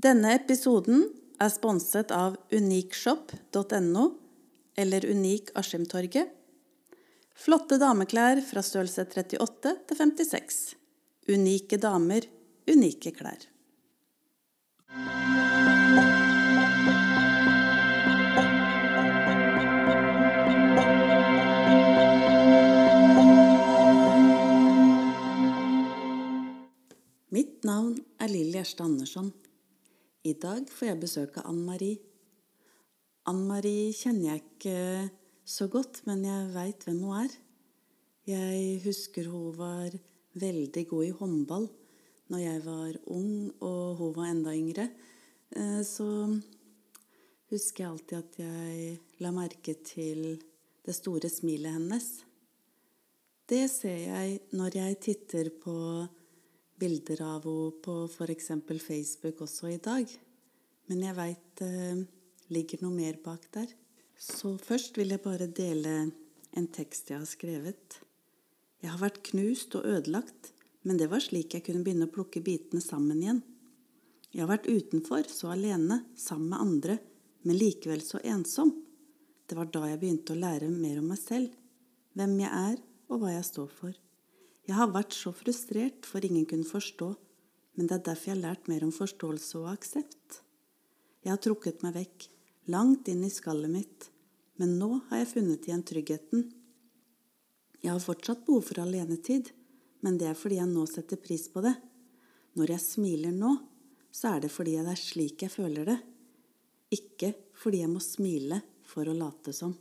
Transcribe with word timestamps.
Denne 0.00 0.30
episoden 0.32 1.02
er 1.42 1.50
sponset 1.52 2.12
av 2.14 2.36
unikshop.no 2.54 4.04
eller 4.80 5.04
Unik 5.04 5.50
Askimtorget. 5.60 6.30
Flotte 7.36 7.76
dameklær 7.80 8.40
fra 8.46 8.62
størrelse 8.64 9.04
38 9.04 9.74
til 9.90 9.98
56. 9.98 10.60
Unike 11.34 11.76
damer, 11.82 12.24
unike 12.70 13.12
klær. 13.18 13.44
Mitt 27.30 27.68
navn 27.68 27.98
er 28.16 28.32
Lilly 28.32 28.56
Gjerstad 28.56 28.88
Andersson. 28.88 29.32
I 30.20 30.34
dag 30.36 30.66
får 30.68 30.84
jeg 30.84 31.00
besøk 31.00 31.36
av 31.40 31.46
Ann 31.48 31.62
Marie. 31.64 31.96
Ann 33.30 33.38
Marie 33.48 33.88
kjenner 33.96 34.34
jeg 34.34 34.42
ikke 34.42 34.80
så 35.48 35.64
godt, 35.72 36.02
men 36.04 36.26
jeg 36.26 36.50
veit 36.52 36.84
hvem 36.84 36.98
hun 37.06 37.22
er. 37.22 37.36
Jeg 38.28 38.82
husker 38.84 39.30
hun 39.32 39.54
var 39.56 39.96
veldig 40.36 40.84
god 40.90 41.06
i 41.06 41.14
håndball 41.22 41.64
når 42.30 42.42
jeg 42.44 42.60
var 42.66 42.98
ung 43.16 43.32
og 43.64 43.96
hun 44.02 44.12
var 44.18 44.28
enda 44.34 44.52
yngre. 44.52 44.90
Eh, 45.56 45.80
Så 45.88 46.06
husker 47.48 47.84
jeg 47.84 47.90
alltid 47.90 48.18
at 48.18 48.38
jeg 48.44 49.00
la 49.24 49.32
merke 49.32 49.74
til 49.80 50.36
det 50.84 50.94
store 51.00 51.32
smilet 51.32 51.78
hennes. 51.80 52.10
Det 53.48 53.70
ser 53.72 54.04
jeg 54.04 54.40
når 54.52 54.76
jeg 54.82 55.00
titter 55.00 55.48
på 55.64 55.78
bilder 56.80 57.22
av 57.26 57.44
henne 57.44 57.76
på 57.84 57.96
f.eks. 58.08 58.50
Facebook 58.82 59.44
også 59.44 59.70
i 59.74 59.80
dag. 59.82 60.08
Men 60.90 61.04
jeg 61.06 61.16
veit 61.18 61.60
det 61.60 62.06
ligger 62.50 62.82
noe 62.82 62.96
mer 62.96 63.20
bak 63.22 63.46
der. 63.54 63.68
Så 64.20 64.56
først 64.60 64.98
vil 64.98 65.12
jeg 65.14 65.22
bare 65.24 65.46
dele 65.46 66.10
en 66.56 66.66
tekst 66.74 67.12
jeg 67.12 67.20
har 67.20 67.28
skrevet. 67.28 68.00
Jeg 68.80 68.90
har 68.90 69.00
vært 69.00 69.22
knust 69.30 69.76
og 69.78 69.86
ødelagt, 69.86 70.52
men 70.82 70.98
det 70.98 71.10
var 71.12 71.22
slik 71.22 71.54
jeg 71.54 71.64
kunne 71.66 71.84
begynne 71.84 72.08
å 72.08 72.12
plukke 72.12 72.42
bitene 72.44 72.82
sammen 72.84 73.20
igjen. 73.20 73.42
Jeg 74.30 74.44
har 74.44 74.50
vært 74.52 74.68
utenfor, 74.70 75.26
så 75.28 75.52
alene, 75.54 76.04
sammen 76.16 76.52
med 76.52 76.62
andre, 76.64 76.98
men 77.44 77.58
likevel 77.58 78.02
så 78.04 78.20
ensom. 78.24 78.72
Det 79.46 79.58
var 79.58 79.70
da 79.72 79.86
jeg 79.90 80.00
begynte 80.00 80.36
å 80.36 80.40
lære 80.40 80.70
mer 80.70 81.00
om 81.00 81.10
meg 81.10 81.18
selv, 81.20 81.50
hvem 82.14 82.36
jeg 82.42 82.50
er 82.50 82.78
og 83.10 83.22
hva 83.22 83.34
jeg 83.34 83.48
står 83.48 83.74
for. 83.74 83.96
Jeg 84.68 84.76
har 84.76 84.92
vært 84.92 85.16
så 85.16 85.32
frustrert 85.34 86.06
for 86.08 86.24
ingen 86.24 86.46
kunne 86.48 86.68
forstå, 86.68 87.10
men 87.76 87.88
det 87.88 87.96
er 87.96 88.06
derfor 88.10 88.30
jeg 88.30 88.36
har 88.36 88.44
lært 88.44 88.68
mer 88.70 88.84
om 88.86 88.92
forståelse 88.94 89.60
og 89.62 89.70
aksept. 89.72 90.40
Jeg 91.24 91.32
har 91.32 91.40
trukket 91.42 91.84
meg 91.84 91.96
vekk, 91.96 92.26
langt 92.72 93.08
inn 93.12 93.24
i 93.26 93.32
skallet 93.32 93.72
mitt, 93.72 94.10
men 94.60 94.76
nå 94.80 94.90
har 95.08 95.22
jeg 95.22 95.32
funnet 95.34 95.66
igjen 95.68 95.84
tryggheten. 95.86 96.46
Jeg 97.80 97.92
har 97.94 98.04
fortsatt 98.04 98.44
behov 98.46 98.66
for 98.68 98.82
alenetid, 98.82 99.50
men 100.04 100.18
det 100.20 100.30
er 100.30 100.38
fordi 100.38 100.60
jeg 100.60 100.68
nå 100.68 100.84
setter 100.88 101.20
pris 101.20 101.46
på 101.52 101.64
det. 101.64 101.74
Når 102.56 102.74
jeg 102.74 102.84
smiler 102.84 103.32
nå, 103.36 103.54
så 104.12 104.34
er 104.34 104.44
det 104.44 104.52
fordi 104.52 104.76
det 104.80 104.92
er 104.92 105.00
slik 105.00 105.44
jeg 105.46 105.54
føler 105.54 105.86
det, 105.88 105.98
ikke 106.90 107.32
fordi 107.54 107.84
jeg 107.84 107.92
må 107.92 108.02
smile 108.02 108.58
for 108.90 109.06
å 109.06 109.14
late 109.14 109.54
som. 109.54 109.76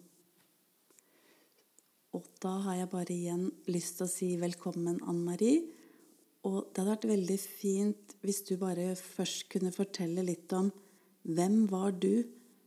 Og 2.18 2.26
da 2.42 2.56
har 2.66 2.80
jeg 2.80 2.90
bare 2.90 3.14
igjen 3.14 3.44
lyst 3.70 4.00
til 4.00 4.08
å 4.08 4.10
si 4.10 4.30
velkommen, 4.42 4.98
Ann 5.06 5.22
Marie. 5.22 5.62
Og 6.48 6.72
det 6.72 6.82
hadde 6.82 6.94
vært 6.96 7.10
veldig 7.12 7.38
fint 7.44 8.16
hvis 8.26 8.42
du 8.48 8.56
bare 8.58 8.96
først 8.98 9.46
kunne 9.52 9.74
fortelle 9.76 10.24
litt 10.26 10.50
om 10.58 10.72
hvem 11.30 11.66
var 11.70 11.94
du 12.02 12.24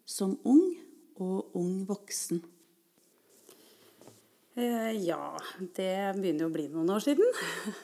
som 0.06 0.36
ung 0.46 0.62
og 1.18 1.56
ung 1.58 1.80
voksen? 1.88 2.42
Eh, 4.54 4.92
ja, 5.00 5.32
det 5.74 6.12
begynner 6.20 6.46
jo 6.46 6.50
å 6.52 6.54
bli 6.54 6.68
noen 6.70 6.92
år 6.94 7.02
siden. 7.02 7.26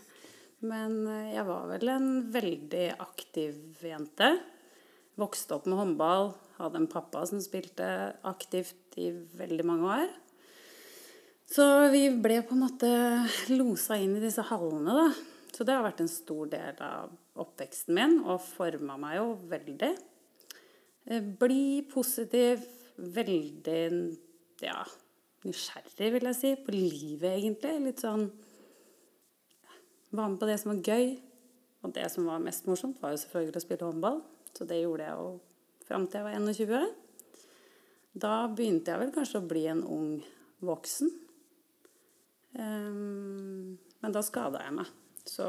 Men 0.71 1.01
eh, 1.11 1.33
jeg 1.35 1.47
var 1.49 1.67
vel 1.73 1.91
en 1.91 2.09
veldig 2.35 2.87
aktiv 3.03 3.83
jente. 3.83 4.31
Vokste 5.19 5.59
opp 5.59 5.67
med 5.67 5.81
håndball. 5.81 6.33
Hadde 6.61 6.85
en 6.85 6.91
pappa 6.93 7.25
som 7.27 7.43
spilte 7.43 7.89
aktivt 8.29 9.01
i 9.01 9.11
veldig 9.41 9.67
mange 9.67 10.01
år. 10.05 10.19
Så 11.49 11.65
vi 11.89 12.03
ble 12.13 12.43
på 12.45 12.53
en 12.53 12.65
måte 12.67 12.89
losa 13.55 13.97
inn 13.97 14.19
i 14.19 14.23
disse 14.23 14.45
hallene, 14.51 14.93
da. 14.93 15.07
Så 15.55 15.65
det 15.65 15.73
har 15.75 15.87
vært 15.87 16.03
en 16.05 16.11
stor 16.13 16.51
del 16.53 16.81
av 16.85 17.15
oppveksten 17.41 17.97
min, 17.97 18.19
og 18.21 18.43
forma 18.45 18.99
meg 19.01 19.17
jo 19.17 19.31
veldig. 19.49 19.93
Bli 21.41 21.63
positiv, 21.89 22.67
veldig 23.01 23.79
ja, 24.61 24.83
nysgjerrig, 25.47 26.11
vil 26.15 26.29
jeg 26.29 26.37
si, 26.37 26.53
på 26.67 26.75
livet, 26.75 27.31
egentlig. 27.33 27.79
Litt 27.87 28.05
sånn 28.05 28.29
Var 30.09 30.29
med 30.29 30.39
på 30.41 30.47
det 30.49 30.57
som 30.61 30.71
var 30.73 30.85
gøy. 30.85 31.11
Og 31.85 31.93
det 31.95 32.07
som 32.13 32.27
var 32.29 32.41
mest 32.43 32.69
morsomt, 32.69 33.01
var 33.01 33.13
jo 33.13 33.21
selvfølgelig 33.23 33.61
å 33.61 33.65
spille 33.65 33.89
håndball. 33.89 34.21
Så 34.57 34.67
det 34.69 34.81
gjorde 34.81 35.05
jeg 35.05 35.17
jo 35.17 35.29
fram 35.89 36.07
til 36.09 36.21
jeg 36.21 36.27
var 36.27 36.53
21. 36.61 36.87
Da 38.19 38.35
begynte 38.51 38.93
jeg 38.93 39.03
vel 39.03 39.15
kanskje 39.15 39.41
å 39.41 39.49
bli 39.49 39.65
en 39.71 39.83
ung 39.85 40.11
voksen. 40.65 41.13
Ehm, 42.57 43.77
men 44.01 44.15
da 44.15 44.23
skada 44.25 44.63
jeg 44.65 44.77
meg. 44.79 44.89
Så 45.29 45.49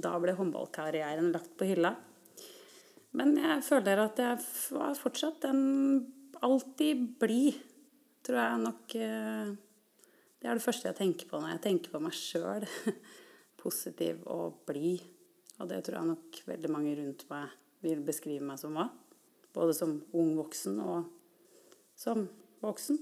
da 0.00 0.14
ble 0.22 0.36
håndballkarrieren 0.38 1.32
lagt 1.34 1.52
på 1.58 1.68
hylla. 1.68 1.92
Men 3.18 3.34
jeg 3.40 3.64
føler 3.66 4.04
at 4.04 4.20
jeg 4.22 4.38
var 4.76 4.94
fortsatt 4.98 5.48
en 5.50 5.62
alltid 6.46 7.02
blid, 7.20 7.58
tror 8.24 8.38
jeg 8.38 8.60
nok 8.62 8.94
eh, 8.96 9.50
Det 10.40 10.48
er 10.48 10.56
det 10.56 10.64
første 10.64 10.88
jeg 10.88 10.96
tenker 10.96 11.28
på 11.28 11.40
når 11.40 11.56
jeg 11.56 11.62
tenker 11.66 11.92
på 11.92 12.00
meg 12.00 12.16
sjøl. 12.16 12.64
Positiv 13.60 14.22
og 14.30 14.62
blid. 14.68 15.02
Og 15.60 15.68
det 15.68 15.82
tror 15.84 15.98
jeg 15.98 16.12
nok 16.14 16.38
veldig 16.48 16.70
mange 16.72 16.94
rundt 16.96 17.26
meg 17.28 17.50
vil 17.84 18.00
beskrive 18.04 18.46
meg 18.46 18.60
som 18.60 18.76
hva. 18.76 18.86
Både 19.52 19.74
som 19.76 19.98
ung 20.16 20.32
voksen 20.38 20.78
og 20.80 21.10
som 21.98 22.24
voksen. 22.62 23.00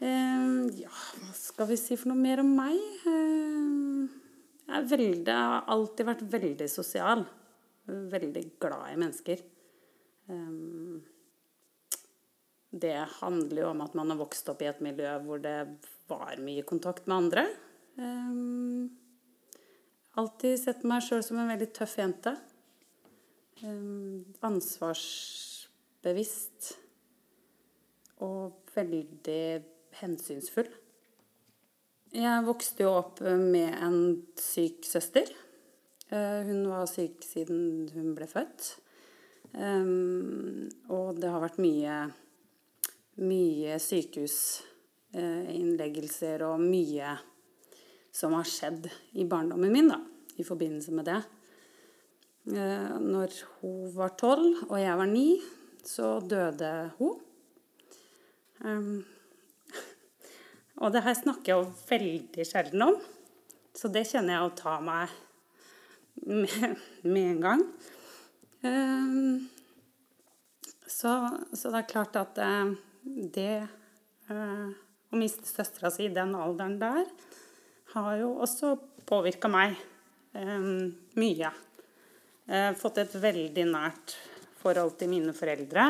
Ja, 0.00 0.92
hva 0.92 1.32
skal 1.36 1.70
vi 1.70 1.76
si 1.80 1.96
for 1.96 2.12
noe 2.12 2.20
mer 2.20 2.42
om 2.42 2.50
meg? 2.58 2.76
Eh, 3.08 4.16
jeg 4.66 4.88
veldig, 4.90 5.30
jeg 5.30 5.50
har 5.52 5.68
alltid 5.72 6.04
vært 6.08 6.24
veldig 6.32 6.68
sosial. 6.68 7.20
Veldig 7.86 8.42
glad 8.60 8.92
i 8.92 8.98
mennesker. 8.98 9.38
Eh, 10.28 11.00
det 12.76 13.08
handler 13.20 13.62
jo 13.62 13.68
om 13.70 13.80
at 13.84 13.94
man 13.96 14.10
har 14.12 14.18
vokst 14.20 14.48
opp 14.52 14.60
i 14.62 14.68
et 14.68 14.80
miljø 14.84 15.12
hvor 15.24 15.38
det 15.42 15.58
var 16.10 16.36
mye 16.42 16.62
kontakt 16.66 17.06
med 17.06 17.16
andre. 17.16 17.42
Eh, 17.96 18.32
alltid 20.20 20.54
sett 20.60 20.84
meg 20.88 21.02
sjøl 21.06 21.22
som 21.24 21.38
en 21.40 21.52
veldig 21.54 21.70
tøff 21.78 21.94
jente. 22.00 22.32
Eh, 23.62 24.16
ansvarsbevisst. 24.50 26.60
Og 28.26 28.44
veldig 28.74 29.75
hensynsfull. 30.00 30.70
Jeg 32.16 32.46
vokste 32.46 32.86
jo 32.86 32.94
opp 32.96 33.20
med 33.20 33.74
en 33.82 33.98
syk 34.40 34.86
søster. 34.86 35.28
Eh, 36.08 36.42
Hun 36.46 36.68
var 36.70 36.86
syk 36.86 37.22
siden 37.26 37.90
hun 37.94 38.14
ble 38.14 38.26
født. 38.30 38.76
Um, 39.56 40.68
og 40.92 41.16
det 41.20 41.30
har 41.32 41.40
vært 41.40 41.58
mye, 41.62 42.10
mye 43.24 43.78
sykehusinnleggelser 43.80 46.42
og 46.44 46.60
mye 46.60 47.18
som 48.12 48.32
har 48.36 48.44
skjedd 48.48 48.90
i 49.16 49.24
barndommen 49.28 49.72
min 49.72 49.88
da, 49.88 50.00
i 50.36 50.42
forbindelse 50.44 50.92
med 50.92 51.04
det. 51.08 51.22
Eh, 52.52 52.98
Når 53.00 53.28
hun 53.60 53.96
var 53.96 54.08
tolv 54.18 54.64
og 54.68 54.80
jeg 54.80 54.98
var 54.98 55.06
ni, 55.10 55.42
så 55.86 56.20
døde 56.20 56.90
hun. 56.98 57.20
Og 60.76 60.92
det 60.92 61.04
her 61.06 61.16
snakker 61.16 61.52
jeg 61.52 61.60
jo 61.60 61.86
veldig 61.88 62.46
sjelden 62.46 62.84
om, 62.84 62.96
så 63.76 63.88
det 63.92 64.06
kjenner 64.08 64.36
jeg 64.36 64.48
å 64.48 64.56
ta 64.56 64.78
meg 64.84 65.12
med, 66.26 66.82
med 67.04 67.30
en 67.30 67.40
gang. 67.44 67.62
Um, 68.66 69.46
så, 70.86 71.12
så 71.52 71.72
det 71.72 71.80
er 71.80 71.90
klart 71.90 72.18
at 72.20 72.40
uh, 72.40 72.74
det 73.04 73.66
uh, 74.30 74.68
å 75.12 75.20
miste 75.20 75.48
søstera 75.48 75.92
si 75.92 76.08
i 76.08 76.14
den 76.14 76.34
alderen 76.36 76.78
der, 76.80 77.04
har 77.94 78.12
jo 78.20 78.34
også 78.44 78.74
påvirka 79.08 79.48
meg 79.48 79.76
um, 80.36 80.92
mye. 81.16 81.52
Jeg 82.46 82.62
har 82.68 82.78
fått 82.78 83.00
et 83.02 83.14
veldig 83.18 83.64
nært 83.70 84.16
forhold 84.60 84.96
til 85.00 85.10
mine 85.10 85.32
foreldre. 85.34 85.88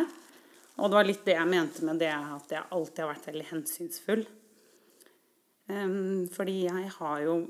Og 0.76 0.90
det 0.90 0.98
var 0.98 1.08
litt 1.08 1.24
det 1.24 1.36
jeg 1.36 1.48
mente 1.48 1.84
med 1.88 2.00
det 2.00 2.12
at 2.12 2.52
jeg 2.52 2.68
alltid 2.76 3.02
har 3.02 3.14
vært 3.14 3.28
veldig 3.30 3.46
hensynsfull. 3.50 4.26
Um, 5.66 6.26
fordi 6.30 6.60
jeg 6.68 6.90
har 6.98 7.22
jo 7.24 7.40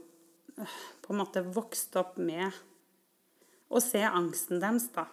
på 1.04 1.12
en 1.12 1.20
måte 1.20 1.42
vokst 1.44 1.96
opp 2.00 2.16
med 2.16 2.48
å 3.68 3.82
se 3.82 4.00
angsten 4.08 4.62
deres, 4.62 4.88
da. 4.94 5.04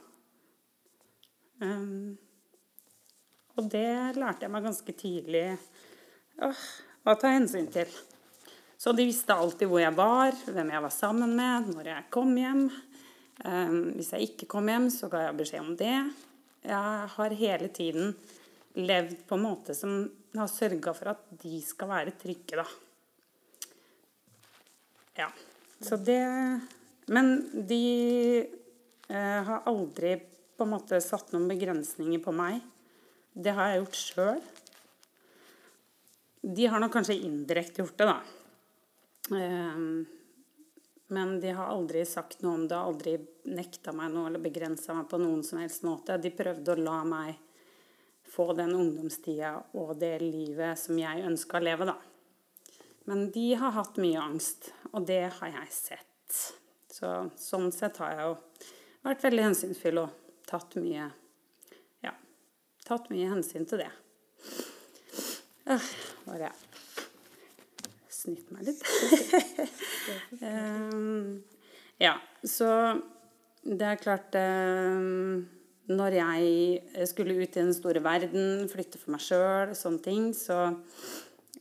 Um, 1.64 2.16
og 3.58 3.68
det 3.70 4.16
lærte 4.18 4.48
jeg 4.48 4.54
meg 4.54 4.66
ganske 4.66 4.96
tidlig 4.98 5.46
øh, 6.42 6.62
å 7.06 7.16
ta 7.20 7.34
hensyn 7.36 7.68
til. 7.74 7.92
Så 8.80 8.92
de 8.96 9.06
visste 9.08 9.36
alltid 9.36 9.70
hvor 9.70 9.84
jeg 9.84 9.96
var, 9.96 10.34
hvem 10.48 10.72
jeg 10.74 10.84
var 10.84 10.94
sammen 10.96 11.36
med, 11.38 11.70
når 11.76 11.92
jeg 11.92 12.10
kom 12.14 12.34
hjem. 12.40 12.66
Um, 13.44 13.78
hvis 13.98 14.14
jeg 14.16 14.32
ikke 14.32 14.50
kom 14.56 14.72
hjem, 14.72 14.88
så 14.94 15.12
ga 15.12 15.28
jeg 15.28 15.38
beskjed 15.40 15.64
om 15.64 15.76
det. 15.80 15.98
Jeg 16.64 17.12
har 17.18 17.38
hele 17.38 17.70
tiden 17.76 18.16
levd 18.80 19.22
på 19.28 19.38
en 19.38 19.46
måte 19.46 19.76
som 19.78 20.02
har 20.34 20.50
sørga 20.50 20.96
for 20.98 21.14
at 21.14 21.30
de 21.44 21.60
skal 21.62 21.92
være 21.92 22.16
trygge, 22.20 22.64
da. 22.64 22.66
Ja. 25.20 25.30
Så 25.80 25.98
det 25.98 26.22
Men 27.06 27.50
de 27.68 28.48
eh, 29.08 29.44
har 29.44 29.66
aldri 29.66 30.16
på 30.58 30.64
en 30.64 30.72
måte 30.72 31.02
satt 31.04 31.34
noen 31.34 31.50
begrensninger 31.52 32.22
på 32.24 32.32
meg. 32.32 32.62
Det 33.34 33.52
har 33.52 33.72
jeg 33.74 33.82
gjort 33.82 34.00
sjøl. 34.00 34.40
De 36.44 36.68
har 36.72 36.80
nok 36.80 36.94
kanskje 36.96 37.18
indirekte 37.28 37.84
gjort 37.84 37.98
det, 38.00 38.08
da. 38.08 38.16
Eh, 39.36 39.82
men 41.14 41.36
de 41.44 41.52
har 41.52 41.74
aldri 41.74 42.06
sagt 42.08 42.40
noe 42.42 42.62
om 42.62 42.64
det, 42.68 42.78
aldri 42.80 43.18
nekta 43.52 43.92
meg 43.92 44.14
noe 44.14 44.30
eller 44.30 44.42
begrensa 44.42 44.96
meg 44.96 45.10
på 45.12 45.20
noen 45.20 45.44
som 45.44 45.60
helst 45.60 45.84
måte. 45.84 46.16
De 46.18 46.32
prøvde 46.32 46.74
å 46.74 46.80
la 46.80 47.02
meg 47.04 47.36
få 48.34 48.54
den 48.58 48.72
ungdomstida 48.80 49.58
og 49.78 49.98
det 50.00 50.16
livet 50.24 50.80
som 50.80 50.98
jeg 50.98 51.28
ønska 51.28 51.60
å 51.60 51.68
leve, 51.68 51.92
da. 51.92 51.98
Men 53.10 53.28
de 53.36 53.48
har 53.60 53.76
hatt 53.76 54.00
mye 54.00 54.20
angst, 54.22 54.72
og 54.94 55.08
det 55.10 55.26
har 55.40 55.56
jeg 55.58 55.74
sett. 55.76 56.38
Så 56.94 57.10
sånn 57.40 57.72
sett 57.76 57.98
har 58.00 58.14
jeg 58.14 58.28
jo 58.28 58.36
vært 59.04 59.26
veldig 59.26 59.48
hensynsfull 59.50 60.04
og 60.06 60.20
tatt 60.48 60.78
mye 60.80 61.10
Ja, 62.06 62.14
tatt 62.88 63.10
mye 63.12 63.32
hensyn 63.32 63.68
til 63.70 63.84
det. 63.84 63.90
Øh, 65.74 65.90
bare 66.28 66.52
snytt 68.24 68.52
meg 68.54 68.70
litt. 68.70 68.84
um, 70.40 71.44
ja, 72.06 72.16
så 72.48 72.70
det 73.64 73.88
er 73.88 74.02
klart 74.02 74.36
um, 74.36 75.44
Når 75.92 76.18
jeg 76.20 77.08
skulle 77.12 77.36
ut 77.36 77.48
i 77.48 77.60
den 77.60 77.74
store 77.76 78.04
verden, 78.04 78.68
flytte 78.72 79.00
for 79.00 79.16
meg 79.16 79.24
sjøl, 79.24 79.74
sånne 79.76 80.04
ting, 80.04 80.30
så 80.36 80.70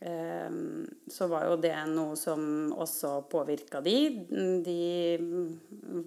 så 0.02 1.28
var 1.30 1.44
jo 1.46 1.58
det 1.62 1.76
noe 1.92 2.16
som 2.18 2.72
også 2.74 3.20
påvirka 3.30 3.78
de. 3.84 3.96
De 4.66 4.80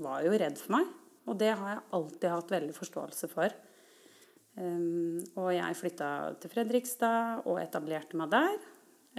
var 0.02 0.26
jo 0.26 0.34
redd 0.36 0.60
for 0.60 0.76
meg, 0.76 0.90
og 1.30 1.38
det 1.40 1.54
har 1.56 1.70
jeg 1.78 1.86
alltid 1.96 2.34
hatt 2.34 2.52
veldig 2.58 2.76
forståelse 2.76 3.30
for. 3.32 3.56
Ehm, 4.62 5.20
og 5.36 5.50
jeg 5.52 5.80
flytta 5.80 6.10
til 6.40 6.52
Fredrikstad 6.54 7.48
og 7.50 7.60
etablerte 7.64 8.20
meg 8.20 8.32
der. 8.32 8.56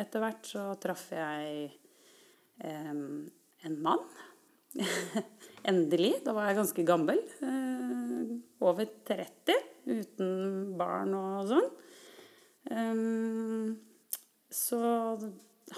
Etter 0.01 0.23
hvert 0.23 0.49
så 0.49 0.69
traff 0.81 1.11
jeg 1.13 1.71
ehm, 2.65 3.27
en 3.69 3.77
mann. 3.85 4.05
Endelig. 5.71 6.15
Da 6.25 6.37
var 6.37 6.51
jeg 6.51 6.61
ganske 6.61 6.87
gammel. 6.89 7.21
over 8.61 8.89
30. 9.09 9.57
Uten 9.87 10.31
barn 10.79 11.13
og 11.17 11.53
sånn. 11.53 11.69
Så 14.57 14.81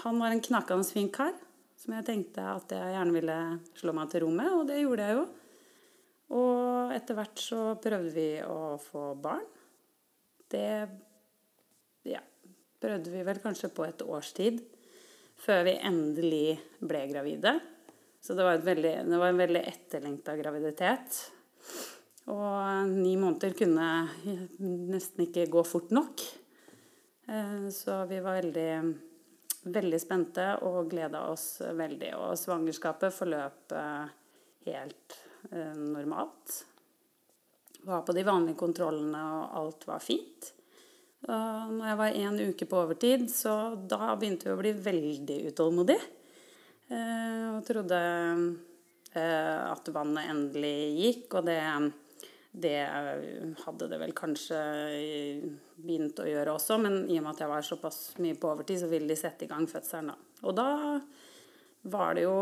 han 0.03 0.19
var 0.21 0.31
en 0.31 0.41
knakende 0.41 0.87
fin 0.87 1.09
kar 1.11 1.35
som 1.79 1.95
jeg 1.95 2.07
tenkte 2.07 2.43
at 2.43 2.71
jeg 2.75 2.95
gjerne 2.95 3.15
ville 3.15 3.37
slå 3.79 3.93
meg 3.95 4.09
til 4.11 4.25
ro 4.25 4.31
med, 4.35 4.49
og 4.55 4.65
det 4.67 4.81
gjorde 4.81 5.05
jeg 5.07 5.15
jo. 5.17 5.27
Og 6.39 6.91
etter 6.93 7.17
hvert 7.17 7.41
så 7.41 7.61
prøvde 7.81 8.11
vi 8.13 8.27
å 8.43 8.75
få 8.83 9.13
barn. 9.19 9.45
Det 10.49 10.67
ja, 12.09 12.21
prøvde 12.81 13.13
vi 13.13 13.23
vel 13.25 13.41
kanskje 13.43 13.71
på 13.73 13.87
et 13.87 14.03
års 14.05 14.31
tid 14.37 14.61
før 15.39 15.63
vi 15.69 15.75
endelig 15.87 16.59
ble 16.83 17.05
gravide. 17.11 17.55
Så 18.19 18.35
det 18.35 18.43
var, 18.43 18.59
veldig, 18.63 18.95
det 19.07 19.19
var 19.21 19.31
en 19.31 19.39
veldig 19.39 19.61
etterlengta 19.71 20.35
graviditet. 20.35 21.21
Og 22.29 22.91
ni 22.91 23.15
måneder 23.17 23.55
kunne 23.57 23.87
nesten 24.59 25.25
ikke 25.25 25.47
gå 25.51 25.63
fort 25.65 25.95
nok. 25.95 26.25
Eh, 27.29 27.69
så 27.69 28.05
vi 28.05 28.19
var 28.19 28.33
veldig, 28.41 28.93
veldig 29.63 29.99
spente 30.01 30.45
og 30.65 30.89
gleda 30.89 31.27
oss 31.29 31.61
veldig. 31.61 32.13
Og 32.17 32.37
svangerskapet 32.39 33.13
forløp 33.13 33.75
eh, 33.77 34.13
helt 34.69 35.17
eh, 35.51 35.75
normalt. 35.77 36.63
Var 37.85 38.01
på 38.05 38.15
de 38.15 38.25
vanlige 38.27 38.59
kontrollene, 38.59 39.19
og 39.35 39.59
alt 39.61 39.85
var 39.87 40.01
fint. 40.03 40.53
Og 41.29 41.75
når 41.75 41.85
jeg 41.85 41.99
var 41.99 42.17
en 42.23 42.39
uke 42.49 42.65
på 42.67 42.79
overtid, 42.79 43.27
så 43.31 43.53
da 43.75 44.13
begynte 44.15 44.47
vi 44.47 44.55
å 44.55 44.59
bli 44.59 44.71
veldig 44.87 45.37
utålmodige. 45.51 46.15
Og 46.89 47.59
trodde 47.67 47.99
at 49.13 49.91
vannet 49.93 50.31
endelig 50.31 50.77
gikk, 50.95 51.35
og 51.37 51.47
det 51.47 51.57
det 52.51 52.79
hadde 53.63 53.87
det 53.91 53.97
vel 54.01 54.13
kanskje 54.17 54.57
begynt 55.77 56.17
å 56.19 56.25
gjøre 56.25 56.55
også, 56.55 56.79
men 56.81 57.03
i 57.05 57.19
og 57.19 57.25
med 57.25 57.35
at 57.35 57.43
jeg 57.43 57.51
var 57.51 57.65
såpass 57.65 57.99
mye 58.23 58.37
på 58.39 58.49
overtid, 58.49 58.81
så 58.81 58.89
ville 58.89 59.09
de 59.09 59.17
sette 59.19 59.45
i 59.45 59.51
gang 59.51 59.67
fødselen 59.69 60.09
da. 60.09 60.15
Og 60.49 60.55
da 60.57 60.69
var 61.93 62.17
det 62.17 62.25
jo 62.25 62.39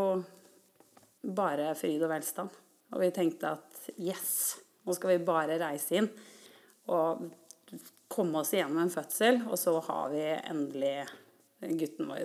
bare 1.36 1.74
fryd 1.76 2.06
og 2.06 2.12
velstand. 2.14 2.56
Og 2.94 3.04
vi 3.04 3.10
tenkte 3.12 3.52
at 3.58 3.90
yes, 4.00 4.32
nå 4.88 4.96
skal 4.96 5.12
vi 5.12 5.28
bare 5.28 5.60
reise 5.60 6.00
inn 6.00 6.08
og 6.88 7.28
komme 8.08 8.40
oss 8.40 8.54
igjennom 8.54 8.80
en 8.80 8.92
fødsel, 8.92 9.42
og 9.44 9.60
så 9.60 9.74
har 9.90 10.08
vi 10.14 10.24
endelig 10.24 10.94
gutten 11.60 12.08
vår 12.08 12.24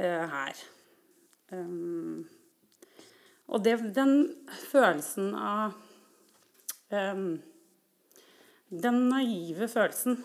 uh, 0.00 0.24
her. 0.32 0.62
Um, 1.52 2.24
og 3.52 3.60
det, 3.60 3.76
den 3.92 4.22
følelsen 4.70 5.34
av 5.36 5.74
Ehm, 5.74 5.83
den 8.74 8.98
naive 9.10 9.68
følelsen, 9.70 10.18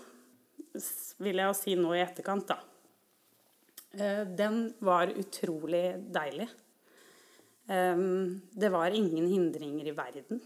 vil 1.19 1.41
jeg 1.41 1.49
jo 1.49 1.57
si 1.57 1.75
nå 1.77 1.93
i 1.95 2.03
etterkant, 2.03 2.49
da. 2.49 2.59
Eh, 3.91 4.25
den 4.37 4.69
var 4.85 5.09
utrolig 5.17 5.97
deilig. 6.13 6.47
Ehm, 7.69 8.41
det 8.51 8.69
var 8.69 8.91
ingen 8.91 9.27
hindringer 9.27 9.87
i 9.87 9.95
verden. 9.97 10.41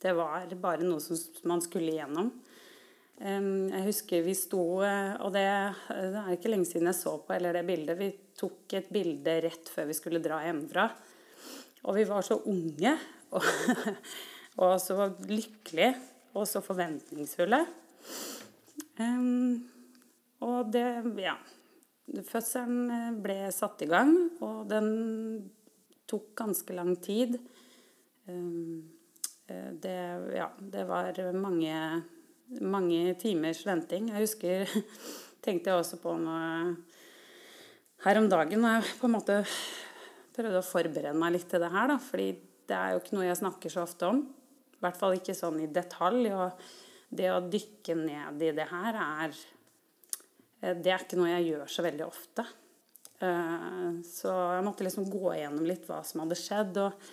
Det 0.00 0.12
var 0.16 0.48
bare 0.60 0.84
noe 0.84 1.00
som 1.00 1.16
man 1.48 1.60
skulle 1.64 1.92
igjennom. 1.92 2.30
Ehm, 3.20 3.68
jeg 3.68 3.86
husker 3.88 4.22
vi 4.24 4.32
sto 4.32 4.80
eh, 4.80 5.12
Og 5.20 5.32
det, 5.34 5.44
det 5.88 6.20
er 6.22 6.32
ikke 6.32 6.48
lenge 6.48 6.68
siden 6.68 6.88
jeg 6.88 6.96
så 6.96 7.18
på 7.20 7.34
eller 7.36 7.56
det 7.56 7.66
bildet. 7.68 7.98
Vi 8.00 8.10
tok 8.36 8.76
et 8.78 8.88
bilde 8.92 9.40
rett 9.44 9.68
før 9.68 9.90
vi 9.90 9.96
skulle 9.96 10.22
dra 10.24 10.40
hjemmefra. 10.44 10.88
Og 11.84 11.96
vi 11.96 12.04
var 12.08 12.24
så 12.24 12.40
unge. 12.48 12.94
Og 13.36 13.44
og 14.58 14.74
så 14.82 15.10
lykkelige 15.28 15.94
og 16.34 16.46
så 16.48 16.62
forventningsfulle. 16.64 17.64
Um, 19.00 19.68
og 20.40 20.72
det 20.72 20.86
Ja. 21.18 21.36
Fødselen 22.10 22.90
eh, 22.90 23.10
ble 23.22 23.52
satt 23.54 23.82
i 23.82 23.86
gang, 23.86 24.32
og 24.42 24.64
den 24.66 25.50
tok 26.10 26.32
ganske 26.34 26.74
lang 26.74 26.96
tid. 26.98 27.36
Um, 28.26 28.90
det, 29.46 29.94
ja, 30.34 30.48
det 30.58 30.86
var 30.88 31.14
mange, 31.32 32.02
mange 32.60 33.14
timers 33.14 33.62
venting. 33.66 34.10
Jeg 34.10 34.26
husker 34.26 34.66
tenkte 35.44 35.70
jeg 35.70 35.78
også 35.78 36.00
på 36.02 36.16
noe 36.18 36.74
her 38.04 38.18
om 38.18 38.28
dagen 38.32 38.62
når 38.62 38.78
jeg 38.78 38.98
på 39.00 39.08
en 39.08 39.14
måte 39.14 39.38
prøvde 40.34 40.60
å 40.60 40.66
forberede 40.66 41.16
meg 41.18 41.34
litt 41.36 41.48
til 41.50 41.62
det 41.62 41.72
her. 41.72 41.90
Da, 41.92 41.98
fordi 42.02 42.28
det 42.70 42.76
er 42.76 42.94
jo 42.94 43.02
ikke 43.02 43.16
noe 43.16 43.26
jeg 43.28 43.40
snakker 43.42 43.74
så 43.74 43.84
ofte 43.84 44.10
om. 44.10 44.22
I 44.80 44.86
hvert 44.86 44.96
fall 44.96 45.18
ikke 45.18 45.36
sånn 45.36 45.60
i 45.60 45.68
detalj. 45.68 46.30
Og 46.32 46.62
det 47.12 47.28
å 47.28 47.42
dykke 47.44 47.96
ned 47.98 48.42
i 48.46 48.52
det 48.56 48.66
her 48.70 48.96
er 48.96 49.34
eh, 50.62 50.76
Det 50.78 50.92
er 50.92 51.04
ikke 51.04 51.18
noe 51.20 51.34
jeg 51.34 51.50
gjør 51.50 51.72
så 51.74 51.84
veldig 51.84 52.06
ofte. 52.06 52.46
Eh, 53.20 54.00
så 54.08 54.32
jeg 54.56 54.64
måtte 54.64 54.86
liksom 54.86 55.10
gå 55.12 55.34
igjennom 55.34 55.68
litt 55.68 55.84
hva 55.88 56.00
som 56.06 56.24
hadde 56.24 56.38
skjedd. 56.40 56.80
Og, 56.80 57.12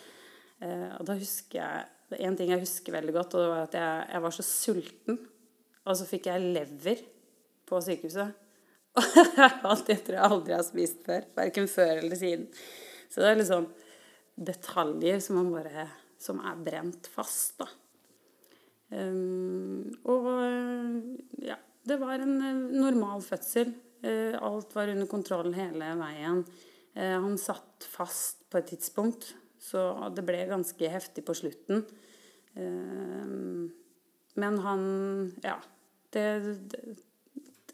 eh, 0.63 0.89
og 0.95 1.05
da 1.09 1.19
husker 1.19 1.61
jeg 1.61 1.93
En 2.23 2.37
ting 2.39 2.47
jeg 2.47 2.61
husker 2.61 2.93
veldig 2.95 3.11
godt, 3.11 3.33
og 3.35 3.41
det 3.43 3.47
var 3.51 3.65
at 3.65 3.73
jeg, 3.75 4.03
jeg 4.13 4.23
var 4.23 4.31
så 4.31 4.43
sulten. 4.47 5.17
Og 5.83 5.97
så 5.99 6.05
fikk 6.07 6.29
jeg 6.29 6.51
lever 6.55 7.01
på 7.67 7.81
sykehuset. 7.83 8.29
Og 9.67 9.81
det 9.89 9.97
tror 10.05 10.15
jeg 10.15 10.29
aldri 10.29 10.55
har 10.55 10.63
spist 10.63 11.01
før. 11.03 11.27
Verken 11.35 11.67
før 11.67 11.99
eller 11.99 12.15
siden. 12.15 12.47
Så 13.11 13.19
det 13.19 13.27
er 13.27 13.41
liksom 13.41 13.67
detaljer 14.49 15.19
som 15.25 15.41
man 15.41 15.51
bare 15.51 15.83
som 16.21 16.39
er 16.45 16.63
brent 16.63 17.09
fast. 17.11 17.57
Da. 17.59 17.67
Um, 18.87 19.83
og 20.07 20.29
ja, 21.43 21.57
det 21.87 21.97
var 21.99 22.23
en 22.23 22.37
eh, 22.39 22.63
normal 22.79 23.21
fødsel. 23.25 23.73
Uh, 24.05 24.37
alt 24.41 24.73
var 24.77 24.93
under 24.93 25.09
kontroll 25.11 25.51
hele 25.57 25.91
veien. 25.99 26.45
Eh, 26.97 27.21
han 27.21 27.37
satt 27.37 27.85
fast 27.85 28.47
på 28.49 28.57
et 28.57 28.71
tidspunkt, 28.71 29.29
så 29.61 30.09
det 30.15 30.23
ble 30.25 30.39
ganske 30.49 30.89
heftig 30.89 31.23
på 31.27 31.35
slutten. 31.37 31.83
Eh, 32.57 33.33
men 34.41 34.61
han 34.65 34.85
Ja. 35.43 35.59
Det, 36.09 36.23
det, 36.71 36.97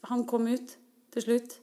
han 0.10 0.26
kom 0.26 0.48
ut 0.48 0.76
til 1.14 1.22
slutt. 1.22 1.60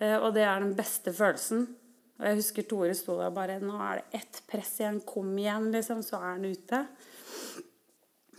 Eh, 0.00 0.18
og 0.18 0.34
det 0.34 0.42
er 0.42 0.60
den 0.60 0.74
beste 0.76 1.12
følelsen. 1.14 1.68
Og 2.16 2.24
jeg 2.24 2.38
husker 2.38 2.64
Tore 2.68 2.94
sto 2.96 3.18
der 3.20 3.32
bare 3.34 3.58
Nå 3.60 3.76
er 3.76 4.00
det 4.00 4.20
ett 4.20 4.40
press 4.48 4.78
igjen. 4.80 5.02
Kom 5.04 5.34
igjen, 5.36 5.68
liksom. 5.74 6.02
Så 6.04 6.16
er 6.16 6.30
han 6.30 6.46
ute. 6.48 6.82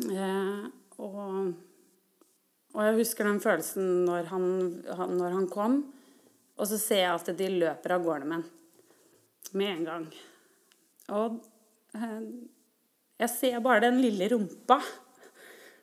Eh, 0.08 0.64
og, 0.98 1.52
og, 2.74 2.82
jeg 2.86 2.98
husker 3.00 3.30
den 3.30 3.42
følelsen 3.42 4.06
når 4.08 4.30
han, 4.32 4.48
han, 4.98 5.16
når 5.20 5.38
han, 5.40 5.50
kom. 5.54 5.80
Og 6.58 6.70
så 6.70 6.80
ser 6.82 7.04
jeg 7.04 7.14
at 7.14 7.34
de 7.38 7.50
løper 7.54 7.94
av 7.98 8.06
gårde 8.06 8.30
med 8.30 8.40
han. 8.40 8.48
Med 9.58 9.74
en 9.76 9.86
gang. 9.92 10.08
Og 11.18 11.38
eh, 11.98 12.24
jeg 13.22 13.34
ser 13.34 13.62
bare 13.66 13.86
den 13.88 14.02
lille 14.02 14.30
rumpa 14.34 14.82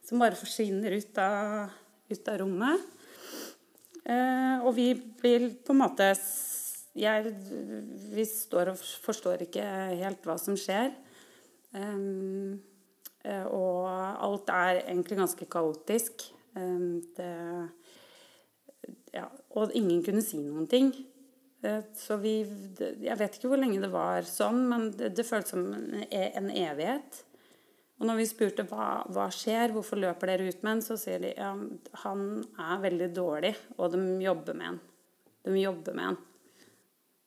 som 0.04 0.20
bare 0.20 0.36
forsvinner 0.36 0.98
ut 0.98 1.22
av, 1.22 1.70
ut 2.10 2.28
av 2.28 2.42
rommet. 2.42 2.90
Eh, 4.04 4.58
og 4.60 4.74
vi 4.76 4.90
blir 4.94 5.48
på 5.64 5.72
en 5.72 5.80
måte 5.80 6.10
jeg, 6.94 7.32
Vi 8.14 8.24
står 8.28 8.72
og 8.74 8.78
forstår 8.78 9.46
ikke 9.48 9.64
helt 9.98 10.26
hva 10.26 10.36
som 10.40 10.58
skjer. 10.58 10.92
Um, 11.74 12.60
og 13.24 13.88
alt 13.88 14.52
er 14.52 14.84
egentlig 14.84 15.18
ganske 15.18 15.48
kaotisk. 15.50 16.28
Um, 16.54 17.00
det, 17.16 17.30
ja, 19.14 19.26
og 19.56 19.74
ingen 19.74 20.04
kunne 20.06 20.22
si 20.22 20.38
noen 20.44 20.68
ting. 20.70 20.92
Uh, 21.64 21.82
så 21.98 22.18
vi 22.22 22.42
Jeg 22.44 23.18
vet 23.18 23.38
ikke 23.38 23.50
hvor 23.50 23.58
lenge 23.58 23.82
det 23.82 23.90
var 23.90 24.26
sånn, 24.28 24.62
men 24.70 24.90
det, 24.94 25.14
det 25.18 25.26
føltes 25.26 25.56
som 25.56 25.66
en, 25.72 26.04
en 26.10 26.50
evighet. 26.52 27.24
Og 27.98 28.08
når 28.10 28.20
vi 28.20 28.26
spurte 28.28 28.66
hva, 28.68 29.04
hva 29.14 29.28
skjer, 29.32 29.72
hvorfor 29.74 29.98
løper 30.02 30.30
dere 30.30 30.50
ut 30.50 30.62
med 30.66 30.76
en, 30.76 30.84
så 30.84 30.98
sier 30.98 31.22
de 31.22 31.30
ja, 31.34 31.52
han 32.04 32.24
er 32.42 32.82
veldig 32.82 33.10
dårlig, 33.14 33.54
og 33.78 33.94
de 33.94 34.00
jobber 34.22 34.58
med 34.58 34.72
en. 34.72 34.80
De 35.46 35.60
jobber 35.60 35.96
med 35.96 36.10
han. 36.10 36.18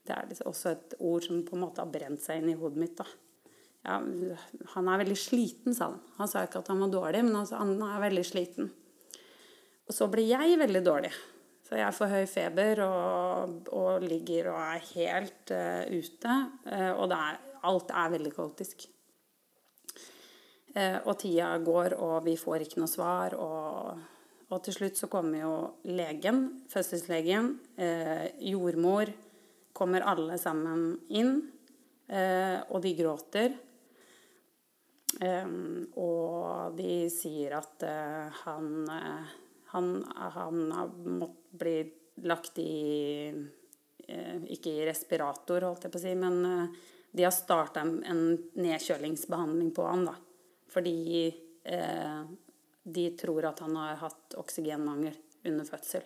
Det 0.07 0.15
er 0.15 0.27
liksom 0.29 0.51
også 0.51 0.73
et 0.73 0.97
ord 1.03 1.25
som 1.25 1.45
på 1.45 1.57
en 1.57 1.63
måte 1.65 1.83
har 1.83 1.91
brent 1.91 2.21
seg 2.23 2.41
inn 2.41 2.53
i 2.53 2.57
hodet 2.59 2.79
mitt. 2.79 3.01
Ja, 3.87 4.01
han 4.73 4.91
er 4.91 5.01
veldig 5.03 5.17
sliten, 5.19 5.75
sa 5.75 5.91
han. 5.91 6.01
Han 6.17 6.29
sa 6.31 6.43
ikke 6.47 6.61
at 6.63 6.71
han 6.71 6.83
var 6.85 6.93
dårlig, 6.93 7.23
men 7.27 7.39
altså, 7.39 7.59
han 7.61 7.75
er 7.83 8.03
veldig 8.07 8.25
sliten. 8.27 8.69
Og 9.87 9.95
så 9.95 10.09
ble 10.11 10.25
jeg 10.27 10.59
veldig 10.59 10.83
dårlig. 10.83 11.11
Så 11.67 11.75
jeg 11.75 11.95
får 11.95 12.11
høy 12.13 12.25
feber 12.31 12.81
og, 12.85 13.71
og 13.75 14.03
ligger 14.03 14.53
og 14.53 14.59
er 14.61 14.83
helt 14.93 15.51
uh, 15.51 15.83
ute. 15.91 16.35
Uh, 16.67 16.93
og 16.95 17.11
er, 17.11 17.39
alt 17.67 17.91
er 17.91 18.13
veldig 18.13 18.31
kaotisk. 18.35 18.85
Uh, 20.77 20.99
og 21.03 21.17
tida 21.19 21.49
går, 21.63 21.97
og 21.99 22.21
vi 22.27 22.37
får 22.39 22.63
ikke 22.63 22.79
noe 22.79 22.91
svar. 22.91 23.35
Og, 23.35 23.99
og 24.47 24.63
til 24.63 24.77
slutt 24.77 24.99
så 24.99 25.11
kommer 25.11 25.43
jo 25.43 25.53
legen, 25.91 26.45
fødselslegen, 26.71 27.49
eh, 27.83 28.29
jordmor 28.47 29.11
Kommer 29.77 30.05
alle 30.09 30.39
sammen 30.41 30.89
inn, 31.13 31.35
eh, 32.09 32.57
og 32.73 32.81
de 32.81 32.93
gråter. 32.97 33.53
Eh, 35.21 35.53
og 36.01 36.77
de 36.77 36.95
sier 37.13 37.57
at 37.59 37.85
eh, 37.85 38.41
han, 38.41 38.89
han, 39.73 39.93
han 40.37 40.63
har 40.73 40.97
måttet 40.97 41.43
bli 41.57 41.77
lagt 42.27 42.59
i 42.61 43.33
Ikke 44.53 44.71
i 44.71 44.85
respirator, 44.87 45.65
holdt 45.67 45.85
jeg 45.85 45.91
på 45.93 45.99
å 45.99 46.01
si, 46.03 46.11
men 46.15 46.37
de 47.17 47.23
har 47.23 47.33
starta 47.33 47.81
en 47.81 48.37
nedkjølingsbehandling 48.53 49.71
på 49.75 49.83
han. 49.83 50.05
da. 50.05 50.13
Fordi 50.69 51.27
eh, 51.63 52.21
de 52.83 53.09
tror 53.17 53.49
at 53.49 53.59
han 53.59 53.75
har 53.75 53.95
hatt 54.03 54.37
oksygenmangel 54.37 55.15
under 55.47 55.65
fødsel. 55.65 56.05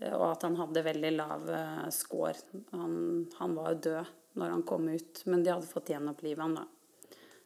Eh, 0.00 0.14
og 0.14 0.26
at 0.32 0.46
han 0.46 0.58
hadde 0.58 0.86
veldig 0.86 1.12
lav 1.16 1.50
eh, 1.50 1.84
score. 1.94 2.36
Han, 2.74 3.26
han, 3.38 3.58
var 3.58 3.74
jo 3.74 3.84
død 3.88 4.14
når 4.38 4.54
han 4.54 4.64
kom 4.68 4.88
ut, 4.92 5.22
men 5.26 5.42
de 5.42 5.54
hadde 5.54 5.70
fått 5.70 5.92
gjenopplive 5.94 6.44
han 6.44 6.58
da. 6.60 6.66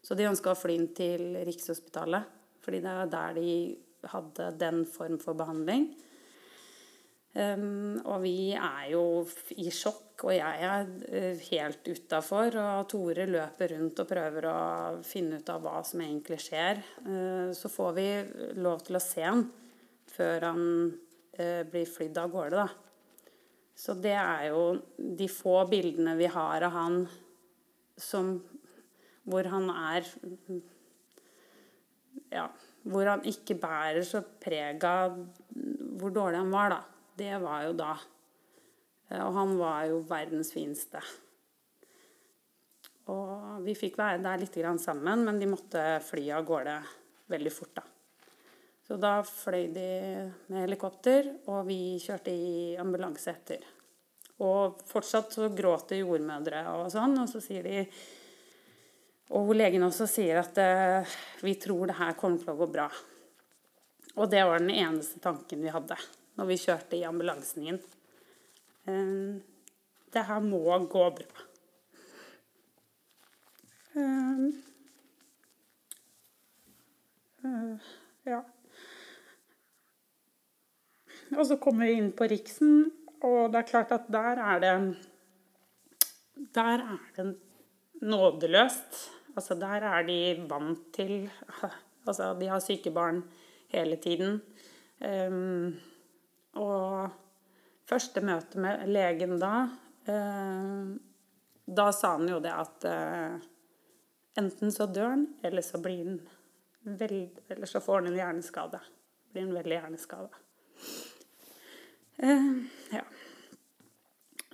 Så 0.03 0.19
de 0.19 0.27
ønska 0.29 0.53
å 0.53 0.59
fly 0.59 0.77
inn 0.77 0.91
til 0.97 1.37
Rikshospitalet, 1.47 2.41
fordi 2.63 2.83
det 2.83 2.95
er 2.95 3.13
der 3.13 3.37
de 3.39 3.53
hadde 4.11 4.49
den 4.59 4.83
form 4.91 5.21
for 5.23 5.39
behandling. 5.39 5.93
Um, 7.33 7.97
og 8.05 8.19
vi 8.27 8.53
er 8.53 8.91
jo 8.93 9.23
i 9.57 9.71
sjokk, 9.73 10.27
og 10.27 10.35
jeg 10.35 10.67
er 10.67 10.91
uh, 10.91 11.45
helt 11.47 11.89
utafor. 11.89 12.59
Og 12.61 12.91
Tore 12.93 13.25
løper 13.31 13.73
rundt 13.73 14.03
og 14.03 14.11
prøver 14.11 14.49
å 14.51 14.59
finne 15.07 15.39
ut 15.41 15.53
av 15.55 15.63
hva 15.65 15.79
som 15.87 16.03
egentlig 16.05 16.43
skjer. 16.45 16.83
Uh, 17.07 17.49
så 17.57 17.71
får 17.73 17.97
vi 17.97 18.07
lov 18.61 18.85
til 18.85 18.99
å 18.99 19.03
se 19.03 19.25
han 19.25 19.47
før 20.13 20.49
han 20.51 20.67
blir 21.33 21.89
flydd 21.89 22.19
av 22.21 22.33
gårde, 22.33 22.61
da. 22.61 22.69
Så 23.79 23.95
det 23.97 24.13
er 24.13 24.51
jo 24.51 24.65
de 24.97 25.29
få 25.33 25.63
bildene 25.71 26.13
vi 26.19 26.29
har 26.29 26.67
av 26.67 26.75
han 26.75 26.99
som 27.97 28.35
Hvor 29.25 29.47
han 29.49 29.71
er 29.71 30.05
Ja, 32.33 32.49
hvor 32.83 33.07
han 33.07 33.25
ikke 33.25 33.57
bærer 33.63 34.05
så 34.05 34.21
preg 34.43 34.85
av 34.85 35.17
hvor 36.03 36.11
dårlig 36.13 36.41
han 36.43 36.53
var, 36.53 36.75
da 36.75 36.81
det 37.19 37.39
var 37.43 37.67
jo 37.67 37.75
da. 37.77 37.93
Eh, 39.11 39.21
og 39.21 39.37
han 39.37 39.57
var 39.61 39.87
jo 39.91 40.01
verdens 40.09 40.53
fineste. 40.55 41.03
Og 43.13 43.65
vi 43.67 43.75
fikk 43.77 43.99
være 43.99 44.23
der 44.23 44.41
litt 44.41 44.59
sammen, 44.81 45.25
men 45.27 45.41
de 45.41 45.51
måtte 45.51 45.83
fly 46.07 46.31
av 46.31 46.47
gårde 46.47 46.77
veldig 47.33 47.53
fort, 47.53 47.75
da. 47.75 47.92
Så 48.93 48.99
da 49.01 49.23
fløy 49.25 49.71
de 49.73 49.91
med 50.53 50.67
helikopter, 50.67 51.31
og 51.49 51.63
vi 51.65 51.97
kjørte 51.97 52.29
i 52.29 52.75
ambulanse 52.77 53.33
etter. 53.33 53.63
Og 54.45 54.83
fortsatt 54.85 55.33
så 55.33 55.49
gråter 55.49 56.03
jordmødre 56.03 56.61
og 56.75 56.91
sånn, 56.93 57.17
og 57.23 57.31
så 57.31 57.41
sier 57.41 57.65
de 57.65 57.87
Og 59.33 59.55
legen 59.57 59.87
også 59.87 60.05
sier 60.05 60.43
at 60.43 60.59
uh, 60.61 61.15
vi 61.41 61.55
tror 61.57 61.89
det 61.89 61.97
her 61.97 62.13
kommer 62.21 62.43
til 62.43 62.53
å 62.53 62.59
gå 62.59 62.69
bra. 62.69 62.85
Og 64.21 64.29
det 64.29 64.45
var 64.45 64.61
den 64.61 64.75
eneste 64.77 65.23
tanken 65.25 65.65
vi 65.65 65.73
hadde 65.73 65.97
når 66.37 66.51
vi 66.51 66.61
kjørte 66.61 66.99
i 66.99 67.07
ambulansen 67.09 67.65
inn. 67.73 67.81
Eh, 68.85 69.41
det 70.13 70.29
her 70.29 70.45
må 70.45 70.77
gå 70.93 71.09
bra. 71.17 71.47
Eh, 73.97 74.49
eh, 77.49 77.93
ja. 78.29 78.45
Og 81.43 81.49
så 81.51 81.57
kommer 81.59 81.89
vi 81.89 81.97
inn 81.99 82.13
på 82.15 82.29
Riksen, 82.31 82.85
og 83.27 83.51
det 83.51 83.59
er 83.59 83.67
klart 83.67 83.93
at 83.97 84.05
der 84.15 84.39
er 84.39 84.61
det 84.63 84.75
Der 86.55 86.79
er 86.79 87.01
det 87.17 87.25
nådeløst. 88.03 89.11
Altså, 89.35 89.55
der 89.55 89.83
er 89.83 90.03
de 90.07 90.47
vant 90.49 90.93
til 90.95 91.31
Altså, 92.07 92.35
de 92.39 92.47
har 92.47 92.61
syke 92.61 92.91
barn 92.91 93.25
hele 93.69 93.97
tiden. 93.97 94.41
Um, 95.03 95.75
og 96.55 97.11
første 97.87 98.21
møte 98.21 98.59
med 98.59 98.87
legen 98.87 99.41
da 99.43 99.67
uh, 100.07 100.95
Da 101.67 101.89
sa 101.91 102.13
han 102.19 102.29
jo 102.29 102.39
det 102.39 102.55
at 102.55 102.87
uh, 102.87 103.43
enten 104.39 104.71
så 104.71 104.87
dør 104.87 105.09
han, 105.09 105.27
eller 105.43 105.63
så 105.63 105.83
blir 105.83 106.05
han 106.05 106.21
Eller 107.51 107.67
så 107.67 107.81
får 107.81 108.03
han 108.03 108.13
en 108.13 108.21
hjerneskade. 108.23 108.79
Blir 109.33 109.43
en 109.43 109.55
veldig 109.55 109.79
hjerneskada. 109.81 110.43
Eh, 112.23 112.53
ja. 112.91 113.03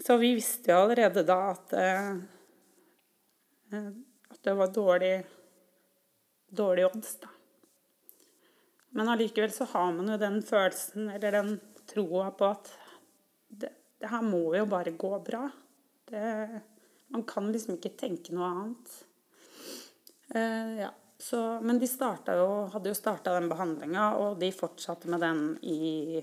Så 0.07 0.17
vi 0.17 0.35
visste 0.35 0.73
jo 0.73 0.79
allerede 0.79 1.23
da 1.23 1.37
at, 1.51 1.73
eh, 1.73 2.15
at 4.31 4.39
det 4.43 4.55
var 4.57 4.73
dårlig, 4.73 5.27
dårlig 6.49 6.87
odds, 6.87 7.19
da. 7.21 7.29
Men 8.97 9.13
allikevel 9.13 9.53
så 9.53 9.67
har 9.69 9.93
man 9.93 10.09
jo 10.09 10.17
den 10.17 10.41
følelsen, 10.43 11.11
eller 11.13 11.37
den 11.37 11.53
troa 11.91 12.31
på 12.31 12.49
at 12.49 12.73
det, 13.49 13.69
det, 14.01 14.09
her 14.15 14.25
må 14.25 14.57
jo 14.57 14.65
bare 14.67 14.97
gå 14.97 15.13
bra. 15.29 15.45
Det, 16.09 16.25
man 17.13 17.27
kan 17.29 17.53
liksom 17.53 17.77
ikke 17.77 17.93
tenke 18.01 18.33
noe 18.33 18.49
annet. 18.49 18.97
Uh, 20.33 20.73
ja. 20.87 20.91
Så, 21.21 21.39
men 21.61 21.81
de 21.83 21.87
jo, 21.91 22.51
hadde 22.73 22.89
jo 22.93 22.97
starta 22.97 23.35
den 23.35 23.49
behandlinga, 23.51 24.13
og 24.23 24.39
de 24.41 24.53
fortsatte 24.55 25.11
med 25.11 25.21
den 25.21 25.41
i 25.67 26.23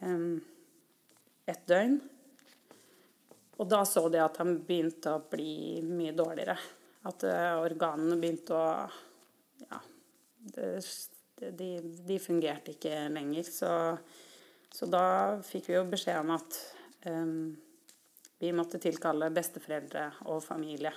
et 0.00 1.66
døgn. 1.68 1.98
Og 3.60 3.68
da 3.68 3.82
så 3.84 4.06
de 4.08 4.20
at 4.22 4.38
han 4.40 4.54
begynte 4.64 5.12
å 5.12 5.24
bli 5.30 5.82
mye 5.84 6.14
dårligere. 6.16 6.56
At 7.08 7.24
uh, 7.28 7.60
organene 7.60 8.18
begynte 8.20 8.56
å 8.56 8.66
Ja. 9.70 9.80
De, 11.40 11.68
de 11.80 12.16
fungerte 12.20 12.74
ikke 12.74 13.08
lenger. 13.12 13.44
Så, 13.48 13.70
så, 14.72 14.88
da 14.88 15.40
fikk 15.44 15.68
vi 15.68 15.76
jo 15.76 15.84
beskjed 15.88 16.20
om 16.20 16.32
at 16.36 16.56
um, 17.08 17.52
vi 18.40 18.52
måtte 18.56 18.80
tilkalle 18.80 19.28
besteforeldre 19.32 20.06
og 20.32 20.40
familie 20.44 20.92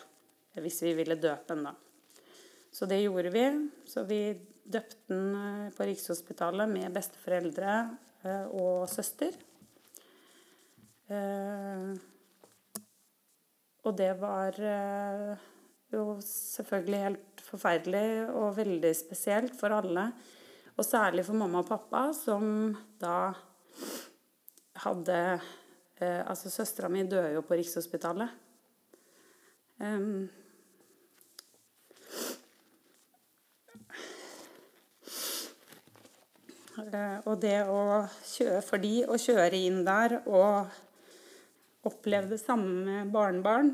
hvis 0.62 0.84
vi 0.86 0.94
ville 0.94 1.16
døpe 1.18 1.50
den, 1.50 1.64
da. 1.66 1.74
Så 2.74 2.86
det 2.86 3.02
gjorde 3.02 3.32
vi. 3.34 3.46
Så 3.90 4.04
vi 4.10 4.20
døpte 4.64 5.12
den 5.12 5.36
eh, 5.36 5.72
på 5.76 5.88
Rikshospitalet 5.90 6.70
med 6.70 6.94
besteforeldre 6.94 7.74
eh, 7.74 7.94
og 8.24 8.88
søster. 8.92 9.36
Eh, 11.12 11.90
og 13.84 13.98
det 14.00 14.14
var 14.22 14.60
jo 15.94 16.06
selvfølgelig 16.24 17.02
helt 17.04 17.44
forferdelig 17.44 18.06
og 18.32 18.56
veldig 18.58 18.94
spesielt 18.96 19.58
for 19.60 19.76
alle. 19.76 20.08
Og 20.78 20.88
særlig 20.88 21.26
for 21.28 21.38
mamma 21.38 21.62
og 21.62 21.68
pappa, 21.70 22.08
som 22.18 22.74
da 23.02 23.34
hadde 24.86 25.20
Altså, 26.04 26.50
søstera 26.52 26.90
mi 26.92 27.00
døde 27.08 27.30
jo 27.32 27.42
på 27.48 27.56
Rikshospitalet. 27.56 28.32
Um, 29.80 30.26
Eh, 30.26 30.30
og 36.74 37.36
det 37.42 37.60
å 37.70 38.04
kjøre 38.26 38.62
for 38.66 38.82
de 38.82 39.04
å 39.06 39.18
kjøre 39.22 39.60
inn 39.68 39.84
der 39.86 40.16
og 40.24 40.74
oppleve 41.86 42.32
det 42.32 42.40
samme 42.42 42.86
med 42.88 43.12
barnebarn, 43.14 43.74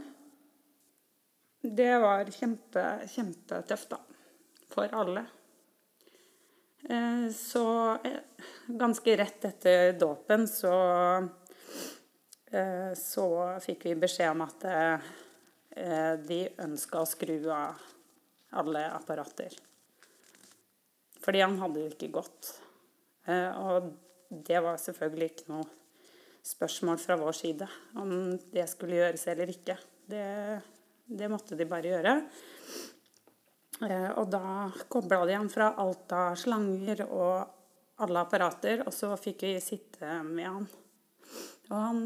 det 1.62 1.92
var 2.00 2.30
kjempe, 2.34 2.84
kjempetøft, 3.12 3.94
da. 3.94 4.00
For 4.70 4.92
alle. 4.96 5.26
Eh, 6.90 7.26
så 7.36 7.66
eh, 8.06 8.46
ganske 8.80 9.16
rett 9.20 9.48
etter 9.50 9.94
dåpen 10.00 10.48
så 10.48 10.76
så 12.98 13.26
fikk 13.62 13.84
vi 13.86 13.92
beskjed 14.02 14.32
om 14.32 14.40
at 14.42 14.64
de 16.26 16.40
ønska 16.66 17.04
å 17.04 17.06
skru 17.06 17.36
av 17.54 17.78
alle 18.58 18.88
apparater. 18.90 19.54
Fordi 21.22 21.44
han 21.44 21.60
hadde 21.62 21.84
jo 21.84 21.92
ikke 21.92 22.10
gått. 22.16 22.50
Eh, 23.30 23.60
og 23.62 23.92
det 24.30 24.62
var 24.66 24.80
selvfølgelig 24.82 25.30
ikke 25.32 25.52
noe 25.54 25.68
spørsmål 26.46 27.00
fra 27.02 27.18
vår 27.20 27.36
side 27.36 27.68
om 28.00 28.12
det 28.54 28.66
skulle 28.72 29.00
gjøres 29.00 29.28
eller 29.32 29.52
ikke. 29.54 29.76
Det, 30.10 30.26
det 31.06 31.30
måtte 31.32 31.58
de 31.60 31.68
bare 31.70 31.94
gjøre. 31.94 32.16
Eh, 33.86 34.10
og 34.18 34.30
da 34.34 34.70
kobla 34.92 35.24
de 35.28 35.38
han 35.38 35.52
fra 35.52 35.74
alt 35.80 36.12
av 36.16 36.36
slanger 36.40 37.06
og 37.08 37.56
alle 38.00 38.24
apparater, 38.24 38.84
og 38.88 38.94
så 38.96 39.12
fikk 39.20 39.44
vi 39.48 39.54
sitte 39.64 40.20
med 40.24 40.48
han. 40.48 40.68
Og 41.70 41.76
han, 41.78 42.04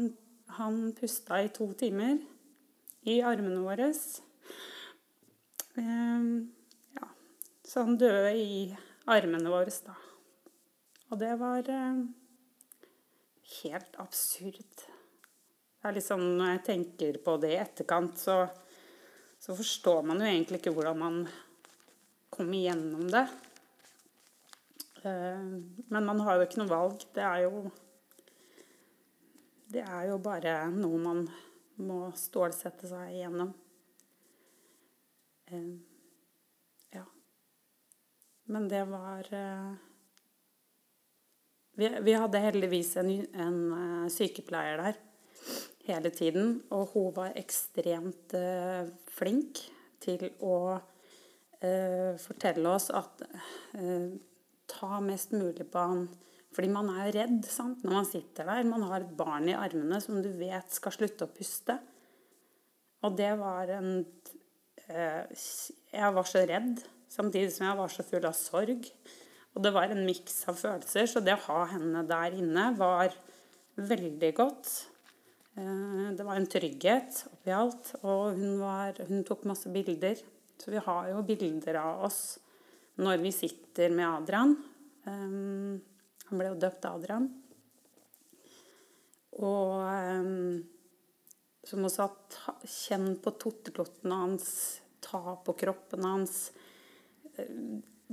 han 0.58 0.80
pusta 0.98 1.40
i 1.42 1.52
to 1.54 1.70
timer 1.78 2.18
i 3.08 3.20
armene 3.24 3.62
våre. 3.62 3.90
Eh, 5.78 6.26
ja, 6.98 7.12
så 7.64 7.86
han 7.86 8.00
døde 8.00 8.34
i 8.38 8.50
armene 9.10 9.52
våre 9.52 9.72
da. 9.84 9.94
Og 11.14 11.18
det 11.20 11.34
var 11.38 11.68
eh, 11.70 11.98
helt 13.62 13.98
absurd. 14.02 14.80
Det 14.82 15.86
er 15.86 15.94
liksom, 15.94 16.24
Når 16.40 16.48
jeg 16.48 16.62
tenker 16.66 17.18
på 17.22 17.36
det 17.38 17.52
i 17.54 17.60
etterkant, 17.62 18.18
så, 18.18 18.34
så 19.38 19.54
forstår 19.54 20.00
man 20.10 20.18
jo 20.18 20.26
egentlig 20.26 20.58
ikke 20.58 20.72
hvordan 20.74 20.98
man 20.98 21.20
kom 22.34 22.50
igjennom 22.50 23.06
det. 23.14 23.22
Eh, 25.04 25.46
men 25.86 26.10
man 26.10 26.24
har 26.26 26.40
jo 26.40 26.48
ikke 26.48 26.64
noe 26.64 26.72
valg. 26.74 27.06
Det 27.14 27.22
er 27.28 27.44
jo 27.46 27.62
Det 29.70 29.86
er 29.86 30.10
jo 30.10 30.18
bare 30.18 30.58
noe 30.74 30.98
man 30.98 31.24
må 31.78 32.02
stålsette 32.18 32.90
seg 32.90 33.14
igjennom. 33.14 33.54
Eh, 35.46 35.72
ja. 36.98 37.06
Men 38.50 38.66
det 38.66 38.86
var 38.90 39.36
vi, 41.74 41.90
vi 42.06 42.14
hadde 42.14 42.42
heldigvis 42.42 42.94
en, 43.02 43.10
en, 43.34 43.58
eh, 43.78 44.06
sykepleier 44.12 44.80
der 44.80 45.00
hele 45.84 46.10
tiden, 46.14 46.58
og 46.72 46.94
hun 46.94 47.10
var 47.16 47.34
ekstremt 47.36 48.32
uh, 48.38 48.86
flink 49.12 49.60
til 50.00 50.22
å 50.40 50.56
uh, 50.78 52.12
fortelle 52.22 52.70
oss 52.72 52.88
at 52.94 53.24
uh, 53.76 54.06
ta 54.70 55.00
mest 55.04 55.34
mulig 55.36 55.66
på 55.68 55.82
han 55.90 56.06
fordi 56.54 56.70
man 56.70 56.88
er 56.94 57.08
jo 57.08 57.16
redd 57.18 57.48
sant? 57.50 57.82
når 57.82 57.96
man 57.96 58.06
sitter 58.06 58.46
der. 58.46 58.62
Man 58.70 58.84
har 58.86 59.02
et 59.02 59.16
barn 59.18 59.48
i 59.50 59.56
armene 59.58 59.98
som 60.00 60.20
du 60.22 60.28
vet 60.38 60.70
skal 60.70 60.94
slutte 60.94 61.26
å 61.26 61.32
puste. 61.34 61.74
Og 63.02 63.16
det 63.18 63.32
var 63.40 63.72
en 63.74 64.06
Jeg 64.86 66.14
var 66.14 66.28
så 66.30 66.44
redd, 66.46 66.78
samtidig 67.10 67.50
som 67.56 67.66
jeg 67.66 67.78
var 67.80 67.90
så 67.90 68.04
full 68.06 68.28
av 68.28 68.36
sorg. 68.38 68.86
Og 69.54 69.62
det 69.62 69.70
var 69.74 69.92
en 69.92 70.02
miks 70.06 70.42
av 70.50 70.58
følelser, 70.58 71.06
så 71.06 71.22
det 71.22 71.36
å 71.36 71.44
ha 71.46 71.60
henne 71.70 72.02
der 72.08 72.34
inne 72.34 72.72
var 72.78 73.14
veldig 73.78 74.32
godt. 74.34 74.72
Eh, 75.54 76.10
det 76.18 76.26
var 76.26 76.38
en 76.38 76.50
trygghet 76.50 77.20
oppi 77.30 77.54
alt, 77.54 77.92
og 78.02 78.34
hun, 78.34 78.58
var, 78.62 78.98
hun 79.06 79.22
tok 79.26 79.46
masse 79.46 79.70
bilder. 79.70 80.18
Så 80.58 80.74
vi 80.74 80.82
har 80.82 81.10
jo 81.10 81.22
bilder 81.26 81.78
av 81.80 82.04
oss 82.08 82.20
når 83.02 83.22
vi 83.22 83.34
sitter 83.34 83.94
med 83.94 84.08
Adrian. 84.08 84.56
Eh, 85.06 85.38
han 86.24 86.40
ble 86.40 86.50
jo 86.50 86.60
døpt 86.66 86.90
Adrian. 86.90 87.30
Og 89.34 89.82
um, 89.82 90.60
som 91.66 91.86
også 91.86 92.04
at 92.06 92.36
kjenn 92.70 93.16
på 93.22 93.32
tottelottene 93.40 94.18
hans, 94.20 94.46
ta 95.02 95.34
på 95.42 95.54
kroppen 95.58 96.06
hans. 96.06 96.36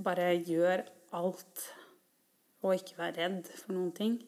Bare 0.01 0.31
gjør 0.39 0.81
alt 1.17 1.63
og 2.61 2.75
ikke 2.77 2.99
være 2.99 3.17
redd 3.17 3.49
for 3.57 3.73
noen 3.75 3.93
ting. 3.95 4.19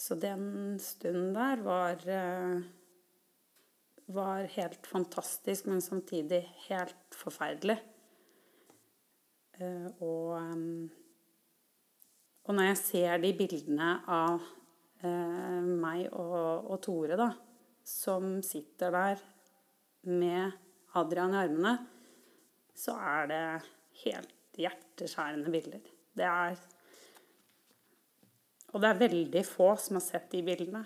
Så 0.00 0.16
den 0.16 0.78
stunden 0.80 1.34
der 1.36 1.60
var 1.64 2.04
eh, 2.08 2.62
var 4.10 4.48
helt 4.56 4.86
fantastisk, 4.88 5.66
men 5.66 5.82
samtidig 5.84 6.40
helt 6.68 7.14
forferdelig. 7.14 7.76
Eh, 9.60 9.90
og, 10.00 10.38
eh, 10.40 10.88
og 12.44 12.56
når 12.56 12.70
jeg 12.70 12.80
ser 12.84 13.22
de 13.22 13.34
bildene 13.36 13.92
av 14.08 14.48
meg 15.00 16.10
og, 16.12 16.66
og 16.74 16.76
Tore, 16.84 17.16
da, 17.16 17.30
som 17.88 18.42
sitter 18.44 18.92
der 18.92 19.22
med 20.12 20.52
Adrian 21.00 21.32
i 21.32 21.38
armene, 21.40 21.72
så 22.76 22.98
er 23.00 23.30
det 23.30 23.40
helt 24.02 24.39
hjerteskjærende 24.64 25.52
bilder. 25.52 25.90
Det 26.16 26.26
er 26.28 26.58
Og 28.70 28.80
det 28.82 28.88
er 28.88 28.98
veldig 29.00 29.40
få 29.42 29.72
som 29.82 29.96
har 29.98 30.04
sett 30.04 30.28
de 30.30 30.44
bildene. 30.46 30.84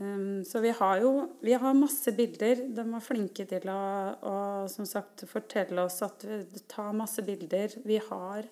Um, 0.00 0.44
så 0.44 0.60
vi 0.60 0.72
har 0.76 1.00
jo 1.00 1.12
vi 1.40 1.52
har 1.52 1.76
masse 1.76 2.12
bilder. 2.16 2.66
De 2.76 2.84
var 2.88 3.04
flinke 3.04 3.46
til 3.48 3.68
å, 3.72 3.80
å 4.20 4.36
som 4.68 4.88
sagt, 4.88 5.24
fortelle 5.28 5.84
oss 5.84 6.02
at 6.04 6.24
vi 6.24 6.64
tar 6.68 6.92
masse 6.96 7.24
bilder. 7.24 7.78
Vi 7.84 7.96
har 8.10 8.48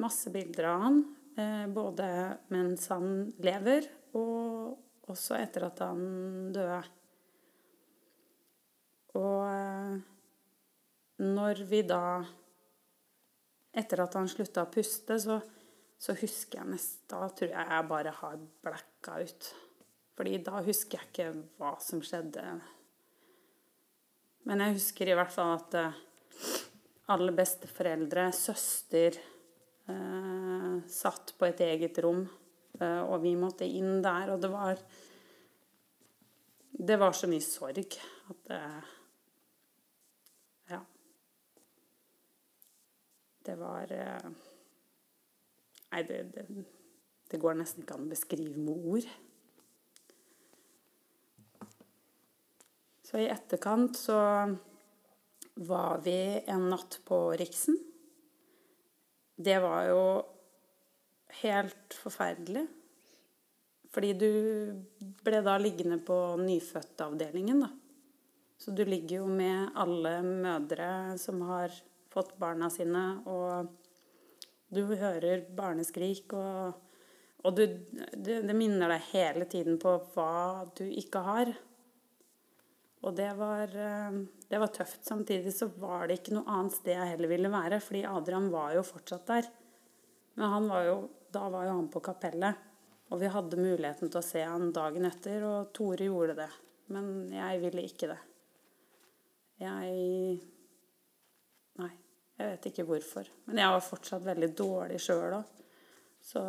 masse 0.00 0.30
bilder 0.32 0.68
av 0.68 0.80
han, 0.86 1.02
eh, 1.36 1.66
både 1.68 2.06
mens 2.52 2.88
han 2.92 3.32
lever, 3.44 3.88
og 4.16 5.10
også 5.12 5.36
etter 5.40 5.68
at 5.68 5.82
han 5.84 6.52
døde. 6.54 6.80
Og 9.20 9.40
eh, 9.48 10.11
når 11.22 11.64
vi 11.68 11.82
da 11.86 12.04
Etter 13.72 14.02
at 14.04 14.14
han 14.18 14.26
slutta 14.28 14.66
å 14.66 14.68
puste, 14.68 15.16
så, 15.16 15.38
så 15.96 16.12
husker 16.20 16.58
jeg 16.60 16.72
nesten 16.74 17.08
Da 17.08 17.28
tror 17.32 17.54
jeg 17.54 17.70
jeg 17.70 17.88
bare 17.88 18.12
har 18.18 18.34
blacka 18.66 19.14
ut. 19.24 19.46
Fordi 20.12 20.34
da 20.44 20.60
husker 20.66 20.98
jeg 20.98 21.08
ikke 21.08 21.28
hva 21.56 21.70
som 21.80 22.02
skjedde. 22.04 22.44
Men 24.44 24.60
jeg 24.60 24.76
husker 24.76 25.08
i 25.08 25.16
hvert 25.16 25.32
fall 25.32 25.54
at 25.56 25.78
eh, 25.80 26.00
alle 27.14 27.32
besteforeldre, 27.36 28.26
søster, 28.36 29.16
eh, 29.88 30.74
satt 30.92 31.32
på 31.38 31.48
et 31.48 31.64
eget 31.64 32.02
rom. 32.04 32.26
Eh, 32.76 33.02
og 33.02 33.22
vi 33.24 33.32
måtte 33.38 33.64
inn 33.68 34.02
der. 34.04 34.34
Og 34.34 34.42
det 34.42 34.52
var 34.52 34.76
Det 36.82 36.96
var 36.98 37.12
så 37.12 37.28
mye 37.28 37.44
sorg 37.44 37.94
at 38.32 38.50
eh, 38.50 38.92
Det 43.42 43.58
var 43.58 43.92
eh, 43.92 44.30
Nei, 45.92 46.02
det, 46.08 46.22
det, 46.32 46.46
det 47.28 47.40
går 47.40 47.58
nesten 47.58 47.84
ikke 47.84 47.98
an 47.98 48.06
å 48.06 48.12
beskrive 48.12 48.56
med 48.56 48.86
ord. 48.94 49.08
Så 53.04 53.20
i 53.20 53.28
etterkant 53.28 53.98
så 54.00 54.16
var 55.60 56.00
vi 56.04 56.16
en 56.48 56.70
natt 56.72 56.96
på 57.04 57.18
Riksen. 57.36 57.76
Det 59.36 59.58
var 59.60 59.90
jo 59.90 60.04
helt 61.42 61.98
forferdelig. 61.98 62.64
Fordi 63.92 64.12
du 64.16 64.30
ble 65.20 65.42
da 65.44 65.58
liggende 65.60 65.98
på 66.00 66.16
nyfødtavdelingen, 66.40 67.60
da. 67.66 67.68
Så 68.56 68.72
du 68.72 68.84
ligger 68.86 69.18
jo 69.18 69.26
med 69.28 69.74
alle 69.76 70.14
mødre 70.22 71.18
som 71.20 71.42
har 71.48 71.74
fått 72.12 72.36
barna 72.40 72.68
sine, 72.70 73.04
og 73.26 73.72
du 74.72 74.84
hører 74.96 75.46
barneskrik, 75.56 76.32
og, 76.36 76.78
og 77.44 77.58
du, 77.58 77.66
det, 78.14 78.40
det 78.46 78.56
minner 78.56 78.94
deg 78.94 79.10
hele 79.12 79.48
tiden 79.50 79.78
på 79.80 79.98
hva 80.14 80.64
du 80.76 80.84
ikke 80.86 81.24
har. 81.26 81.52
Og 83.02 83.16
det 83.18 83.32
var, 83.34 83.72
eh, 83.74 84.18
det 84.48 84.60
var 84.62 84.70
tøft. 84.72 85.02
Samtidig 85.04 85.52
så 85.56 85.66
var 85.82 86.06
det 86.06 86.20
ikke 86.20 86.36
noe 86.36 86.46
annet 86.54 86.76
sted 86.76 86.94
jeg 86.94 87.14
heller 87.16 87.32
ville 87.32 87.50
være, 87.52 87.80
fordi 87.82 88.04
Adrian 88.06 88.50
var 88.52 88.76
jo 88.76 88.84
fortsatt 88.86 89.26
der. 89.28 89.48
Men 90.38 90.68
var 90.70 90.86
jo, 90.86 90.98
da 91.34 91.48
var 91.52 91.66
jo 91.66 91.78
han 91.80 91.88
på 91.92 92.00
kapellet, 92.04 92.68
og 93.12 93.20
vi 93.20 93.28
hadde 93.32 93.60
muligheten 93.60 94.08
til 94.08 94.20
å 94.20 94.24
se 94.24 94.44
han 94.46 94.70
dagen 94.72 95.08
etter, 95.08 95.42
og 95.44 95.72
Tore 95.76 96.06
gjorde 96.08 96.38
det. 96.38 96.48
Men 96.94 97.10
jeg 97.34 97.60
ville 97.64 97.84
ikke 97.88 98.12
det. 98.14 98.20
Jeg 99.62 100.40
Nei, 101.80 101.88
jeg 102.42 102.54
vet 102.54 102.70
ikke 102.72 102.86
hvorfor. 102.88 103.28
Men 103.48 103.62
jeg 103.62 103.74
var 103.74 103.84
fortsatt 103.86 104.24
veldig 104.26 104.48
dårlig 104.58 104.98
sjøl 105.02 105.38
òg. 105.38 105.60
Så 106.22 106.42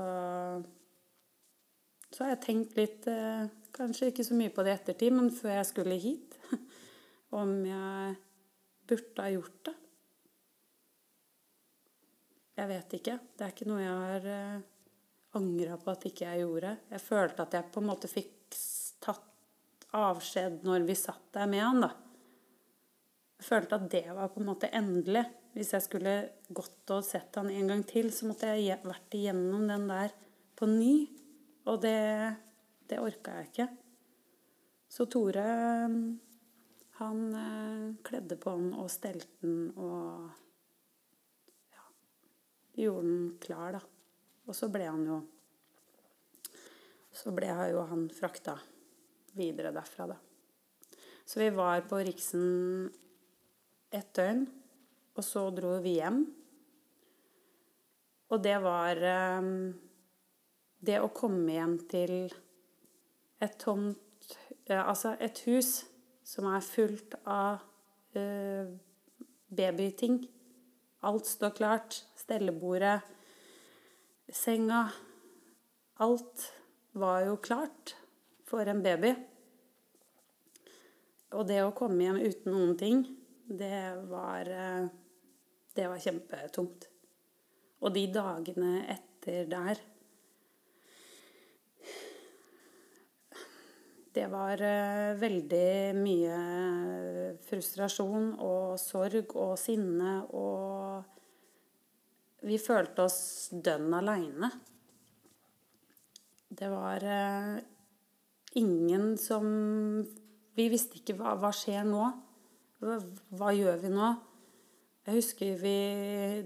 så 2.14 2.26
har 2.26 2.36
jeg 2.36 2.44
tenkt 2.46 2.76
litt 2.78 3.08
eh, 3.10 3.46
Kanskje 3.74 4.12
ikke 4.12 4.26
så 4.28 4.36
mye 4.38 4.54
på 4.54 4.62
det 4.62 4.70
i 4.70 4.78
ettertid, 4.78 5.16
men 5.18 5.32
før 5.34 5.56
jeg 5.56 5.70
skulle 5.72 5.96
hit 5.98 6.36
Om 7.40 7.56
jeg 7.66 8.12
burde 8.86 9.24
ha 9.24 9.32
gjort 9.34 9.64
det. 9.66 9.74
Jeg 12.54 12.70
vet 12.70 12.96
ikke. 13.00 13.16
Det 13.34 13.46
er 13.46 13.54
ikke 13.56 13.66
noe 13.66 13.82
jeg 13.82 13.96
har 13.98 14.28
eh, 14.30 14.66
angra 15.40 15.78
på 15.82 15.90
at 15.90 16.06
ikke 16.06 16.28
jeg 16.28 16.44
gjorde. 16.44 16.74
Jeg 16.92 17.02
følte 17.02 17.48
at 17.48 17.56
jeg 17.58 17.72
på 17.74 17.82
en 17.82 17.90
måte 17.90 18.12
fikk 18.12 18.58
tatt 19.02 19.88
avskjed 19.98 20.62
når 20.68 20.86
vi 20.86 20.98
satt 21.00 21.32
der 21.34 21.50
med 21.50 21.64
han, 21.64 21.82
da. 21.88 21.90
Jeg 23.40 23.48
følte 23.48 23.80
at 23.80 23.90
det 23.96 24.04
var 24.14 24.30
på 24.36 24.44
en 24.44 24.52
måte 24.52 24.70
endelig. 24.70 25.24
Hvis 25.54 25.76
jeg 25.76 25.86
skulle 25.86 26.14
gått 26.50 26.90
og 26.96 27.06
sett 27.06 27.36
han 27.38 27.52
en 27.54 27.70
gang 27.70 27.84
til, 27.86 28.10
så 28.10 28.26
måtte 28.26 28.50
jeg 28.58 28.82
vært 28.82 29.14
igjennom 29.14 29.68
den 29.70 29.86
der 29.90 30.14
på 30.58 30.66
ny. 30.70 30.94
Og 31.70 31.80
det, 31.84 32.00
det 32.90 33.00
orka 33.00 33.38
jeg 33.40 33.52
ikke. 33.52 33.68
Så 34.90 35.06
Tore 35.10 35.44
han 37.00 37.22
eh, 37.38 37.86
kledde 38.06 38.38
på 38.42 38.54
han 38.54 38.74
og 38.78 38.90
stelte 38.94 39.46
han 39.46 39.70
og 39.78 40.28
ja, 41.74 41.86
gjorde 42.84 43.06
han 43.06 43.32
klar, 43.42 43.78
da. 43.78 43.82
Og 44.44 44.58
så 44.58 44.68
ble 44.74 44.90
han 44.90 45.06
jo 45.08 45.22
Så 47.14 47.32
ble 47.32 47.46
jo 47.70 47.84
han 47.86 48.08
frakta 48.10 48.56
videre 49.38 49.70
derfra, 49.74 50.08
da. 50.10 50.18
Så 51.26 51.40
vi 51.40 51.50
var 51.54 51.86
på 51.88 52.02
Riksen 52.02 52.90
et 53.94 54.10
døgn, 54.18 54.48
og 55.14 55.26
så 55.26 55.48
dro 55.54 55.76
vi 55.84 55.98
hjem. 56.00 56.24
Og 58.34 58.42
det 58.42 58.56
var 58.64 58.98
eh, 58.98 59.50
Det 60.84 60.98
å 61.00 61.12
komme 61.14 61.54
hjem 61.54 61.76
til 61.92 62.16
et 63.44 63.60
tomt 63.62 64.00
Altså 64.72 65.18
et 65.20 65.38
hus 65.46 65.84
som 66.24 66.48
er 66.48 66.64
fullt 66.64 67.18
av 67.28 67.60
uh, 68.16 68.70
babyting. 69.52 70.22
Alt 71.04 71.28
står 71.28 71.52
klart. 71.58 71.98
Stellebordet, 72.16 73.02
senga 74.32 74.86
Alt 76.00 76.48
var 76.96 77.26
jo 77.28 77.36
klart 77.44 77.98
for 78.48 78.64
en 78.72 78.80
baby. 78.86 79.12
Og 81.36 81.44
det 81.50 81.60
å 81.66 81.76
komme 81.76 82.06
hjem 82.06 82.22
uten 82.24 82.54
noen 82.54 82.74
ting, 82.80 83.04
det 83.50 83.84
var 84.08 84.48
Det 85.74 85.88
var 85.90 86.02
kjempetungt. 86.02 86.88
Og 87.84 87.96
de 87.96 88.06
dagene 88.14 88.76
etter 88.94 89.50
der 89.50 89.82
det 94.14 94.28
var 94.30 94.62
uh, 94.62 95.16
veldig 95.18 95.98
mye 95.98 96.36
frustrasjon 97.48 98.36
og 98.46 98.76
sorg 98.78 99.34
og 99.34 99.56
sinne 99.58 100.20
og 100.38 101.10
Vi 102.44 102.60
følte 102.60 103.06
oss 103.08 103.50
dønn 103.56 103.94
aleine. 103.96 104.50
Det 106.54 106.70
var 106.70 107.06
uh, 107.08 107.58
ingen 108.60 109.16
som 109.18 109.48
Vi 110.54 110.68
visste 110.70 111.00
ikke 111.00 111.16
hva, 111.18 111.34
hva 111.40 111.50
skjer 111.56 111.88
nå. 111.88 112.06
Hva, 112.84 113.00
hva 113.34 113.54
gjør 113.56 113.82
vi 113.82 113.94
nå? 113.96 114.12
Jeg 115.04 115.18
husker 115.18 115.58
vi 115.60 115.78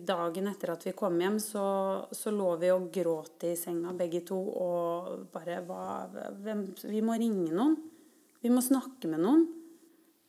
dagen 0.02 0.48
etter 0.50 0.72
at 0.74 0.86
vi 0.88 0.96
kom 0.98 1.20
hjem, 1.22 1.36
så, 1.38 1.66
så 2.10 2.32
lå 2.34 2.56
vi 2.58 2.72
og 2.74 2.88
gråt 2.94 3.44
i 3.46 3.52
senga 3.60 3.92
begge 3.94 4.24
to 4.26 4.38
og 4.38 5.28
bare 5.30 5.60
hva, 5.68 6.08
hvem, 6.42 6.64
Vi 6.90 7.04
må 7.06 7.20
ringe 7.22 7.52
noen. 7.54 7.76
Vi 8.42 8.50
må 8.50 8.64
snakke 8.66 9.12
med 9.12 9.22
noen. 9.22 9.44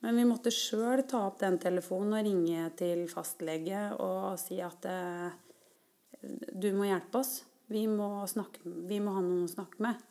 Men 0.05 0.15
vi 0.15 0.27
måtte 0.29 0.53
sjøl 0.53 1.01
ta 1.09 1.25
opp 1.27 1.39
den 1.41 1.57
telefonen 1.59 2.19
og 2.19 2.27
ringe 2.27 2.67
til 2.79 3.01
fastlege 3.11 3.81
og 3.99 4.37
si 4.39 4.59
at 4.63 4.85
du 6.21 6.69
må 6.77 6.85
hjelpe 6.87 7.19
oss. 7.19 7.41
Vi 7.69 7.83
må, 7.89 8.27
snakke, 8.29 8.61
vi 8.63 9.01
må 9.01 9.15
ha 9.17 9.23
noen 9.25 9.47
å 9.47 9.51
snakke 9.51 9.81
med. 9.83 10.05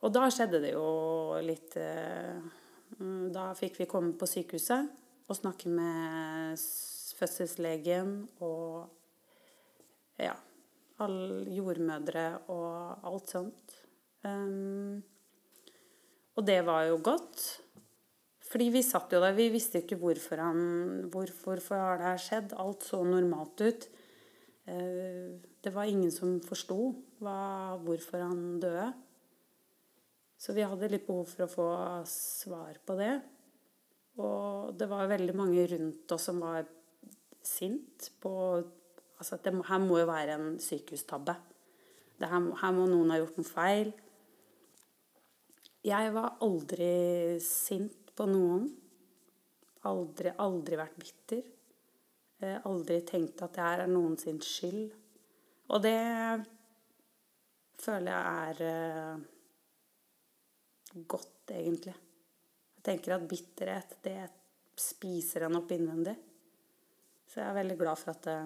Og 0.00 0.14
da 0.16 0.24
skjedde 0.32 0.62
det 0.64 0.72
jo 0.72 0.88
litt 1.42 1.74
eh, 1.80 2.40
Da 3.34 3.48
fikk 3.58 3.80
vi 3.80 3.88
komme 3.90 4.12
på 4.18 4.28
sykehuset 4.30 5.07
og 5.28 5.36
snakke 5.36 5.68
med 5.68 6.56
fødselslegen 7.18 8.12
og 8.44 8.88
ja, 10.18 10.34
alle 11.02 11.44
jordmødre 11.54 12.26
og 12.50 13.06
alt 13.06 13.32
sånt. 13.34 13.76
Um, 14.24 14.98
og 16.38 16.46
det 16.46 16.60
var 16.66 16.86
jo 16.88 16.98
godt. 17.04 17.44
Fordi 18.48 18.70
vi 18.72 18.82
satt 18.82 19.12
jo 19.12 19.20
der, 19.20 19.36
vi 19.36 19.50
visste 19.52 19.82
ikke 19.82 19.98
hvorfor 20.00 20.40
han 20.40 20.60
Hvorfor 21.12 21.60
har 21.76 21.98
det 22.00 22.06
her 22.06 22.22
skjedd? 22.22 22.54
Alt 22.56 22.86
så 22.88 23.02
normalt 23.04 23.60
ut. 23.60 23.88
Uh, 24.68 25.36
det 25.64 25.74
var 25.74 25.90
ingen 25.90 26.10
som 26.14 26.38
forsto 26.44 26.80
hvorfor 27.18 28.24
han 28.24 28.60
døde. 28.62 28.92
Så 30.38 30.54
vi 30.54 30.62
hadde 30.62 30.90
litt 30.92 31.06
behov 31.06 31.26
for 31.26 31.44
å 31.44 31.50
få 31.50 31.68
svar 32.08 32.78
på 32.86 32.94
det. 32.98 33.16
Og 34.18 34.74
det 34.78 34.88
var 34.90 35.10
veldig 35.10 35.34
mange 35.38 35.66
rundt 35.70 36.14
oss 36.14 36.28
som 36.30 36.42
var 36.42 36.66
sint 37.44 38.10
på 38.20 38.34
Altså 39.18 39.34
det 39.42 39.50
her 39.66 39.80
må 39.82 39.96
jo 39.98 40.06
være 40.06 40.36
en 40.38 40.60
sykehustabbe. 40.62 41.32
Her, 42.22 42.44
her, 42.60 42.70
må 42.70 42.84
noen 42.86 43.10
ha 43.10 43.16
gjort 43.18 43.40
noe 43.40 43.48
feil. 43.48 43.90
Jeg 45.82 46.12
var 46.14 46.36
aldri 46.46 46.92
sint 47.42 48.12
på 48.14 48.28
noen. 48.30 48.68
Aldri, 49.90 50.30
aldri 50.38 50.78
vært 50.78 51.02
bitter. 51.02 51.42
Eh, 52.38 52.60
aldri 52.70 53.00
tenkt 53.10 53.42
at 53.42 53.58
det 53.58 53.66
her 53.66 53.82
er 53.88 53.90
noen 53.90 54.14
skyld. 54.18 54.86
Og 55.74 55.82
det 55.82 55.98
føler 57.82 58.14
jeg 58.14 58.52
er 58.52 58.62
eh, 58.70 59.24
godt, 61.10 61.56
egentlig. 61.58 61.98
Jeg 62.78 62.84
tenker 62.86 63.16
at 63.16 63.28
bitterhet, 63.28 63.96
det 64.06 64.28
spiser 64.78 65.46
en 65.46 65.58
opp 65.58 65.72
innvendig. 65.74 66.14
Så 67.28 67.42
jeg 67.42 67.50
er 67.50 67.58
veldig 67.58 67.76
glad 67.80 68.00
for 68.00 68.14
at 68.14 68.28
det, 68.28 68.36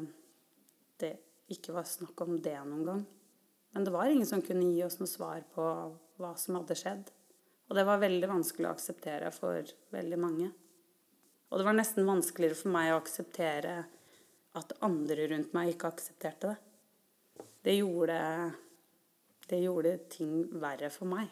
det 1.03 1.13
ikke 1.53 1.75
var 1.77 1.87
snakk 1.87 2.25
om 2.25 2.39
det 2.43 2.57
noen 2.65 2.87
gang. 2.89 3.03
Men 3.73 3.85
det 3.87 3.93
var 3.95 4.11
ingen 4.11 4.27
som 4.29 4.43
kunne 4.45 4.73
gi 4.73 4.83
oss 4.85 4.99
noe 5.01 5.11
svar 5.11 5.45
på 5.55 5.67
hva 6.21 6.33
som 6.41 6.59
hadde 6.59 6.77
skjedd. 6.77 7.13
Og 7.69 7.77
det 7.77 7.85
var 7.89 8.03
veldig 8.03 8.29
vanskelig 8.29 8.69
å 8.69 8.75
akseptere 8.75 9.31
for 9.33 9.69
veldig 9.95 10.19
mange. 10.21 10.49
Og 11.53 11.61
det 11.61 11.69
var 11.69 11.77
nesten 11.77 12.09
vanskeligere 12.09 12.57
for 12.57 12.73
meg 12.73 12.91
å 12.93 12.99
akseptere 13.01 13.77
at 14.59 14.75
andre 14.85 15.29
rundt 15.31 15.55
meg 15.57 15.73
ikke 15.73 15.93
aksepterte 15.93 16.53
det. 16.53 16.59
Det 17.63 17.77
gjorde, 17.79 18.19
det 19.49 19.61
gjorde 19.63 19.95
ting 20.13 20.35
verre 20.61 20.91
for 20.93 21.09
meg. 21.09 21.31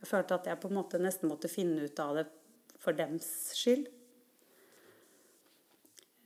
Jeg 0.00 0.08
følte 0.08 0.36
at 0.38 0.48
jeg 0.48 0.60
på 0.60 0.70
en 0.70 0.78
måte 0.78 1.00
nesten 1.00 1.28
måtte 1.28 1.50
finne 1.52 1.84
ut 1.84 2.00
av 2.00 2.16
det 2.16 2.26
for 2.80 2.96
dems 2.96 3.28
skyld. 3.58 3.88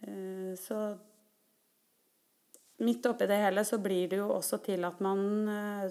Eh, 0.07 0.55
så 0.61 0.79
midt 2.85 3.07
oppi 3.07 3.27
det 3.31 3.41
hele 3.43 3.65
så 3.67 3.81
blir 3.83 4.09
det 4.11 4.21
jo 4.21 4.31
også 4.35 4.61
til 4.65 4.87
at 4.87 5.01
man 5.05 5.25
eh, 5.51 5.87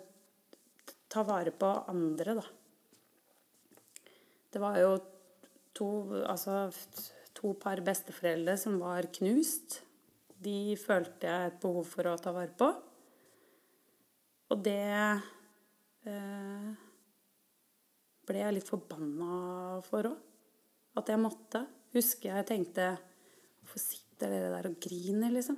tar 1.11 1.27
vare 1.27 1.51
på 1.51 1.71
andre, 1.91 2.37
da. 2.39 2.45
Det 4.53 4.61
var 4.61 4.77
jo 4.77 4.93
to, 5.73 5.89
altså, 6.29 6.69
to 7.33 7.55
par 7.59 7.81
besteforeldre 7.85 8.55
som 8.61 8.77
var 8.81 9.09
knust. 9.17 9.81
De 10.43 10.75
følte 10.77 11.29
jeg 11.29 11.51
et 11.51 11.61
behov 11.63 11.87
for 11.89 12.09
å 12.09 12.17
ta 12.21 12.33
vare 12.35 12.53
på. 12.57 12.69
Og 14.53 14.59
det 14.61 14.79
eh, 16.05 16.82
ble 18.27 18.41
jeg 18.43 18.55
litt 18.57 18.69
forbanna 18.69 19.79
for 19.87 20.09
òg. 20.11 20.19
At 20.99 21.09
jeg 21.09 21.21
måtte. 21.21 21.63
Husker 21.93 22.31
jeg 22.31 22.47
tenkte 22.49 22.85
Hvorfor 23.63 23.79
sitter 23.79 24.29
dere 24.29 24.49
der 24.51 24.67
og 24.69 24.79
griner, 24.83 25.31
liksom? 25.33 25.55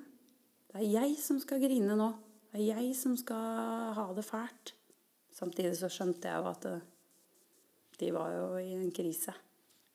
Det 0.69 0.78
er 0.82 0.91
jeg 0.93 1.15
som 1.19 1.39
skal 1.41 1.62
grine 1.63 1.95
nå. 1.97 2.10
Det 2.51 2.62
er 2.62 2.78
jeg 2.78 2.91
som 2.97 3.15
skal 3.17 3.95
ha 3.97 4.06
det 4.15 4.23
fælt. 4.28 4.75
Samtidig 5.36 5.73
så 5.80 5.89
skjønte 5.91 6.30
jeg 6.30 6.39
jo 6.39 6.51
at 6.51 6.67
de 7.99 8.12
var 8.15 8.32
jo 8.36 8.45
i 8.62 8.75
en 8.75 8.91
krise. 8.95 9.34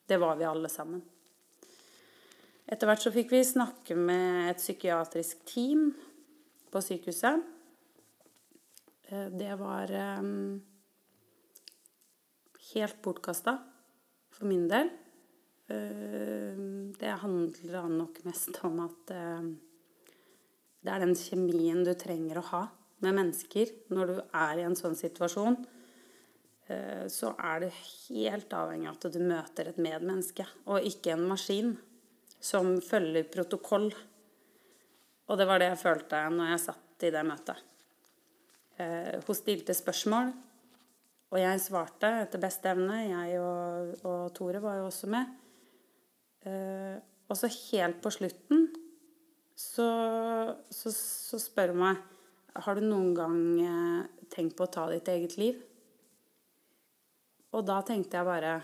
Det 0.08 0.18
var 0.20 0.36
vi 0.36 0.48
alle 0.48 0.68
sammen. 0.72 1.00
Etter 2.70 2.86
hvert 2.86 3.02
så 3.02 3.12
fikk 3.14 3.32
vi 3.34 3.40
snakke 3.46 3.96
med 3.98 4.50
et 4.52 4.60
psykiatrisk 4.60 5.40
team 5.48 5.88
på 6.70 6.82
sykehuset. 6.84 7.46
Eh, 9.10 9.26
det 9.34 9.56
var 9.58 9.90
um, 10.20 10.60
helt 12.74 13.00
bortkasta 13.02 13.56
for 14.34 14.48
min 14.50 14.66
del. 14.70 14.90
Uh, 15.70 16.90
det 16.98 17.18
handler 17.22 17.90
nok 17.92 18.22
mest 18.26 18.58
om 18.66 18.80
at 18.86 19.12
uh, 19.14 19.50
det 20.80 20.90
er 20.90 21.04
den 21.04 21.14
kjemien 21.18 21.84
du 21.86 21.92
trenger 21.98 22.40
å 22.40 22.48
ha 22.48 22.62
med 23.04 23.16
mennesker 23.16 23.70
når 23.94 24.10
du 24.10 24.16
er 24.18 24.60
i 24.60 24.66
en 24.66 24.78
sånn 24.78 24.98
situasjon. 24.98 25.60
Uh, 26.70 27.06
så 27.10 27.34
er 27.38 27.64
du 27.64 27.68
helt 27.70 28.58
avhengig 28.58 28.90
av 28.90 28.98
at 28.98 29.14
du 29.14 29.22
møter 29.22 29.70
et 29.70 29.80
medmenneske, 29.80 30.46
og 30.66 30.86
ikke 30.90 31.14
en 31.14 31.26
maskin 31.30 31.74
som 32.40 32.78
følger 32.82 33.28
protokoll. 33.30 33.90
Og 35.30 35.38
det 35.38 35.46
var 35.46 35.62
det 35.62 35.74
jeg 35.74 35.82
følte 35.84 36.24
når 36.34 36.54
jeg 36.54 36.62
satt 36.66 37.04
i 37.06 37.10
det 37.14 37.26
møtet. 37.26 37.66
Hun 38.80 39.36
stilte 39.36 39.74
spørsmål 39.76 40.30
og 41.30 41.38
jeg 41.38 41.62
svarte 41.62 42.08
etter 42.24 42.42
beste 42.42 42.72
evne. 42.72 42.96
Jeg 43.06 43.38
og, 43.38 43.92
og 44.02 44.22
Tore 44.34 44.62
var 44.62 44.80
jo 44.80 44.88
også 44.88 45.10
med. 45.10 45.30
Eh, 46.42 46.96
og 47.30 47.38
så 47.38 47.50
helt 47.70 48.00
på 48.02 48.10
slutten 48.10 48.66
så, 49.54 49.86
så, 50.72 50.90
så 50.90 51.36
spør 51.36 51.74
hun 51.74 51.82
meg 51.82 51.98
Har 52.64 52.78
du 52.78 52.86
noen 52.86 53.10
gang 53.12 53.40
eh, 53.60 54.24
tenkt 54.32 54.56
på 54.56 54.64
å 54.64 54.72
ta 54.72 54.86
ditt 54.90 55.10
eget 55.12 55.36
liv? 55.38 55.58
Og 57.52 57.66
da 57.68 57.80
tenkte 57.86 58.16
jeg 58.16 58.26
bare 58.26 58.54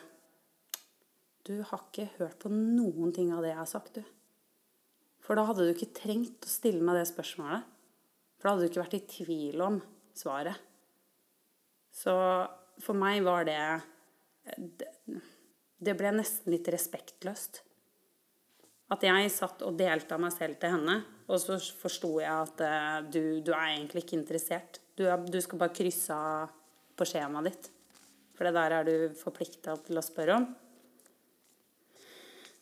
Du 1.46 1.59
har 1.61 1.85
ikke 1.85 2.09
hørt 2.16 2.38
på 2.42 2.50
noen 2.50 3.12
ting 3.14 3.31
av 3.35 3.44
det 3.44 3.52
jeg 3.52 3.61
har 3.61 3.70
sagt, 3.70 4.00
du. 4.00 4.02
For 5.22 5.38
da 5.38 5.44
hadde 5.46 5.66
du 5.66 5.74
ikke 5.74 5.94
trengt 5.94 6.46
å 6.46 6.50
stille 6.50 6.83
meg 6.83 6.98
det 6.98 7.07
spørsmålet. 7.11 7.66
For 8.38 8.48
da 8.48 8.55
hadde 8.55 8.66
du 8.66 8.70
ikke 8.72 8.83
vært 8.83 8.98
i 8.98 9.07
tvil 9.11 9.62
om 9.62 9.79
svaret. 10.16 10.59
Så 11.96 12.12
for 12.85 12.98
meg 12.98 13.24
var 13.24 13.46
det 13.48 13.61
Det 15.76 15.94
ble 15.96 16.12
nesten 16.16 16.52
litt 16.52 16.68
respektløst. 16.72 17.62
At 18.92 19.02
jeg 19.02 19.32
satt 19.35 19.64
og 19.66 19.76
delte 19.78 20.14
av 20.14 20.22
meg 20.22 20.32
selv 20.32 20.61
til 20.62 20.76
henne, 20.76 21.00
og 21.26 21.40
så 21.42 21.56
forsto 21.59 22.12
jeg 22.22 22.30
at 22.30 22.61
uh, 22.62 23.00
du, 23.02 23.42
du, 23.42 23.50
er 23.50 23.72
egentlig 23.72 24.04
ikke 24.04 24.16
interessert. 24.20 24.78
Du, 24.94 25.02
du 25.26 25.40
skal 25.42 25.59
bare 25.59 25.74
krysse 25.74 26.14
av 26.14 26.52
på 26.96 27.09
skjemaet 27.09 27.50
ditt. 27.50 27.68
For 28.38 28.46
det 28.46 28.54
der 28.54 28.76
er 28.76 28.87
du 28.87 29.18
forplikta 29.18 29.74
til 29.85 29.98
å 29.98 30.04
spørre 30.06 30.38
om. 30.38 30.46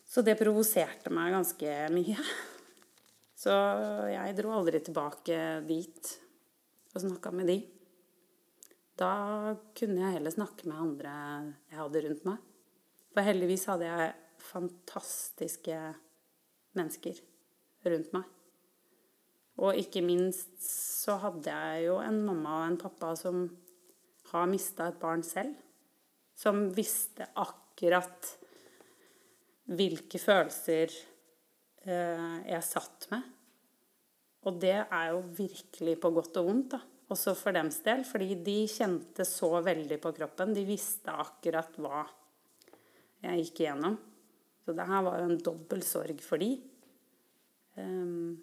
Så 0.09 0.23
det 0.25 0.37
provoserte 0.39 1.13
meg 1.13 1.33
ganske 1.35 1.77
mye. 1.93 2.17
Så 3.37 3.53
jeg 4.09 4.35
dro 4.37 4.53
aldri 4.55 4.81
tilbake 4.81 5.39
dit 5.67 6.13
og 6.95 7.01
snakka 7.03 7.33
med 7.35 7.51
de. 7.51 7.57
Da 8.95 9.55
kunne 9.75 10.05
jeg 10.05 10.15
heller 10.17 10.31
snakke 10.31 10.69
med 10.69 10.79
andre 10.79 11.15
jeg 11.67 11.79
hadde 11.81 12.03
rundt 12.05 12.27
meg. 12.27 12.37
For 13.11 13.27
heldigvis 13.27 13.67
hadde 13.67 13.89
jeg 13.89 14.13
fantastiske 14.45 15.79
mennesker 16.79 17.19
rundt 17.91 18.15
meg. 18.15 18.29
Og 19.59 19.79
ikke 19.79 20.03
minst 20.03 20.55
så 20.63 21.17
hadde 21.19 21.51
jeg 21.51 21.85
jo 21.89 21.99
en 22.03 22.21
mamma 22.23 22.61
og 22.61 22.69
en 22.69 22.79
pappa 22.79 23.11
som 23.19 23.45
har 24.31 24.49
mista 24.51 24.87
et 24.91 24.99
barn 24.99 25.23
selv. 25.27 25.55
Som 26.35 26.69
visste 26.75 27.27
akkurat 27.39 28.31
hvilke 29.75 30.19
følelser 30.19 30.91
eh, 31.83 32.35
jeg 32.47 32.63
satt 32.67 33.07
med. 33.11 33.31
Og 34.47 34.59
det 34.61 34.77
er 34.83 35.07
jo 35.11 35.23
virkelig 35.35 35.99
på 35.99 36.11
godt 36.15 36.39
og 36.39 36.51
vondt, 36.51 36.75
da 36.75 36.83
også 37.13 37.35
for 37.37 37.55
dems 37.55 37.77
del, 37.85 38.03
fordi 38.07 38.37
de 38.45 38.57
kjente 38.69 39.25
så 39.27 39.51
veldig 39.65 39.99
på 40.01 40.11
kroppen. 40.17 40.55
De 40.55 40.65
visste 40.65 41.13
akkurat 41.13 41.77
hva 41.81 42.03
jeg 43.25 43.45
gikk 43.45 43.63
igjennom. 43.65 43.97
Så 44.65 44.73
det 44.73 44.87
her 44.89 45.03
var 45.05 45.21
jo 45.21 45.29
en 45.29 45.43
dobbel 45.45 45.83
sorg 45.85 46.21
for 46.25 46.41
de. 46.41 46.55
Um, 47.77 48.33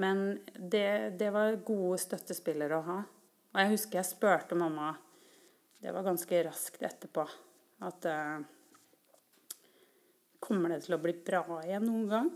men 0.00 0.22
det, 0.56 1.18
det, 1.20 1.28
var 1.34 1.58
gode 1.66 1.98
støttespillere 2.00 2.78
å 2.78 2.86
ha. 2.86 2.98
Og 3.52 3.60
jeg 3.60 3.72
husker 3.72 3.98
jeg 3.98 4.08
spurte 4.10 4.58
mamma 4.58 4.90
Det 5.80 5.92
var 5.94 6.04
ganske 6.04 6.42
raskt 6.44 6.82
etterpå 6.84 7.24
at 7.86 8.08
uh, 8.08 8.44
Kommer 10.46 10.74
det 10.74 10.84
til 10.84 10.96
å 10.96 11.00
bli 11.02 11.14
bra 11.26 11.42
igjen 11.64 11.88
noen 11.88 12.06
gang? 12.12 12.28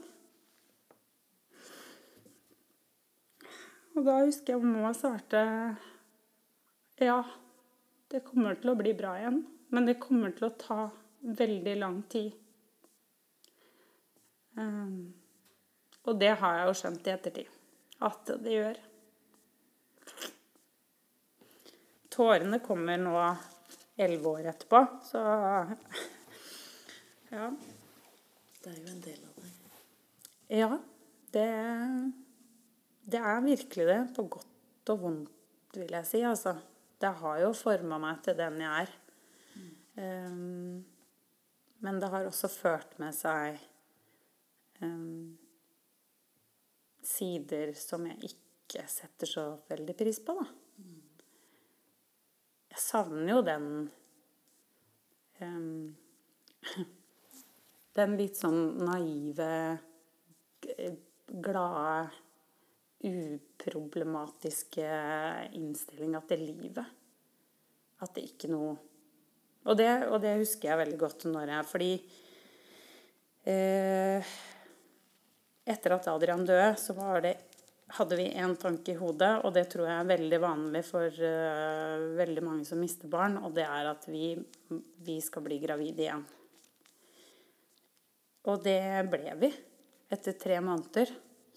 Og 3.96 4.04
da 4.06 4.20
husker 4.22 4.54
jeg 4.54 4.62
mamma 4.64 4.92
svarte 4.96 5.44
ja, 7.00 7.22
det 8.12 8.20
kommer 8.26 8.58
til 8.60 8.72
å 8.72 8.76
bli 8.76 8.92
bra 8.96 9.14
igjen. 9.16 9.40
Men 9.70 9.86
det 9.86 10.00
kommer 10.02 10.34
til 10.36 10.48
å 10.48 10.56
ta 10.58 10.80
veldig 11.20 11.76
lang 11.78 12.02
tid. 12.12 12.34
Um, 14.58 15.14
og 16.04 16.18
det 16.20 16.34
har 16.42 16.58
jeg 16.58 16.68
jo 16.68 16.76
skjønt 16.80 17.08
i 17.08 17.12
ettertid 17.14 17.56
at 18.04 18.32
det 18.42 18.56
gjør. 18.56 18.80
Tårene 22.10 22.58
kommer 22.64 22.98
nå 23.00 23.14
elleve 24.00 24.32
år 24.34 24.48
etterpå, 24.50 24.80
så 25.06 25.20
ja. 27.36 27.50
Det 28.60 28.72
er 28.72 28.80
jo 28.80 28.88
en 28.92 29.04
del 29.04 29.20
av 29.24 29.38
deg. 29.40 29.52
Ja, 30.50 30.70
det 31.32 31.46
det 33.10 33.20
er 33.20 33.44
virkelig 33.44 33.86
det, 33.88 34.00
på 34.16 34.26
godt 34.36 34.92
og 34.94 35.02
vondt, 35.04 35.76
vil 35.76 35.92
jeg 35.98 36.06
si. 36.08 36.22
Altså. 36.26 36.56
Det 37.00 37.10
har 37.22 37.38
jo 37.40 37.52
forma 37.56 37.98
meg 38.00 38.20
til 38.24 38.36
den 38.38 38.60
jeg 38.60 38.86
er. 38.86 38.96
Um, 40.00 40.84
men 41.80 42.00
det 42.00 42.10
har 42.12 42.26
også 42.28 42.48
ført 42.52 42.92
med 43.00 43.14
seg 43.16 43.58
um, 44.84 45.36
sider 47.04 47.72
som 47.78 48.04
jeg 48.08 48.30
ikke 48.30 48.84
setter 48.88 49.28
så 49.28 49.44
veldig 49.70 49.96
pris 49.98 50.20
på, 50.24 50.36
da. 50.36 50.46
Jeg 52.70 52.78
savner 52.84 53.32
jo 53.32 53.42
den 53.42 53.66
um, 55.42 55.96
Den 57.98 58.14
litt 58.14 58.38
sånn 58.38 58.78
naive, 58.86 59.50
glade 61.42 61.96
uproblematiske 63.06 64.86
innstillinga 65.56 66.20
til 66.28 66.46
livet. 66.50 66.86
At 68.00 68.14
det 68.16 68.28
ikke 68.32 68.50
noe 68.52 68.76
og 69.68 69.76
det, 69.76 69.90
og 70.08 70.22
det, 70.22 70.38
husker 70.40 70.70
jeg 70.70 70.80
veldig 70.80 70.98
godt 71.00 71.26
når 71.28 71.50
jeg 71.52 71.68
Fordi 71.68 71.90
eh, 73.52 74.34
etter 75.68 75.94
at 75.96 76.08
Adrian 76.08 76.46
døde, 76.48 76.70
så 76.80 76.96
det, 77.20 77.34
hadde 77.98 78.16
vi 78.16 78.28
én 78.38 78.54
tanke 78.58 78.94
i 78.94 78.98
hodet, 78.98 79.32
og 79.44 79.52
det 79.54 79.66
tror 79.72 79.88
jeg 79.88 80.00
er 80.00 80.10
veldig 80.12 80.38
vanlig 80.42 80.82
for 80.86 81.06
uh, 81.10 82.04
veldig 82.18 82.42
mange 82.46 82.66
som 82.68 82.78
mister 82.78 83.10
barn, 83.10 83.34
og 83.42 83.56
det 83.56 83.64
er 83.66 83.88
at 83.90 84.06
vi, 84.06 84.36
vi 85.02 85.16
skal 85.22 85.42
bli 85.42 85.58
gravide 85.62 86.04
igjen. 86.04 86.22
Og 88.46 88.62
det 88.62 88.78
ble 89.10 89.34
vi 89.42 89.50
etter 90.10 90.38
tre 90.38 90.60
måneder. 90.64 91.10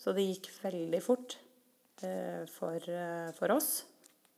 Så 0.04 0.12
det 0.12 0.26
gikk 0.28 0.50
veldig 0.60 1.00
fort 1.00 1.38
eh, 2.04 2.44
for, 2.52 2.76
eh, 2.76 3.30
for, 3.38 3.54
oss. 3.56 3.86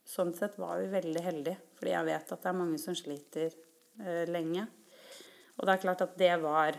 Sånn 0.06 0.36
sett 0.38 0.60
var 0.62 0.78
vi 0.78 0.92
veldig 0.92 1.24
heldige, 1.26 1.58
fordi 1.80 1.96
jeg 1.96 2.06
vet 2.12 2.34
at 2.36 2.44
det 2.44 2.52
er 2.52 2.60
mange 2.60 2.78
som 2.82 2.98
sliter 2.98 3.56
eh, 4.04 4.28
lenge. 4.30 4.68
Og 5.56 5.66
det 5.66 5.74
er 5.74 5.82
klart 5.88 6.06
at 6.06 6.14
det 6.20 6.36
var 6.44 6.78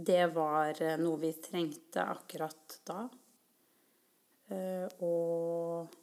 Det 0.00 0.26
var 0.32 0.78
noe 0.96 1.18
vi 1.20 1.30
trengte 1.44 2.00
akkurat 2.08 2.76
da. 2.88 3.02
Og 5.04 5.96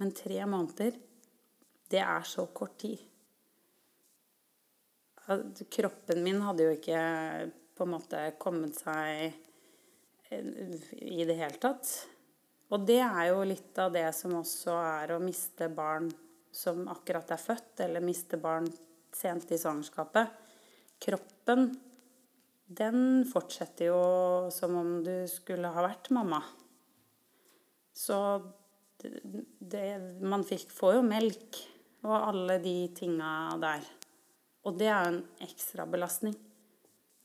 Men 0.00 0.12
tre 0.16 0.38
måneder, 0.46 0.94
det 1.90 2.00
er 2.00 2.22
så 2.24 2.46
kort 2.46 2.78
tid. 2.78 2.98
Kroppen 5.68 6.22
min 6.24 6.40
hadde 6.40 6.64
jo 6.64 6.76
ikke 6.78 7.02
på 7.76 7.84
en 7.84 7.92
måte 7.92 8.22
kommet 8.40 8.80
seg 8.80 9.36
i 10.30 11.24
det 11.24 11.36
hele 11.38 11.58
tatt. 11.60 11.88
Og 12.68 12.84
det 12.84 13.00
er 13.00 13.30
jo 13.30 13.44
litt 13.48 13.78
av 13.80 13.94
det 13.94 14.08
som 14.16 14.34
også 14.40 14.74
er 14.76 15.14
å 15.14 15.22
miste 15.22 15.70
barn 15.72 16.10
som 16.52 16.84
akkurat 16.90 17.30
er 17.32 17.40
født, 17.40 17.80
eller 17.84 18.04
miste 18.04 18.38
barn 18.40 18.66
sent 19.14 19.50
i 19.52 19.58
svangerskapet. 19.60 20.32
Kroppen, 21.00 21.70
den 22.68 23.24
fortsetter 23.30 23.88
jo 23.88 24.00
som 24.52 24.76
om 24.76 24.90
du 25.04 25.14
skulle 25.30 25.70
ha 25.72 25.84
vært 25.86 26.10
mamma. 26.12 26.42
Så 27.96 28.18
det, 29.00 29.22
det, 29.58 29.86
man 30.20 30.44
fikk, 30.46 30.68
får 30.74 30.98
jo 30.98 31.06
melk 31.06 31.62
og 32.06 32.14
alle 32.16 32.58
de 32.62 32.76
tinga 32.94 33.30
der. 33.62 33.86
Og 34.68 34.76
det 34.78 34.90
er 34.90 35.06
jo 35.06 35.14
en 35.14 35.22
ekstra 35.46 35.86
belastning. 35.88 36.36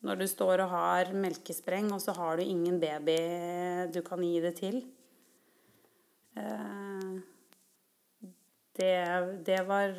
Når 0.04 0.20
du 0.20 0.26
står 0.28 0.66
og 0.66 0.74
har 0.74 1.14
melkespreng, 1.16 1.88
og 1.96 2.02
så 2.04 2.16
har 2.18 2.38
du 2.38 2.44
ingen 2.44 2.80
baby 2.82 3.16
du 3.94 4.02
kan 4.04 4.24
gi 4.24 4.42
det 4.44 4.54
til. 4.60 4.82
Eh, 6.36 7.14
det, 8.80 8.94
det 9.48 9.62
var 9.70 9.96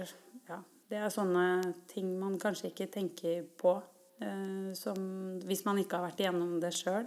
Ja, 0.49 0.59
det 0.91 1.01
er 1.01 1.13
sånne 1.15 1.47
ting 1.89 2.11
man 2.21 2.37
kanskje 2.43 2.69
ikke 2.73 2.91
tenker 2.93 3.47
på 3.61 3.79
eh, 4.21 4.75
som, 4.77 4.99
hvis 5.47 5.65
man 5.65 5.81
ikke 5.81 5.97
har 5.97 6.11
vært 6.11 6.21
igjennom 6.21 6.59
det 6.61 6.75
sjøl. 6.77 7.07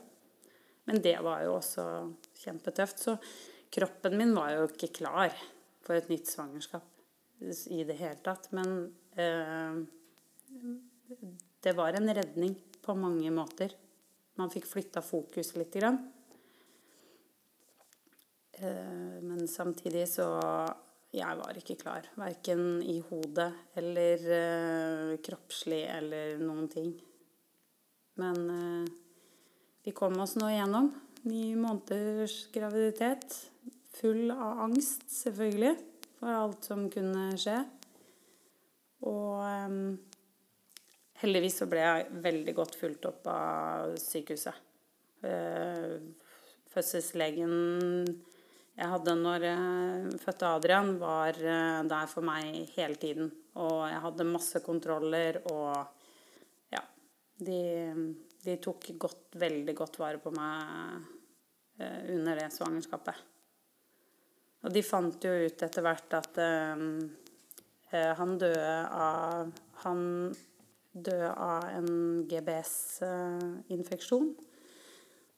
Men 0.88 1.02
det 1.04 1.18
var 1.22 1.44
jo 1.44 1.58
også 1.60 1.86
kjempetøft. 2.42 3.04
Så 3.04 3.18
kroppen 3.74 4.18
min 4.18 4.34
var 4.34 4.56
jo 4.56 4.70
ikke 4.72 4.90
klar 5.04 5.36
for 5.86 6.00
et 6.00 6.10
nytt 6.10 6.32
svangerskap 6.32 6.88
i 7.70 7.84
det 7.86 7.98
hele 8.00 8.18
tatt. 8.26 8.50
Men 8.56 8.88
eh, 9.20 9.84
det 11.62 11.76
var 11.78 11.94
en 11.94 12.16
redning 12.16 12.56
på 12.88 12.95
mange 12.97 13.32
måter. 13.36 13.76
Man 14.38 14.52
fikk 14.54 14.67
flytta 14.69 15.04
fokus 15.04 15.56
litt. 15.58 15.73
Grann. 15.76 15.97
Eh, 18.58 19.17
men 19.21 19.47
samtidig 19.47 20.08
så 20.10 20.28
Jeg 21.13 21.38
var 21.39 21.56
ikke 21.56 21.78
klar. 21.80 22.08
Verken 22.19 22.82
i 22.84 23.00
hodet 23.00 23.47
eller 23.80 24.23
eh, 24.38 25.13
kroppslig 25.23 25.86
eller 25.88 26.36
noen 26.41 26.67
ting. 26.67 26.89
Men 28.19 28.50
eh, 28.52 28.89
vi 29.88 29.93
kom 29.95 30.19
oss 30.19 30.36
nå 30.36 30.50
igjennom. 30.52 30.91
Ni 31.32 31.56
måneders 31.56 32.50
graviditet. 32.54 33.38
Full 33.97 34.30
av 34.36 34.60
angst, 34.67 35.08
selvfølgelig, 35.10 35.73
for 36.19 36.36
alt 36.36 36.67
som 36.67 36.86
kunne 36.91 37.32
skje. 37.39 37.56
Og 39.08 39.39
heldigvis 41.21 41.60
så 41.62 41.67
ble 41.69 41.84
jeg 41.84 42.21
veldig 42.23 42.56
godt 42.58 42.77
fulgt 42.80 43.08
opp 43.10 43.27
av 43.32 43.97
sykehuset. 44.01 44.63
Uh, 45.25 45.97
fødselslegen 46.73 47.53
jeg 48.77 48.91
hadde 48.91 49.13
når 49.17 49.43
jeg 49.47 50.17
fødte 50.21 50.49
Adrian, 50.53 50.91
var 51.01 51.38
der 51.89 52.10
for 52.12 52.21
meg 52.21 52.67
hele 52.75 52.93
tiden. 53.01 53.32
Og 53.58 53.88
jeg 53.89 54.01
hadde 54.03 54.27
masse 54.30 54.62
kontroller, 54.62 55.39
og 55.49 55.80
ja 56.75 56.84
De, 57.41 57.62
de 58.43 58.58
tok 58.62 58.86
godt, 59.01 59.34
veldig 59.41 59.73
godt 59.82 59.97
vare 59.97 60.21
på 60.21 60.30
meg 60.36 61.10
under 62.13 62.38
det 62.38 62.51
svangerskapet. 62.53 63.17
Og 64.65 64.73
de 64.73 64.84
fant 64.86 65.25
jo 65.25 65.34
ut 65.47 65.65
etter 65.67 65.86
hvert 65.86 66.13
at 66.17 66.39
um, 66.41 67.01
han 67.91 68.38
døde 68.41 68.77
av 68.91 69.51
Han 69.86 70.01
døde 71.04 71.34
av 71.34 71.64
en 71.70 72.28
GBS-infeksjon. 72.30 74.36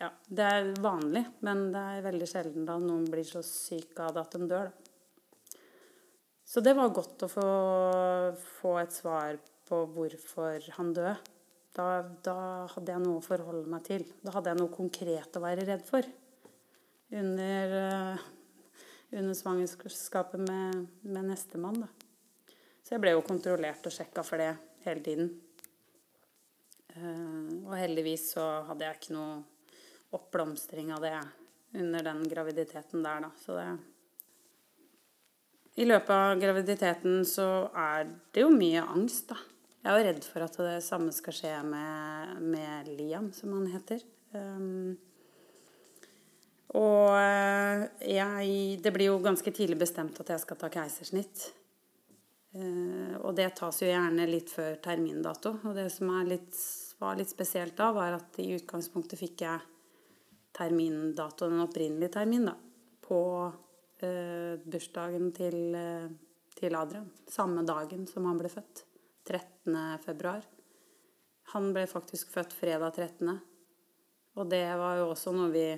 Ja, 0.00 0.08
det 0.28 0.46
er 0.46 0.70
vanlig, 0.80 1.24
men 1.44 1.66
det 1.74 1.82
er 1.94 2.06
veldig 2.06 2.28
sjelden 2.28 2.68
da 2.68 2.78
noen 2.80 3.04
blir 3.10 3.26
så 3.28 3.42
syk 3.44 3.98
av 4.00 4.14
det 4.16 4.22
at 4.22 4.36
de 4.36 4.48
dør, 4.48 4.70
da. 4.70 5.58
Så 6.50 6.62
det 6.66 6.72
var 6.74 6.90
godt 6.90 7.22
å 7.22 7.28
få, 7.30 7.50
få 8.56 8.72
et 8.80 8.94
svar 8.94 9.36
på 9.68 9.84
hvorfor 9.94 10.64
han 10.74 10.88
døde. 10.96 11.12
Da, 11.76 11.84
da, 12.26 12.34
hadde 12.72 12.90
jeg 12.90 13.02
noe 13.04 13.20
å 13.20 13.22
forholde 13.22 13.70
meg 13.70 13.84
til. 13.86 14.02
Da 14.24 14.34
hadde 14.34 14.50
jeg 14.50 14.58
noe 14.58 14.72
konkret 14.74 15.38
å 15.38 15.44
være 15.44 15.68
redd 15.68 15.84
for. 15.86 16.08
Under 17.20 17.76
uh, 17.76 18.24
under 19.10 19.34
svangerskapet 19.34 20.40
med, 20.40 20.86
med 21.00 21.24
nestemann. 21.24 21.84
Så 22.84 22.94
jeg 22.94 23.02
ble 23.02 23.14
jo 23.14 23.24
kontrollert 23.26 23.86
og 23.86 23.94
sjekka 23.94 24.22
for 24.26 24.42
det 24.42 24.52
hele 24.86 25.02
tiden. 25.04 25.32
Uh, 27.00 27.68
og 27.68 27.74
heldigvis 27.78 28.32
så 28.34 28.46
hadde 28.68 28.84
jeg 28.86 28.98
ikke 28.98 29.16
noe 29.16 29.40
oppblomstring 30.16 30.90
av 30.92 31.00
det 31.04 31.18
under 31.80 32.04
den 32.04 32.24
graviditeten 32.28 33.04
der, 33.04 33.26
da. 33.26 33.30
Så 33.40 33.56
det 33.56 33.68
I 35.80 35.86
løpet 35.86 36.10
av 36.10 36.40
graviditeten 36.40 37.22
så 37.24 37.70
er 37.78 38.10
det 38.34 38.42
jo 38.44 38.50
mye 38.52 38.82
angst, 38.84 39.30
da. 39.30 39.38
Jeg 39.80 39.88
er 39.88 39.96
jo 39.96 40.08
redd 40.10 40.26
for 40.28 40.44
at 40.44 40.56
det 40.60 40.80
samme 40.84 41.12
skal 41.16 41.32
skje 41.32 41.54
med, 41.64 42.42
med 42.52 42.90
Liam, 42.98 43.30
som 43.32 43.54
han 43.56 43.70
heter. 43.72 44.02
Um, 44.34 44.98
og 46.76 47.16
eh, 47.16 47.86
jeg, 48.12 48.50
det 48.84 48.92
blir 48.94 49.08
jo 49.08 49.22
ganske 49.24 49.50
tidlig 49.50 49.78
bestemt 49.80 50.20
at 50.22 50.28
jeg 50.30 50.42
skal 50.44 50.58
ta 50.60 50.70
keisersnitt. 50.70 51.48
Uh, 52.50 53.14
og 53.22 53.34
det 53.38 53.48
tas 53.58 53.76
jo 53.78 53.88
gjerne 53.88 54.26
litt 54.26 54.52
før 54.52 54.76
termindato. 54.82 55.56
Og 55.64 55.74
det 55.78 55.88
som 55.94 56.12
er 56.18 56.28
litt, 56.34 56.60
var 57.00 57.16
litt 57.16 57.30
spesielt 57.32 57.76
da, 57.78 57.90
var 57.96 58.18
at 58.18 58.38
i 58.42 58.50
utgangspunktet 58.58 59.18
fikk 59.18 59.44
jeg 59.46 59.60
termindatoen, 60.56 61.56
en 61.56 61.64
opprinnelig 61.64 62.10
termin, 62.12 62.50
da, 62.50 62.56
på 63.00 63.20
eh, 64.04 64.60
bursdagen 64.60 65.30
til, 65.32 65.58
eh, 65.74 66.08
til, 66.58 66.76
Adrian. 66.76 67.08
Samme 67.28 67.64
dagen 67.64 68.04
som 68.10 68.28
han 68.28 68.40
ble 68.40 68.50
født. 68.52 68.84
13. 69.30 69.76
februar. 70.04 70.44
Han 71.54 71.70
ble 71.72 71.86
faktisk 71.88 72.32
født 72.34 72.52
fredag 72.56 72.96
13. 72.96 73.38
Og 74.36 74.50
det 74.50 74.64
var 74.80 74.98
jo 74.98 75.10
også 75.12 75.32
noe 75.34 75.52
vi 75.52 75.68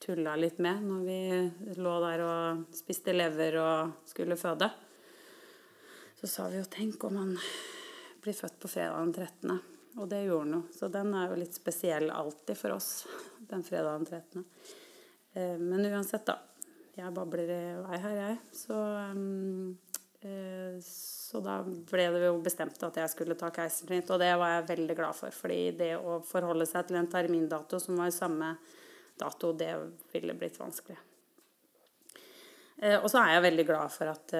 tulla 0.00 0.36
litt 0.38 0.60
med 0.62 0.84
når 0.84 1.02
vi 1.04 1.76
lå 1.80 1.96
der 2.04 2.22
og 2.24 2.62
spiste 2.76 3.12
lever 3.12 3.58
og 3.60 4.06
skulle 4.08 4.38
føde. 4.40 4.70
Så 6.20 6.28
sa 6.28 6.48
vi 6.48 6.60
jo 6.60 6.64
'tenk 6.64 7.04
om 7.04 7.16
han 7.16 7.36
blir 8.22 8.36
født 8.36 8.58
på 8.60 8.68
fredag 8.68 9.04
den 9.04 9.14
13.' 9.14 9.79
Og 10.00 10.08
det 10.08 10.22
gjorde 10.24 10.46
han 10.46 10.54
jo. 10.56 10.60
Så 10.72 10.88
den 10.88 11.12
er 11.14 11.28
jo 11.28 11.40
litt 11.42 11.56
spesiell 11.56 12.08
alltid 12.10 12.56
for 12.56 12.72
oss, 12.78 13.04
den 13.50 13.64
fredagen 13.66 14.06
13. 14.08 14.44
Eh, 15.32 15.58
men 15.58 15.84
uansett, 15.90 16.24
da. 16.26 16.38
Jeg 16.96 17.12
babler 17.16 17.52
i 17.52 17.58
vei 17.84 17.98
her, 18.00 18.16
jeg. 18.16 18.38
Så, 18.56 18.78
eh, 20.24 20.80
så 20.84 21.42
da 21.44 21.58
ble 21.64 22.08
det 22.16 22.24
jo 22.24 22.40
bestemt 22.44 22.80
at 22.88 22.96
jeg 23.02 23.12
skulle 23.12 23.36
ta 23.38 23.52
keisersnitt, 23.54 24.08
og 24.10 24.24
det 24.24 24.32
var 24.40 24.56
jeg 24.56 24.70
veldig 24.72 24.96
glad 24.96 25.20
for. 25.20 25.36
fordi 25.36 25.60
det 25.76 25.92
å 25.98 26.18
forholde 26.24 26.66
seg 26.66 26.88
til 26.88 26.96
en 26.96 27.12
termindato 27.12 27.80
som 27.80 28.00
var 28.00 28.08
i 28.08 28.16
samme 28.16 28.56
dato, 29.20 29.52
det 29.52 29.74
ville 30.12 30.34
blitt 30.34 30.58
vanskelig. 30.58 30.96
Eh, 32.80 32.96
og 32.96 33.10
så 33.12 33.20
er 33.20 33.36
jeg 33.36 33.48
veldig 33.50 33.68
glad 33.68 33.92
for 33.92 34.16
at 34.16 34.36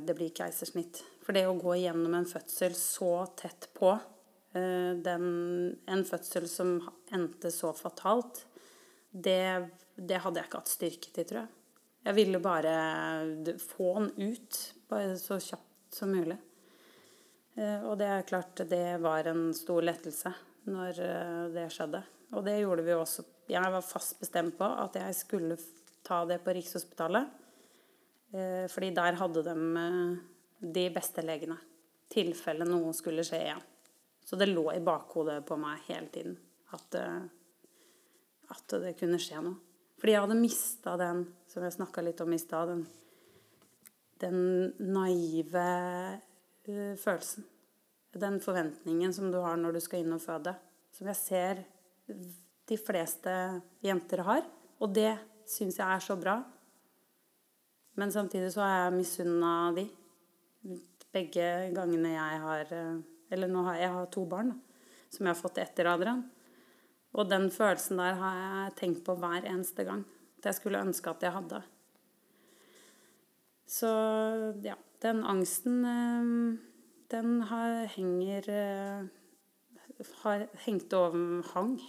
det 0.00 0.16
blir 0.16 0.32
keisersnitt. 0.32 1.04
For 1.20 1.36
det 1.36 1.44
å 1.44 1.58
gå 1.58 1.74
gjennom 1.82 2.14
en 2.16 2.28
fødsel 2.28 2.72
så 2.72 3.26
tett 3.36 3.68
på, 3.76 3.92
den, 5.04 5.26
en 5.88 6.04
fødsel 6.06 6.48
som 6.50 6.78
endte 7.14 7.50
så 7.54 7.72
fatalt, 7.76 8.44
det, 9.10 9.68
det, 9.96 10.20
hadde 10.22 10.40
jeg 10.40 10.48
ikke 10.48 10.60
hatt 10.60 10.72
styrke 10.72 11.12
til, 11.12 11.28
tror 11.28 11.40
jeg. 11.42 11.52
Jeg 12.06 12.16
ville 12.18 12.40
bare 12.42 12.74
få 13.58 13.92
den 13.98 14.32
ut 14.32 14.58
bare 14.90 15.16
så 15.18 15.38
kjapt 15.42 15.96
som 15.96 16.12
mulig. 16.14 16.36
Og 17.56 17.96
det 17.98 18.06
er 18.12 18.26
klart, 18.28 18.60
det 18.68 19.00
var 19.02 19.26
en 19.30 19.48
stor 19.56 19.82
lettelse 19.82 20.30
når 20.68 21.00
det 21.54 21.64
skjedde. 21.74 22.02
Og 22.36 22.44
det 22.46 22.60
gjorde 22.60 22.84
vi 22.86 22.94
også 22.94 23.24
jeg 23.46 23.72
var 23.72 23.84
fast 23.84 24.18
bestemt 24.18 24.56
på 24.58 24.66
at 24.66 24.96
jeg 24.98 25.14
skulle 25.14 25.56
ta 26.06 26.24
det 26.26 26.40
på 26.42 26.54
Rikshospitalet. 26.56 27.28
Eh, 28.34 28.66
fordi 28.70 28.90
der 28.94 29.18
hadde 29.20 29.44
de 29.46 29.56
eh, 29.82 30.16
de 30.76 30.86
beste 30.90 31.22
legene. 31.22 31.58
Tilfelle 32.10 32.66
noe 32.66 32.94
skulle 32.96 33.24
skje 33.26 33.42
igjen. 33.44 33.64
Så 34.26 34.36
det 34.36 34.48
lå 34.50 34.64
i 34.74 34.82
bakhodet 34.82 35.38
på 35.46 35.58
meg 35.60 35.84
hele 35.86 36.10
tiden 36.10 36.34
at, 36.74 36.94
eh, 36.98 37.26
at 38.50 38.76
det 38.82 38.96
kunne 38.98 39.20
skje 39.22 39.42
noe. 39.44 39.60
Fordi 39.96 40.12
jeg 40.12 40.24
hadde 40.24 40.38
mista 40.38 40.96
den, 41.00 41.22
som 41.48 41.64
jeg 41.64 41.76
snakka 41.76 42.02
litt 42.04 42.20
om 42.20 42.34
i 42.34 42.40
stad, 42.40 42.72
den, 42.72 42.82
den 44.20 44.40
naive 44.92 45.68
uh, 46.68 46.92
følelsen. 47.00 47.46
Den 48.16 48.36
forventningen 48.44 49.14
som 49.16 49.30
du 49.32 49.38
har 49.40 49.56
når 49.60 49.76
du 49.76 49.80
skal 49.84 50.02
inn 50.02 50.12
og 50.12 50.20
føde. 50.20 50.52
Som 50.92 51.08
jeg 51.12 51.20
ser 51.20 51.64
de 52.68 52.78
fleste 52.80 53.32
jenter 53.84 54.24
har. 54.28 54.44
Og 54.84 54.92
det 54.92 55.14
syns 55.48 55.80
jeg 55.80 55.86
er 55.86 56.04
så 56.04 56.16
bra. 56.20 56.36
Men 57.96 58.12
samtidig 58.12 58.52
så 58.52 58.64
er 58.66 58.76
jeg 58.76 58.96
misunna 58.98 59.52
de. 59.76 59.86
Begge 61.16 61.50
gangene 61.72 62.12
jeg 62.12 62.40
har 62.42 62.72
eh, 62.76 62.96
Eller 63.32 63.50
nå 63.50 63.64
har 63.66 63.80
jeg 63.80 63.92
har 63.94 64.10
to 64.12 64.24
barn 64.28 64.52
da, 64.52 64.58
som 65.10 65.26
jeg 65.26 65.32
har 65.32 65.40
fått 65.40 65.60
etter 65.62 65.88
Adrian. 65.90 66.24
Og 67.16 67.28
den 67.30 67.48
følelsen 67.52 68.00
der 68.00 68.18
har 68.20 68.36
jeg 68.42 68.76
tenkt 68.80 69.02
på 69.06 69.16
hver 69.18 69.46
eneste 69.48 69.86
gang. 69.88 70.04
At 70.38 70.50
jeg 70.50 70.58
skulle 70.58 70.82
ønske 70.84 71.10
at 71.10 71.24
jeg 71.24 71.32
hadde. 71.32 71.62
Så 73.66 73.90
ja, 74.62 74.76
den 75.02 75.24
angsten 75.26 75.80
eh, 75.84 76.28
Den 77.10 77.40
har, 77.50 77.86
henger 77.96 78.46
eh, 78.50 80.04
Har 80.22 80.46
hengt 80.66 80.92
over 80.94 81.42
Hang. 81.54 81.80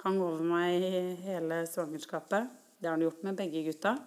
Hang 0.00 0.20
over 0.22 0.44
meg 0.46 0.86
hele 1.26 1.64
svangerskapet. 1.68 2.48
Det 2.80 2.88
har 2.88 2.96
den 2.96 3.04
gjort 3.08 3.24
med 3.26 3.36
begge 3.36 3.66
gutta. 3.66 3.98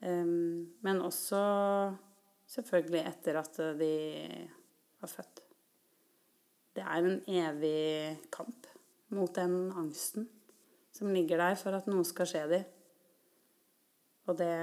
Men 0.00 1.00
også 1.04 1.40
selvfølgelig 2.48 3.02
etter 3.10 3.38
at 3.40 3.58
de 3.76 3.90
har 5.04 5.12
født. 5.12 5.42
Det 6.74 6.82
er 6.82 7.06
en 7.06 7.20
evig 7.30 8.18
kamp 8.34 8.66
mot 9.14 9.30
den 9.36 9.68
angsten 9.78 10.26
som 10.94 11.10
ligger 11.14 11.40
der 11.42 11.58
for 11.58 11.74
at 11.76 11.88
noe 11.90 12.06
skal 12.06 12.28
skje 12.30 12.44
dem. 12.50 12.64
Og 14.24 14.38
det 14.38 14.54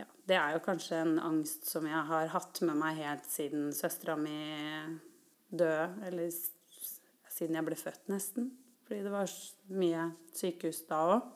ja, 0.00 0.06
det 0.28 0.38
er 0.38 0.54
jo 0.54 0.64
kanskje 0.64 1.02
en 1.02 1.18
angst 1.20 1.68
som 1.68 1.86
jeg 1.88 2.08
har 2.08 2.30
hatt 2.32 2.62
med 2.64 2.78
meg 2.80 3.00
helt 3.02 3.28
siden 3.28 3.70
søstera 3.76 4.16
mi 4.16 4.38
døde. 5.52 5.90
Eller 6.06 6.32
siden 7.32 7.58
jeg 7.58 7.66
ble 7.66 7.78
født, 7.78 8.06
nesten. 8.12 8.50
Fordi 8.86 9.02
det 9.04 9.12
var 9.12 9.36
mye 9.72 10.08
sykehus 10.36 10.82
da 10.88 11.02
òg. 11.16 11.30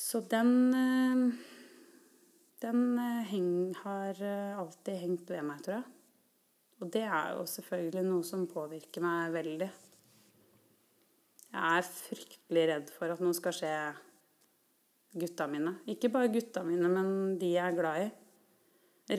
Så 0.00 0.22
den 0.32 0.52
eh, 0.74 1.24
Den 2.60 2.98
eh, 2.98 3.24
heng, 3.30 3.74
har 3.84 4.18
eh, 4.20 4.58
alltid 4.58 4.98
hengt 5.00 5.30
ved 5.30 5.46
meg, 5.48 5.62
tror 5.64 5.78
jeg. 5.78 5.99
Og 6.80 6.88
det 6.92 7.04
er 7.04 7.34
jo 7.36 7.44
selvfølgelig 7.48 8.04
noe 8.06 8.24
som 8.24 8.46
påvirker 8.48 9.04
meg 9.04 9.34
veldig. 9.34 9.68
Jeg 11.50 11.80
er 11.80 11.86
fryktelig 11.86 12.64
redd 12.70 12.92
for 12.94 13.12
at 13.12 13.20
noe 13.20 13.36
skal 13.36 13.54
skje 13.56 13.74
gutta 15.20 15.48
mine. 15.50 15.74
Ikke 15.90 16.08
bare 16.12 16.30
gutta 16.32 16.62
mine, 16.64 16.88
men 16.88 17.38
de 17.40 17.52
jeg 17.56 17.66
er 17.66 17.76
glad 17.76 18.04
i. 18.04 18.10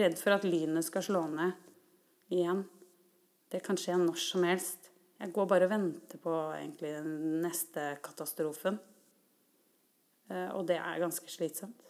Redd 0.01 0.15
for 0.17 0.37
at 0.37 0.47
lynet 0.47 0.87
skal 0.87 1.03
slå 1.05 1.25
ned 1.29 2.31
igjen. 2.31 2.63
Det 3.51 3.59
kan 3.65 3.77
skje 3.77 3.99
når 3.99 4.17
som 4.23 4.47
helst. 4.47 4.87
Jeg 5.21 5.33
går 5.35 5.49
bare 5.51 5.67
og 5.67 5.73
venter 5.73 6.21
på 6.23 6.33
egentlig 6.55 6.95
den 6.95 7.41
neste 7.43 7.91
katastrofen. 8.01 8.79
Og 10.55 10.63
det 10.65 10.79
er 10.79 11.01
ganske 11.03 11.27
slitsomt 11.29 11.83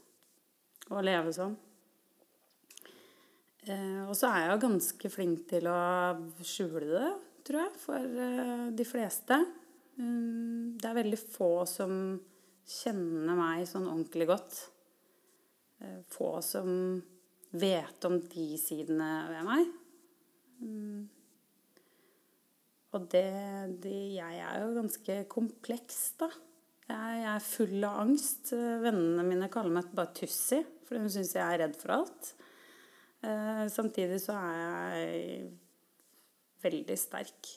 å 0.92 1.04
leve 1.06 1.32
sånn. 1.36 1.54
Eh, 3.70 4.01
og 4.09 4.16
så 4.18 4.32
er 4.32 4.45
jeg 4.45 4.53
jo 4.55 4.62
ganske 4.64 5.12
flink 5.14 5.43
til 5.51 5.68
å 5.70 5.82
skjule 6.41 6.88
det, 6.89 7.12
tror 7.45 7.62
jeg, 7.62 7.74
for 7.84 8.22
eh, 8.26 8.68
de 8.74 8.88
fleste. 8.88 9.38
Um, 10.01 10.74
det 10.82 10.89
er 10.89 10.97
veldig 10.97 11.20
få 11.22 11.51
som 11.70 11.93
kjenner 12.66 13.38
meg 13.38 13.68
sånn 13.70 13.86
ordentlig 13.86 14.30
godt. 14.32 14.59
Eh, 15.82 16.01
få 16.09 16.34
som 16.45 16.72
vet 17.51 18.07
om 18.07 18.18
de 18.32 18.47
sidene 18.57 19.12
ved 19.30 19.45
meg. 19.45 19.74
Um, 20.62 21.09
og 22.91 23.05
det, 23.14 23.28
det, 23.84 23.97
Jeg 24.18 24.41
er 24.41 24.64
jo 24.66 24.74
ganske 24.82 25.22
kompleks, 25.32 25.99
da. 26.20 26.32
Jeg, 26.89 27.20
jeg 27.22 27.34
er 27.36 27.45
full 27.45 27.78
av 27.88 28.01
angst. 28.07 28.55
Vennene 28.57 29.24
mine 29.24 29.53
kaller 29.53 29.78
meg 29.78 29.93
bare 29.95 30.12
Tussi, 30.18 30.59
for 30.88 30.97
de 30.97 31.14
syns 31.14 31.38
jeg 31.38 31.45
er 31.45 31.62
redd 31.62 31.78
for 31.80 32.01
alt. 32.01 32.34
Eh, 33.22 33.66
samtidig 33.70 34.22
så 34.24 34.38
er 34.38 34.96
jeg 34.98 35.52
veldig 36.64 36.98
sterk. 36.98 37.52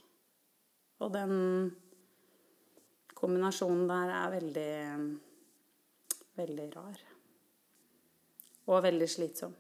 Og 1.01 1.13
den 1.13 1.37
kombinasjonen 3.17 3.87
der 3.89 4.13
er 4.13 4.35
veldig 4.35 4.73
veldig 6.39 6.69
rar. 6.77 7.01
Og 8.67 8.83
veldig 8.83 9.09
slitsom. 9.11 9.55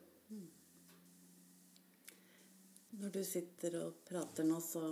Når 2.94 3.10
du 3.10 3.22
sitter 3.26 3.74
og 3.82 4.04
prater 4.06 4.46
nå, 4.46 4.60
så 4.62 4.82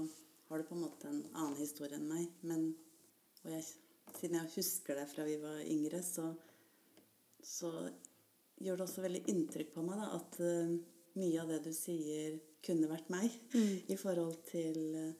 har 0.48 0.58
du 0.58 0.66
på 0.68 0.76
en 0.76 0.84
måte 0.84 1.08
en 1.08 1.22
annen 1.32 1.58
historie 1.60 1.96
enn 1.96 2.08
meg. 2.10 2.32
Men 2.46 2.66
jeg, 3.46 3.62
siden 4.18 4.40
jeg 4.40 4.54
husker 4.56 4.98
det 4.98 5.06
fra 5.10 5.26
vi 5.26 5.38
var 5.42 5.62
yngre, 5.62 6.02
så, 6.04 6.32
så 7.42 7.70
gjør 8.62 8.80
det 8.80 8.86
også 8.86 9.06
veldig 9.06 9.22
inntrykk 9.32 9.72
på 9.76 9.86
meg 9.86 10.02
da, 10.02 10.10
at 10.18 10.40
uh, 10.42 10.74
mye 11.18 11.42
av 11.42 11.50
det 11.52 11.60
du 11.66 11.72
sier, 11.76 12.38
kunne 12.62 12.90
vært 12.90 13.10
meg. 13.12 13.32
Mm. 13.54 13.74
I 13.90 13.98
forhold 13.98 14.38
til 14.48 14.78
eh, 14.98 15.12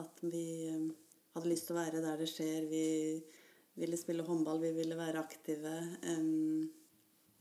at 0.00 0.22
vi 0.24 0.46
eh, 0.68 0.86
hadde 1.34 1.50
lyst 1.50 1.68
til 1.68 1.76
å 1.76 1.80
være 1.80 2.02
der 2.04 2.20
det 2.20 2.30
skjer. 2.30 2.66
Vi 2.70 2.86
ville 3.80 3.98
spille 3.98 4.26
håndball, 4.26 4.62
vi 4.62 4.72
ville 4.76 4.98
være 4.98 5.22
aktive. 5.22 5.74
Um, 6.12 6.70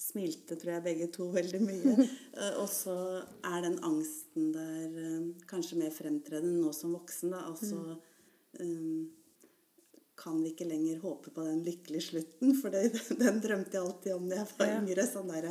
smilte, 0.04 0.58
tror 0.60 0.76
jeg, 0.76 0.86
begge 0.88 1.10
to 1.14 1.30
veldig 1.32 1.60
mye. 1.64 1.96
uh, 2.40 2.54
og 2.64 2.70
så 2.72 2.96
er 3.46 3.66
den 3.68 3.78
angsten 3.86 4.50
der 4.56 4.96
um, 4.98 5.28
kanskje 5.50 5.80
mer 5.80 5.94
fremtredende 5.96 6.64
nå 6.64 6.74
som 6.76 6.96
voksen. 6.98 7.36
da, 7.36 7.44
altså 7.52 8.00
um, 8.60 9.12
kan 10.24 10.42
vi 10.42 10.54
ikke 10.54 10.68
lenger 10.70 11.02
håpe 11.04 11.32
på 11.34 11.46
den 11.46 11.64
lykkelige 11.66 12.08
slutten, 12.10 12.56
for 12.62 12.74
det, 12.74 12.90
den 13.20 13.40
drømte 13.44 13.78
jeg 13.78 13.86
alltid 13.86 14.18
om 14.18 14.28
da 14.30 14.42
jeg 14.42 14.52
var 14.58 14.76
yngre. 14.80 15.08
sånn 15.10 15.32
der, 15.34 15.50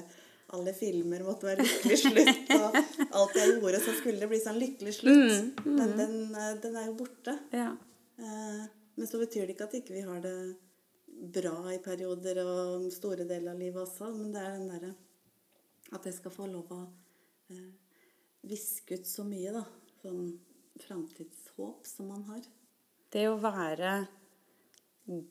alle 0.53 0.75
filmer 0.77 1.25
måtte 1.25 1.49
være 1.49 1.65
lykkelig 1.65 1.99
slutt, 2.03 2.51
og 2.59 2.77
alt 3.21 3.39
jeg 3.39 3.55
gjorde, 3.55 3.81
så 3.81 3.95
skulle 3.97 4.21
det 4.21 4.29
bli 4.29 4.41
sånn 4.43 4.61
lykkelig 4.61 4.95
slutt. 4.99 5.17
Mm, 5.17 5.47
mm. 5.65 5.79
Men 5.79 5.95
den, 6.01 6.17
eh, 6.37 6.51
den, 6.61 6.77
er 6.77 6.89
jo 6.91 6.97
borte. 6.99 7.37
Ja. 7.57 7.71
Eh, 8.21 8.63
men 8.99 9.09
så 9.09 9.21
betyr 9.23 9.47
det 9.47 9.57
ikke 9.57 9.69
at 9.71 9.77
ikke 9.79 9.95
vi 9.95 10.03
ikke 10.03 10.13
har 10.13 10.25
det 10.27 10.37
bra 11.39 11.57
i 11.73 11.81
perioder 11.85 12.43
og 12.45 12.89
store 12.93 13.25
deler 13.29 13.55
av 13.55 13.63
livet 13.63 13.81
også. 13.87 14.11
Men 14.17 14.35
det 14.35 14.43
er 14.43 14.57
den 14.59 14.69
derre 14.75 14.93
at 15.93 16.09
jeg 16.09 16.17
skal 16.17 16.35
få 16.35 16.49
lov 16.51 16.73
å 16.73 16.81
eh, 17.53 17.71
viske 18.49 19.01
ut 19.01 19.09
så 19.09 19.25
mye, 19.29 19.55
da. 19.57 19.65
Sånn 20.03 20.27
framtidshåp 20.83 21.89
som 21.89 22.13
man 22.13 22.27
har. 22.29 22.45
Det 23.13 23.27
å 23.29 23.39
være 23.41 24.03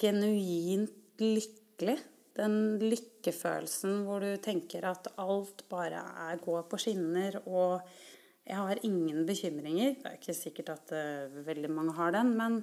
genuint 0.02 1.22
lykkelig 1.22 1.98
den 2.38 2.56
lykkefølelsen 2.80 4.06
hvor 4.06 4.24
du 4.24 4.36
tenker 4.44 4.86
at 4.88 5.10
alt 5.22 5.66
bare 5.72 6.04
er, 6.30 6.40
går 6.42 6.64
på 6.72 6.80
skinner, 6.80 7.42
og 7.46 7.82
jeg 8.48 8.58
har 8.58 8.86
ingen 8.88 9.26
bekymringer. 9.28 9.98
Det 10.00 10.08
er 10.08 10.18
ikke 10.18 10.38
sikkert 10.38 10.72
at 10.74 10.94
uh, 10.96 11.42
veldig 11.46 11.72
mange 11.72 11.96
har 12.00 12.16
den, 12.16 12.32
men 12.40 12.62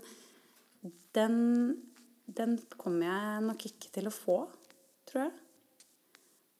den, 1.16 1.36
den 2.26 2.56
kommer 2.76 3.08
jeg 3.10 3.44
nok 3.46 3.68
ikke 3.68 3.92
til 3.94 4.08
å 4.10 4.14
få, 4.14 4.40
tror 5.08 5.26
jeg. 5.26 5.36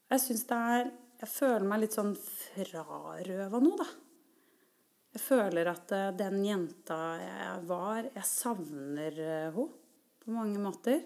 Jeg 0.09 0.25
syns 0.25 0.47
det 0.49 0.59
er 0.73 0.91
Jeg 1.19 1.29
føler 1.29 1.65
meg 1.67 1.81
litt 1.83 1.97
sånn 1.97 2.13
frarøva 2.15 3.59
nå, 3.61 3.73
da. 3.81 3.89
Jeg 5.17 5.25
føler 5.25 5.69
at 5.73 5.93
uh, 5.97 6.09
den 6.17 6.43
jenta 6.47 6.99
jeg 7.25 7.69
var 7.69 8.05
Jeg 8.07 8.29
savner 8.29 9.17
henne 9.19 9.69
på 10.23 10.35
mange 10.37 10.61
måter. 10.61 11.01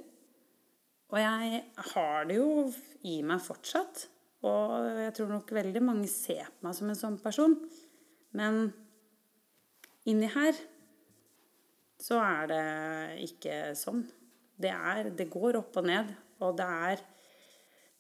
Og 1.13 1.21
jeg 1.21 1.61
har 1.93 2.29
det 2.29 2.39
jo 2.39 2.71
i 3.05 3.19
meg 3.27 3.43
fortsatt. 3.45 4.07
Og 4.49 4.89
jeg 5.05 5.13
tror 5.17 5.29
nok 5.31 5.53
veldig 5.55 5.83
mange 5.85 6.09
ser 6.11 6.49
på 6.49 6.67
meg 6.67 6.77
som 6.79 6.89
en 6.89 6.99
sånn 6.99 7.19
person. 7.23 7.55
Men 8.39 8.65
inni 10.09 10.31
her 10.33 10.57
så 12.03 12.19
er 12.25 12.49
det 12.51 12.65
ikke 13.29 13.59
sånn. 13.79 14.03
Det, 14.57 14.73
er, 14.73 15.13
det 15.15 15.29
går 15.31 15.61
opp 15.61 15.77
og 15.83 15.87
ned. 15.91 16.15
Og 16.43 16.57
det 16.59 16.69
er 16.89 17.09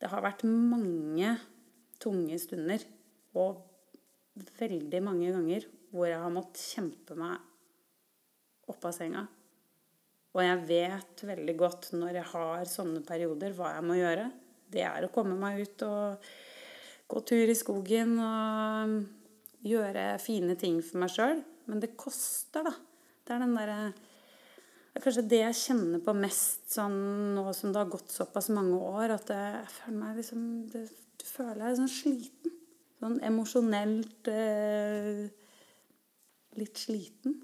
Det 0.03 0.09
har 0.11 0.25
vært 0.25 0.41
mange 0.43 1.37
tunge 2.03 2.39
stunder. 2.43 2.83
Og 3.39 3.61
veldig 4.59 5.03
mange 5.05 5.31
ganger 5.31 5.69
hvor 5.93 6.09
jeg 6.09 6.19
har 6.19 6.33
måttet 6.33 6.65
kjempe 6.73 7.15
meg 7.15 7.37
opp 8.73 8.89
av 8.89 8.97
senga 8.97 9.27
og 10.33 10.41
jeg 10.41 10.61
vet 10.69 11.25
veldig 11.29 11.55
godt 11.61 11.91
når 11.99 12.17
jeg 12.17 12.29
har 12.31 12.69
sånne 12.69 13.03
perioder, 13.05 13.53
hva 13.57 13.75
jeg 13.75 13.85
må 13.85 13.99
gjøre. 13.99 14.31
Det 14.73 14.85
er 14.89 15.05
å 15.05 15.11
komme 15.13 15.37
meg 15.37 15.61
ut 15.61 15.85
og 15.85 16.31
gå 17.13 17.21
tur 17.29 17.53
i 17.53 17.57
skogen 17.59 18.15
og 18.23 18.95
gjøre 19.69 20.07
fine 20.23 20.57
ting 20.57 20.81
for 20.81 21.03
meg 21.03 21.13
sjøl. 21.13 21.43
Men 21.69 21.83
det 21.83 21.93
koster, 22.01 22.65
da. 22.65 22.73
Det 23.23 23.35
er 23.35 23.45
den 23.45 23.55
derre 23.55 23.77
Det 23.93 24.99
er 24.99 25.05
kanskje 25.05 25.29
det 25.29 25.39
jeg 25.39 25.59
kjenner 25.61 26.01
på 26.05 26.13
mest 26.17 26.75
sånn 26.75 26.97
nå 27.37 27.45
som 27.57 27.73
det 27.73 27.81
har 27.81 27.93
gått 27.93 28.11
såpass 28.13 28.51
mange 28.53 28.77
år, 28.77 29.15
at 29.15 29.31
jeg 29.33 29.63
føler 29.77 30.01
meg 30.01 30.19
liksom 30.21 30.43
det, 30.73 30.83
Du 31.21 31.25
føler 31.29 31.63
deg 31.63 31.79
sånn 31.79 31.93
sliten. 31.93 32.59
Sånn 33.03 33.17
emosjonelt 33.25 34.29
eh, 34.33 35.23
litt 36.61 36.81
sliten. 36.81 37.41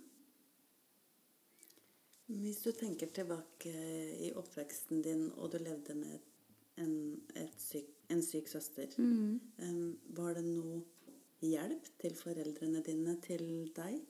Hvis 2.28 2.60
du 2.60 2.72
tenker 2.76 3.08
tilbake 3.08 3.70
i 4.20 4.32
oppveksten 4.36 5.00
din, 5.04 5.30
og 5.40 5.54
du 5.54 5.62
levde 5.62 5.94
med 5.96 6.18
en, 6.76 6.92
syk, 7.56 7.88
en 8.12 8.20
syk 8.22 8.50
søster, 8.52 8.92
Mm. 8.98 9.40
um, 9.64 9.98
var 10.12 10.34
det 10.34 10.44
noe 10.44 10.82
hjelp 11.40 11.88
til 11.98 12.14
foreldrene 12.18 12.82
dine 12.84 13.16
til 13.24 13.72
deg? 13.74 14.02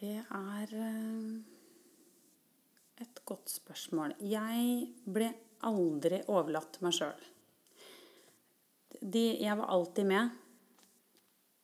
Det 0.00 0.16
er 0.24 0.72
eh, 0.72 1.42
et 3.04 3.22
godt 3.28 3.52
spørsmål. 3.52 4.16
Jeg 4.24 4.94
ble 5.04 5.28
aldri 5.68 6.22
overlatt 6.32 6.72
til 6.72 6.88
meg 6.88 6.96
sjøl. 6.96 7.28
Jeg 9.12 9.58
var 9.60 9.68
alltid 9.68 10.08
med. 10.08 10.30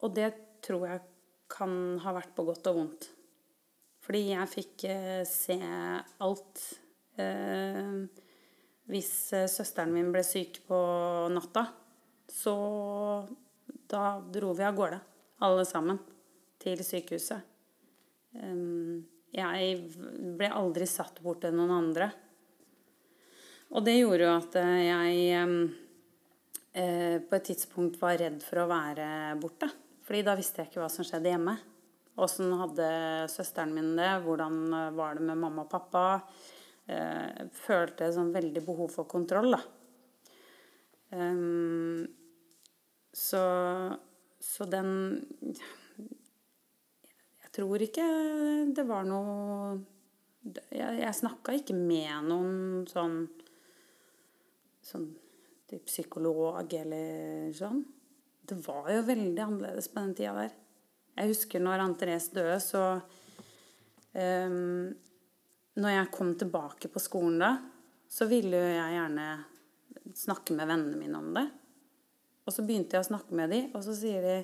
Og 0.04 0.14
det 0.14 0.34
tror 0.60 0.86
jeg 0.86 1.00
kan 1.48 1.98
ha 2.04 2.12
vært 2.12 2.34
på 2.36 2.44
godt 2.44 2.68
og 2.68 2.82
vondt. 2.82 3.15
Fordi 4.06 4.22
jeg 4.30 4.50
fikk 4.52 4.84
eh, 4.86 5.22
se 5.26 5.56
alt. 6.22 6.62
Eh, 7.18 7.96
hvis 8.86 9.10
eh, 9.34 9.48
søsteren 9.50 9.90
min 9.90 10.12
ble 10.14 10.22
syk 10.22 10.60
på 10.68 10.78
natta, 11.34 11.64
så 12.30 12.54
da 13.90 14.04
dro 14.30 14.52
vi 14.54 14.66
av 14.66 14.78
gårde, 14.78 15.00
alle 15.46 15.64
sammen, 15.66 15.98
til 16.62 16.80
sykehuset. 16.86 17.52
Jeg 19.36 19.76
ble 20.36 20.48
aldri 20.50 20.88
satt 20.90 21.20
bort 21.22 21.42
til 21.44 21.54
noen 21.54 21.72
andre. 21.76 22.08
Og 23.74 23.84
det 23.86 23.94
gjorde 23.96 24.26
jo 24.26 24.32
at 24.34 24.58
jeg 24.58 25.68
på 26.74 27.38
et 27.38 27.46
tidspunkt 27.46 27.96
var 28.02 28.18
redd 28.20 28.42
for 28.44 28.64
å 28.64 28.68
være 28.70 29.06
borte. 29.40 29.70
Fordi 30.06 30.26
da 30.26 30.34
visste 30.38 30.62
jeg 30.62 30.72
ikke 30.72 30.82
hva 30.82 30.90
som 30.92 31.06
skjedde 31.06 31.32
hjemme. 31.32 31.56
Åssen 32.16 32.52
hadde 32.56 32.88
søsteren 33.28 33.74
min 33.76 33.96
det? 33.98 34.12
Hvordan 34.24 34.60
eh, 34.72 34.92
var 34.96 35.18
det 35.18 35.26
med 35.28 35.40
mamma 35.40 35.66
og 35.66 35.72
pappa? 35.72 36.04
Eh, 36.86 37.48
følte 37.52 38.12
sånn 38.14 38.32
veldig 38.34 38.62
behov 38.64 38.92
for 38.94 39.08
kontroll, 39.10 39.52
da. 39.56 39.60
Em, 41.16 42.06
så, 43.14 43.42
så 44.42 44.66
den 44.66 44.88
Jeg 47.38 47.52
tror 47.54 47.84
ikke 47.84 48.06
det 48.74 48.84
var 48.88 49.06
noe 49.06 49.76
Jeg, 50.42 50.98
jeg 50.98 51.14
snakka 51.14 51.54
ikke 51.60 51.76
med 51.78 52.26
noen 52.26 52.82
sånn 52.90 53.20
sånn 54.86 55.06
typ 55.66 55.86
psykolog 55.88 56.74
eller 56.78 57.50
sånn. 57.56 57.80
Det 58.46 58.58
var 58.66 58.90
jo 58.92 59.00
veldig 59.08 59.42
annerledes 59.42 59.88
på 59.90 60.02
den 60.02 60.14
tida 60.14 60.34
der. 60.36 60.52
Jeg 61.16 61.32
husker 61.32 61.62
når 61.64 61.82
Ann 61.84 61.96
Therese 61.96 62.34
døde, 62.36 62.56
så 62.60 62.82
um, 64.12 64.92
Når 65.76 65.94
jeg 65.94 66.12
kom 66.12 66.34
tilbake 66.36 66.88
på 66.92 67.00
skolen 67.00 67.40
da, 67.40 67.52
så 68.08 68.28
ville 68.30 68.56
jeg 68.56 68.96
gjerne 68.96 69.26
snakke 70.16 70.54
med 70.56 70.68
vennene 70.70 70.96
mine 70.96 71.18
om 71.20 71.34
det. 71.36 71.44
Og 72.46 72.54
så 72.54 72.62
begynte 72.64 72.96
jeg 72.96 73.04
å 73.04 73.08
snakke 73.10 73.36
med 73.36 73.50
dem, 73.52 73.70
og 73.74 73.82
så 73.84 73.92
sier 73.98 74.24
de 74.24 74.36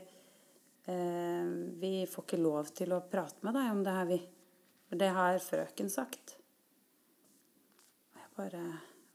eh, 0.91 1.51
Vi 1.81 1.93
får 2.11 2.27
ikke 2.27 2.41
lov 2.43 2.73
til 2.77 2.93
å 2.93 3.03
prate 3.09 3.47
med 3.47 3.55
deg 3.57 3.71
om 3.71 3.83
det 3.87 3.97
her, 3.97 4.09
vi. 4.11 4.19
For 4.91 5.01
det 5.01 5.13
har 5.17 5.39
frøken 5.41 5.93
sagt. 5.93 6.35
Og 8.13 8.25
jeg 8.25 8.33
bare 8.37 8.65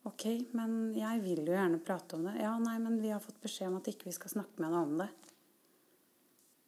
Ok, 0.07 0.23
men 0.55 0.93
jeg 0.95 1.19
vil 1.19 1.41
jo 1.43 1.51
gjerne 1.51 1.81
prate 1.83 2.15
om 2.15 2.23
det. 2.29 2.37
Ja, 2.39 2.53
nei, 2.63 2.77
men 2.79 2.95
vi 3.01 3.11
har 3.11 3.19
fått 3.19 3.41
beskjed 3.43 3.67
om 3.67 3.81
at 3.81 3.89
ikke 3.91 4.07
vi 4.07 4.15
skal 4.15 4.37
snakke 4.37 4.63
med 4.63 4.71
deg 4.71 4.77
om 4.79 5.01
det. 5.01 5.09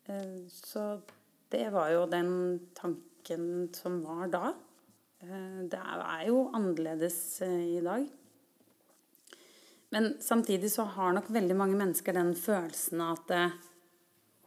Eh, 0.09 0.47
Så 0.49 1.01
det 1.49 1.69
var 1.69 1.89
jo 1.89 2.05
den 2.09 2.31
tanken 2.73 3.69
som 3.73 4.01
var 4.03 4.27
da. 4.27 4.53
Eh, 5.19 5.59
Det 5.69 5.79
er 5.79 6.23
jo 6.27 6.49
annerledes 6.53 7.41
eh, 7.41 7.77
i 7.77 7.81
dag. 7.81 8.07
Men 9.89 10.17
samtidig 10.21 10.71
så 10.71 10.83
har 10.83 11.13
nok 11.13 11.29
veldig 11.29 11.55
mange 11.57 11.77
mennesker 11.77 12.13
den 12.13 12.35
følelsen 12.35 13.01
at 13.01 13.31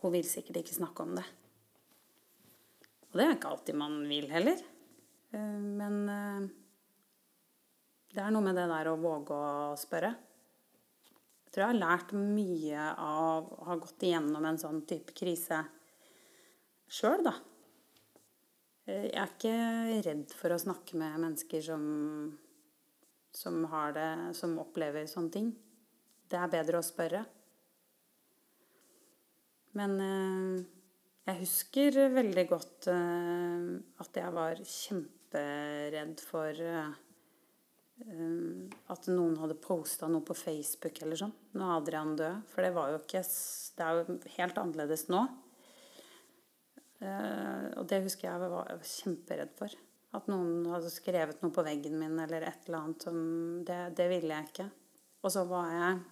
hun 0.02 0.12
vil 0.14 0.22
sikkert 0.26 0.60
ikke 0.60 0.76
snakke 0.76 1.02
om 1.02 1.16
det. 1.18 1.24
Og 3.10 3.18
det 3.18 3.24
er 3.26 3.34
ikke 3.34 3.50
alltid 3.50 3.74
man 3.74 3.96
vil 4.06 4.28
heller. 4.30 4.62
Men 5.32 6.06
det 8.14 8.22
er 8.22 8.30
noe 8.30 8.46
med 8.46 8.54
det 8.54 8.68
der 8.70 8.92
å 8.92 9.00
våge 9.02 9.34
å 9.34 9.74
spørre. 9.74 10.14
Tror 11.52 11.66
jeg 11.66 11.68
har 11.74 11.82
lært 11.82 12.12
mye 12.16 12.84
av 12.96 13.48
å 13.52 13.64
ha 13.68 13.74
gått 13.76 14.06
igjennom 14.08 14.44
en 14.48 14.60
sånn 14.60 14.78
type 14.88 15.12
krise 15.12 15.58
sjøl, 16.88 17.20
da. 17.26 17.34
Eh, 18.88 19.10
Jeg 19.10 19.18
er 19.20 19.34
ikke 19.34 20.06
redd 20.08 20.32
for 20.32 20.54
å 20.54 20.62
snakke 20.62 20.96
med 20.96 21.20
mennesker 21.20 21.60
som, 21.66 21.84
som 23.36 23.60
har 23.68 23.92
det, 23.92 24.08
som 24.38 24.56
opplever 24.64 25.04
sånne 25.10 25.34
ting. 25.36 25.52
Det 26.32 26.40
er 26.40 26.54
bedre 26.56 26.80
å 26.80 26.86
spørre. 26.86 27.22
Men 29.76 30.00
eh, 30.08 30.64
jeg 31.28 31.40
husker 31.44 32.00
veldig 32.16 32.48
godt 32.48 32.88
eh, 32.92 33.68
at 34.00 34.22
jeg 34.24 34.36
var 34.40 34.64
kjemperedd 34.72 36.24
for 36.32 36.64
at 38.02 39.06
noen 39.10 39.36
hadde 39.38 39.58
posta 39.62 40.08
noe 40.10 40.24
på 40.26 40.34
Facebook 40.36 40.98
eller 41.04 41.18
sånn 41.20 41.32
når 41.58 41.74
Adrian 41.76 42.16
døde. 42.18 42.42
For 42.50 42.64
det 42.64 42.72
var 42.74 42.90
jo 42.92 42.98
ikke 43.02 43.22
Det 43.22 43.86
er 43.86 43.98
jo 43.98 44.16
helt 44.36 44.58
annerledes 44.60 45.06
nå. 45.12 45.22
Eh, 47.02 47.66
og 47.80 47.86
det 47.90 48.02
husker 48.04 48.28
jeg 48.28 48.42
jeg 48.42 48.52
var 48.52 48.72
kjemperedd 48.92 49.54
for. 49.58 49.74
At 50.12 50.28
noen 50.28 50.66
hadde 50.68 50.90
skrevet 50.92 51.40
noe 51.42 51.54
på 51.54 51.64
veggen 51.64 51.96
min 51.98 52.18
eller 52.20 52.44
et 52.44 52.66
eller 52.66 52.82
annet 52.82 53.06
som 53.06 53.16
Det, 53.64 53.78
det 53.96 54.08
ville 54.12 54.34
jeg 54.34 54.50
ikke. 54.50 54.68
Og 55.22 55.32
så 55.32 55.46
var 55.48 55.70
jeg 55.72 56.02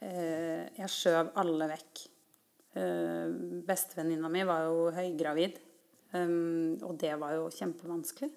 eh, 0.00 0.64
Jeg 0.80 0.92
skjøv 0.92 1.32
alle 1.42 1.70
vekk. 1.76 2.06
Eh, 2.80 3.36
Bestevenninna 3.68 4.32
mi 4.32 4.42
var 4.48 4.66
jo 4.68 4.90
høygravid, 4.96 5.62
og 6.16 6.92
det 6.96 7.12
var 7.20 7.34
jo 7.36 7.48
kjempevanskelig. 7.52 8.30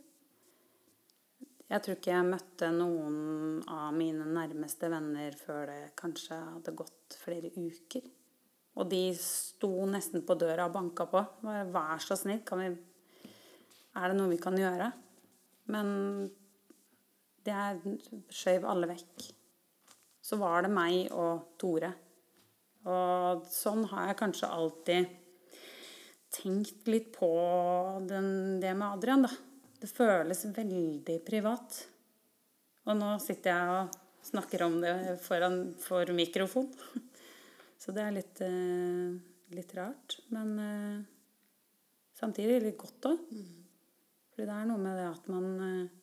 Jeg 1.70 1.84
tror 1.86 2.00
ikke 2.00 2.14
jeg 2.16 2.26
møtte 2.26 2.68
noen 2.74 3.60
av 3.70 3.92
mine 3.94 4.26
nærmeste 4.26 4.88
venner 4.90 5.36
før 5.38 5.70
det 5.70 5.92
kanskje 6.00 6.38
hadde 6.40 6.74
gått 6.78 7.18
flere 7.22 7.52
uker. 7.54 8.08
Og 8.80 8.88
de 8.90 9.04
sto 9.18 9.70
nesten 9.90 10.24
på 10.26 10.38
døra 10.40 10.66
og 10.66 10.74
banka 10.74 11.06
på. 11.12 11.22
Bare, 11.44 11.68
Vær 11.70 12.02
så 12.02 12.18
snill, 12.18 12.42
vi 12.42 12.70
Er 14.00 14.10
det 14.10 14.18
noe 14.18 14.32
vi 14.32 14.40
kan 14.42 14.58
gjøre? 14.58 14.90
Men 15.70 16.32
jeg 17.46 17.98
skjøv 18.34 18.66
alle 18.66 18.90
vekk. 18.90 19.28
Så 20.26 20.38
var 20.42 20.66
det 20.66 20.72
meg 20.74 21.14
og 21.14 21.54
Tore. 21.62 21.92
Og 22.90 23.46
sånn 23.52 23.86
har 23.92 24.10
jeg 24.10 24.20
kanskje 24.24 24.50
alltid 24.50 25.14
tenkt 26.34 26.90
litt 26.90 27.12
på 27.14 27.30
den, 28.10 28.60
det 28.62 28.74
med 28.78 28.98
Adrian, 28.98 29.26
da. 29.26 29.49
Det 29.80 29.88
føles 29.88 30.42
veldig 30.52 31.18
privat. 31.24 31.76
Og 32.90 32.98
nå 33.00 33.14
sitter 33.24 33.54
jeg 33.54 33.76
og 33.78 33.94
snakker 34.28 34.66
om 34.66 34.76
det 34.84 34.96
foran 35.24 35.62
for 35.80 36.10
mikrofon. 36.16 36.68
Så 37.80 37.94
det 37.96 38.04
er 38.04 38.16
litt, 38.18 38.42
eh, 38.44 39.14
litt 39.56 39.72
rart. 39.78 40.18
Men 40.36 40.52
eh, 40.60 40.98
samtidig 42.20 42.60
litt 42.66 42.80
godt 42.82 43.08
òg. 43.14 43.22
For 44.34 44.44
det 44.44 44.58
er 44.58 44.68
noe 44.68 44.84
med 44.84 45.00
det 45.00 45.08
at 45.08 45.32
man 45.32 45.48
eh, 45.70 45.96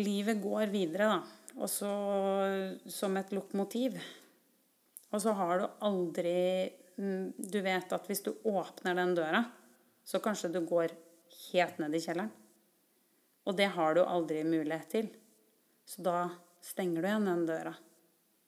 Livet 0.00 0.38
går 0.40 0.70
videre, 0.72 1.10
da. 1.10 1.18
Og 1.60 1.68
så 1.68 1.90
som 2.88 3.16
et 3.20 3.32
lokomotiv. 3.36 3.98
Og 5.10 5.20
så 5.20 5.34
har 5.36 5.60
du 5.60 5.66
aldri 5.84 6.32
mm, 6.96 7.34
Du 7.36 7.58
vet 7.60 7.92
at 7.92 8.06
hvis 8.08 8.22
du 8.24 8.30
åpner 8.48 8.96
den 8.96 9.12
døra, 9.18 9.42
så 10.10 10.18
kanskje 10.18 10.50
du 10.50 10.64
går 10.66 10.90
helt 11.52 11.78
ned 11.78 11.94
i 11.94 12.02
kjelleren. 12.02 12.32
Og 13.46 13.54
det 13.56 13.68
har 13.76 13.94
du 13.94 14.02
aldri 14.02 14.42
mulighet 14.44 14.90
til. 14.90 15.08
Så 15.86 16.02
da 16.02 16.16
stenger 16.62 17.02
du 17.02 17.08
igjen 17.08 17.28
den 17.28 17.46
døra. 17.46 17.72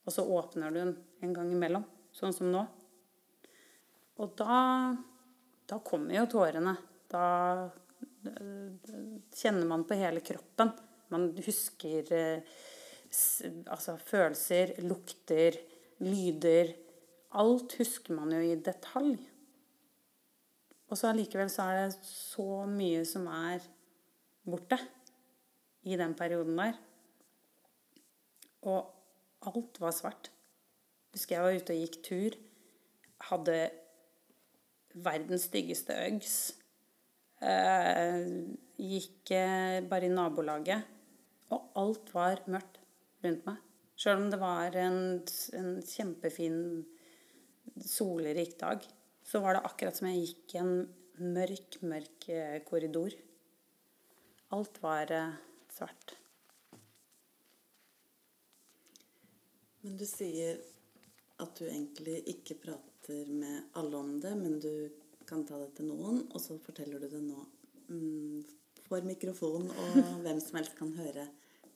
Og 0.03 0.11
så 0.11 0.25
åpner 0.27 0.71
du 0.71 0.81
den 0.81 0.93
en 1.23 1.33
gang 1.35 1.51
imellom, 1.51 1.85
sånn 2.11 2.35
som 2.35 2.51
nå. 2.51 2.65
Og 4.19 4.35
da, 4.39 4.59
da 5.71 5.79
kommer 5.87 6.19
jo 6.19 6.27
tårene. 6.35 6.75
Da 7.11 7.25
eh, 8.27 8.91
kjenner 9.31 9.69
man 9.69 9.87
på 9.87 9.97
hele 10.03 10.23
kroppen. 10.25 10.73
Man 11.15 11.29
husker 11.45 12.11
eh, 12.11 12.55
altså 13.71 13.95
følelser, 14.03 14.75
lukter, 14.83 15.57
lyder. 16.03 16.75
Alt 17.39 17.79
husker 17.79 18.19
man 18.19 18.35
jo 18.35 18.43
i 18.43 18.59
detalj. 18.59 19.15
Og 20.91 20.99
så 20.99 21.09
allikevel 21.09 21.49
så 21.51 21.67
er 21.69 21.79
det 21.83 22.07
så 22.07 22.63
mye 22.69 23.03
som 23.07 23.27
er 23.31 23.63
borte 24.43 24.77
i 25.87 25.97
den 25.99 26.15
perioden 26.17 26.59
der. 26.59 26.77
Og 28.67 28.91
alt 29.49 29.79
var 29.81 29.95
svart. 29.95 30.29
Husker 31.13 31.35
jeg 31.35 31.45
var 31.45 31.57
ute 31.59 31.75
og 31.75 31.81
gikk 31.83 31.97
tur. 32.05 32.37
Hadde 33.29 33.57
verdens 34.93 35.47
styggeste 35.49 35.97
Uggs. 36.07 36.37
Eh, 37.43 38.23
gikk 38.79 39.33
eh, 39.35 39.81
bare 39.89 40.07
i 40.07 40.13
nabolaget. 40.13 40.89
Og 41.53 41.69
alt 41.79 42.13
var 42.15 42.41
mørkt 42.49 42.79
rundt 43.23 43.45
meg. 43.47 43.59
Sjøl 43.99 44.23
om 44.23 44.29
det 44.31 44.39
var 44.41 44.75
en, 44.79 45.21
en 45.59 45.75
kjempefin, 45.85 46.57
solrik 47.77 48.57
dag, 48.59 48.83
så 49.23 49.39
var 49.43 49.55
det 49.55 49.65
akkurat 49.67 49.97
som 49.97 50.09
jeg 50.09 50.25
gikk 50.27 50.55
i 50.55 50.61
en 50.61 50.73
mørk, 51.33 51.79
mørk 51.81 52.27
eh, 52.33 52.59
korridor. 52.67 53.15
Alt 54.55 54.81
var 54.83 55.11
eh, 55.11 55.37
svart. 55.73 56.15
Men 59.83 59.97
du 59.99 60.05
sier 60.07 60.59
at 61.43 61.55
du 61.59 61.65
egentlig 61.67 62.21
ikke 62.31 62.59
prater 62.61 63.31
med 63.31 63.73
alle 63.79 63.99
om 63.99 64.13
det, 64.23 64.33
men 64.39 64.59
du 64.63 64.73
kan 65.27 65.43
ta 65.47 65.57
det 65.59 65.73
til 65.77 65.89
noen, 65.89 66.21
og 66.31 66.39
så 66.41 66.59
forteller 66.63 67.01
du 67.01 67.09
det 67.11 67.23
nå 67.23 67.39
mm, 67.89 68.43
for 68.87 69.03
mikrofon, 69.07 69.67
og 69.71 69.97
hvem 70.23 70.39
som 70.43 70.59
helst 70.59 70.77
kan 70.79 70.93
høre. 70.99 71.27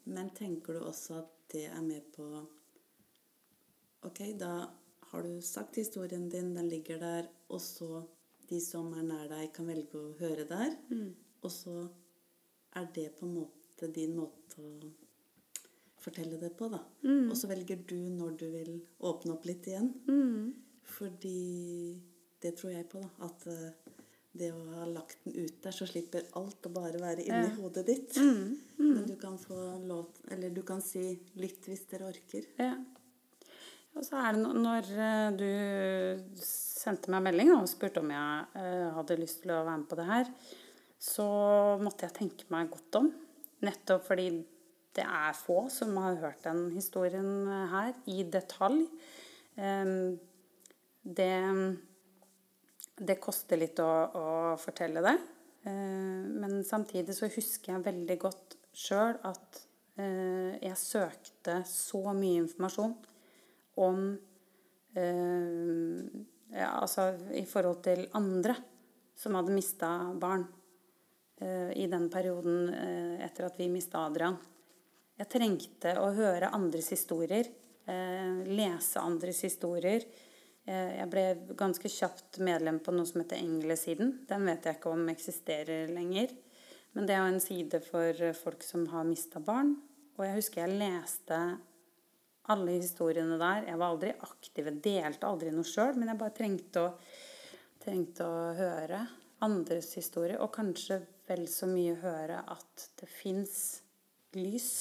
Men 0.08 0.32
tenker 0.36 0.78
du 0.78 0.86
også 0.88 1.22
at 1.24 1.34
det 1.52 1.68
er 1.72 1.84
med 1.84 2.06
på 2.16 2.28
Ok, 4.06 4.20
da 4.40 4.68
har 5.12 5.24
du 5.24 5.42
sagt 5.42 5.76
historien 5.80 6.30
din, 6.30 6.54
den 6.56 6.70
ligger 6.70 7.00
der, 7.00 7.28
og 7.50 7.62
så 7.62 8.04
de 8.50 8.60
som 8.64 8.94
er 8.94 9.04
nær 9.04 9.28
deg, 9.32 9.52
kan 9.54 9.68
velge 9.68 9.96
å 10.00 10.14
høre 10.20 10.46
der. 10.48 10.76
Og 11.44 11.52
så 11.52 11.90
er 12.76 12.88
det 12.96 13.10
på 13.20 13.26
en 13.28 13.36
måte 13.42 13.90
din 13.94 14.16
måte 14.16 14.62
å 14.62 14.92
fortelle 16.00 16.38
det 16.40 16.54
på, 16.58 16.70
da. 16.72 16.80
Og 17.30 17.36
så 17.38 17.48
velger 17.48 17.82
du 17.88 17.98
når 18.10 18.38
du 18.40 18.46
vil 18.52 18.74
åpne 19.00 19.34
opp 19.34 19.46
litt 19.46 19.68
igjen. 19.68 19.92
Fordi 20.84 22.00
det 22.42 22.56
tror 22.58 22.72
jeg 22.72 22.88
på, 22.90 23.02
da. 23.04 23.10
At 23.28 23.48
eh, 23.48 23.72
det 24.38 24.52
å 24.54 24.60
ha 24.78 24.86
lagt 24.86 25.24
den 25.26 25.36
ut 25.46 25.62
der, 25.64 25.72
så 25.76 25.88
slipper 25.90 26.28
alt 26.38 26.66
å 26.70 26.70
bare 26.74 27.00
være 27.02 27.26
inni 27.26 27.48
Ja. 27.50 27.56
hodet 27.58 27.86
ditt. 27.88 28.16
Men 28.78 29.06
du 29.08 29.16
kan 29.18 29.38
få 29.38 29.58
lov 29.88 30.08
Eller 30.32 30.50
du 30.50 30.62
kan 30.64 30.82
si 30.82 31.20
'lytt 31.36 31.66
hvis 31.68 31.88
dere 31.90 32.12
orker'. 32.12 32.46
Ja. 32.60 32.76
Og 33.98 34.06
så 34.06 34.20
er 34.22 34.36
det 34.36 34.52
når 34.62 34.90
eh, 34.94 35.38
du 35.38 36.44
sendte 36.44 37.10
meg 37.10 37.24
melding 37.26 37.50
og 37.56 37.70
spurte 37.70 38.04
om 38.04 38.12
jeg 38.14 38.62
eh, 38.62 38.90
hadde 38.94 39.18
lyst 39.18 39.42
til 39.42 39.56
å 39.56 39.64
være 39.64 39.80
med 39.82 39.88
på 39.90 39.98
det 39.98 40.06
her, 40.12 40.30
så 41.02 41.26
måtte 41.82 42.06
jeg 42.06 42.18
tenke 42.20 42.46
meg 42.54 42.70
godt 42.74 43.00
om. 43.02 43.10
Nettopp 43.66 44.06
fordi 44.06 44.28
det 44.98 45.06
er 45.06 45.38
få 45.38 45.64
som 45.74 45.98
har 46.02 46.20
hørt 46.22 46.46
den 46.46 46.68
historien 46.76 47.32
eh, 47.50 47.74
her 47.74 47.92
i 48.14 48.22
detalj. 48.38 48.86
Det, 51.18 51.34
det 53.10 53.16
koster 53.24 53.58
litt 53.58 53.80
å, 53.82 53.90
å 53.90 54.26
fortelle 54.62 55.02
det. 55.02 55.16
Men 55.66 56.60
samtidig 56.62 57.16
så 57.18 57.26
husker 57.26 57.74
jeg 57.74 57.86
veldig 57.88 58.18
godt 58.22 58.54
sjøl 58.78 59.16
at 59.26 59.64
jeg 59.98 60.78
søkte 60.78 61.56
så 61.66 62.04
mye 62.14 62.44
informasjon 62.44 62.94
om 63.84 64.02
eh, 64.96 66.04
ja, 66.54 66.70
Altså 66.80 67.10
i 67.36 67.44
forhold 67.48 67.82
til 67.86 68.06
andre 68.18 68.56
som 69.18 69.36
hadde 69.38 69.56
mista 69.56 69.90
barn 70.20 70.46
eh, 71.42 71.74
i 71.78 71.88
den 71.92 72.08
perioden 72.14 72.70
eh, 72.74 73.26
etter 73.26 73.50
at 73.50 73.58
vi 73.60 73.70
mista 73.72 74.06
Adrian. 74.06 74.38
Jeg 75.18 75.32
trengte 75.34 75.96
å 75.98 76.12
høre 76.14 76.52
andres 76.54 76.92
historier, 76.94 77.50
eh, 77.90 78.44
lese 78.46 79.02
andres 79.02 79.42
historier. 79.48 80.06
Eh, 80.68 81.00
jeg 81.00 81.10
ble 81.10 81.26
ganske 81.58 81.90
kjapt 81.90 82.38
medlem 82.46 82.78
på 82.84 82.94
noe 82.94 83.10
som 83.10 83.24
heter 83.24 83.42
Englesiden. 83.42 84.20
Den 84.30 84.46
vet 84.46 84.68
jeg 84.68 84.78
ikke 84.78 84.94
om 84.94 85.10
eksisterer 85.10 85.90
lenger. 85.90 86.36
Men 86.94 87.10
det 87.10 87.16
er 87.16 87.24
jo 87.24 87.34
en 87.34 87.44
side 87.44 87.82
for 87.86 88.22
folk 88.38 88.64
som 88.66 88.86
har 88.94 89.08
mista 89.10 89.42
barn. 89.44 89.76
Og 90.18 90.26
jeg 90.26 90.38
husker 90.40 90.64
jeg 90.64 90.80
leste 90.80 91.42
alle 92.54 92.78
historiene 92.78 93.38
der. 93.40 93.68
Jeg 93.68 93.80
var 93.80 93.94
aldri 93.94 94.12
aktiv, 94.14 94.70
jeg 94.70 94.82
delte 94.84 95.30
aldri 95.30 95.54
noe 95.54 95.68
sjøl, 95.68 95.98
men 95.98 96.12
jeg 96.12 96.20
bare 96.22 96.36
trengte 96.38 96.84
å, 96.84 96.92
trengte 97.84 98.28
å 98.28 98.44
høre 98.58 99.02
andres 99.46 99.92
historier. 100.00 100.40
Og 100.44 100.54
kanskje 100.56 101.02
vel 101.28 101.46
så 101.52 101.70
mye 101.70 101.98
høre 102.02 102.42
at 102.48 102.88
det 103.02 103.10
fins 103.12 103.58
lys 104.38 104.72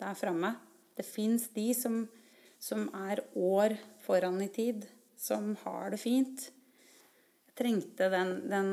der 0.00 0.18
framme. 0.18 0.54
Det 0.94 1.06
fins 1.06 1.48
de 1.54 1.68
som, 1.74 2.02
som 2.62 2.86
er 3.06 3.24
år 3.34 3.74
foran 4.04 4.38
i 4.44 4.50
tid, 4.54 4.86
som 5.18 5.54
har 5.64 5.94
det 5.94 6.02
fint. 6.02 6.50
Jeg 7.48 7.58
trengte 7.58 8.10
den, 8.12 8.36
den 8.50 8.70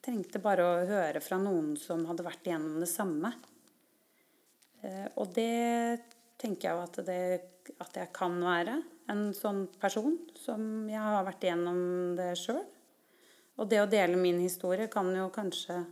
Trengte 0.00 0.40
bare 0.40 0.64
å 0.64 0.84
høre 0.88 1.20
fra 1.20 1.36
noen 1.36 1.74
som 1.76 2.06
hadde 2.08 2.24
vært 2.24 2.46
igjennom 2.48 2.78
det 2.80 2.88
samme. 2.88 3.34
Eh, 4.80 5.08
og 5.20 5.34
det 5.36 6.00
tenker 6.40 6.70
jeg 6.70 6.82
at, 6.88 6.98
at 7.84 7.98
jeg 8.00 8.12
kan 8.16 8.38
være. 8.42 8.80
En 9.12 9.30
sånn 9.36 9.64
person 9.80 10.16
som 10.38 10.88
jeg 10.88 11.00
har 11.02 11.24
vært 11.26 11.44
igjennom 11.46 11.80
det 12.18 12.32
sjøl. 12.40 12.62
Og 13.60 13.68
det 13.68 13.82
å 13.82 13.88
dele 13.90 14.16
min 14.16 14.38
historie 14.40 14.88
kan 14.92 15.10
jo 15.12 15.28
kanskje 15.34 15.82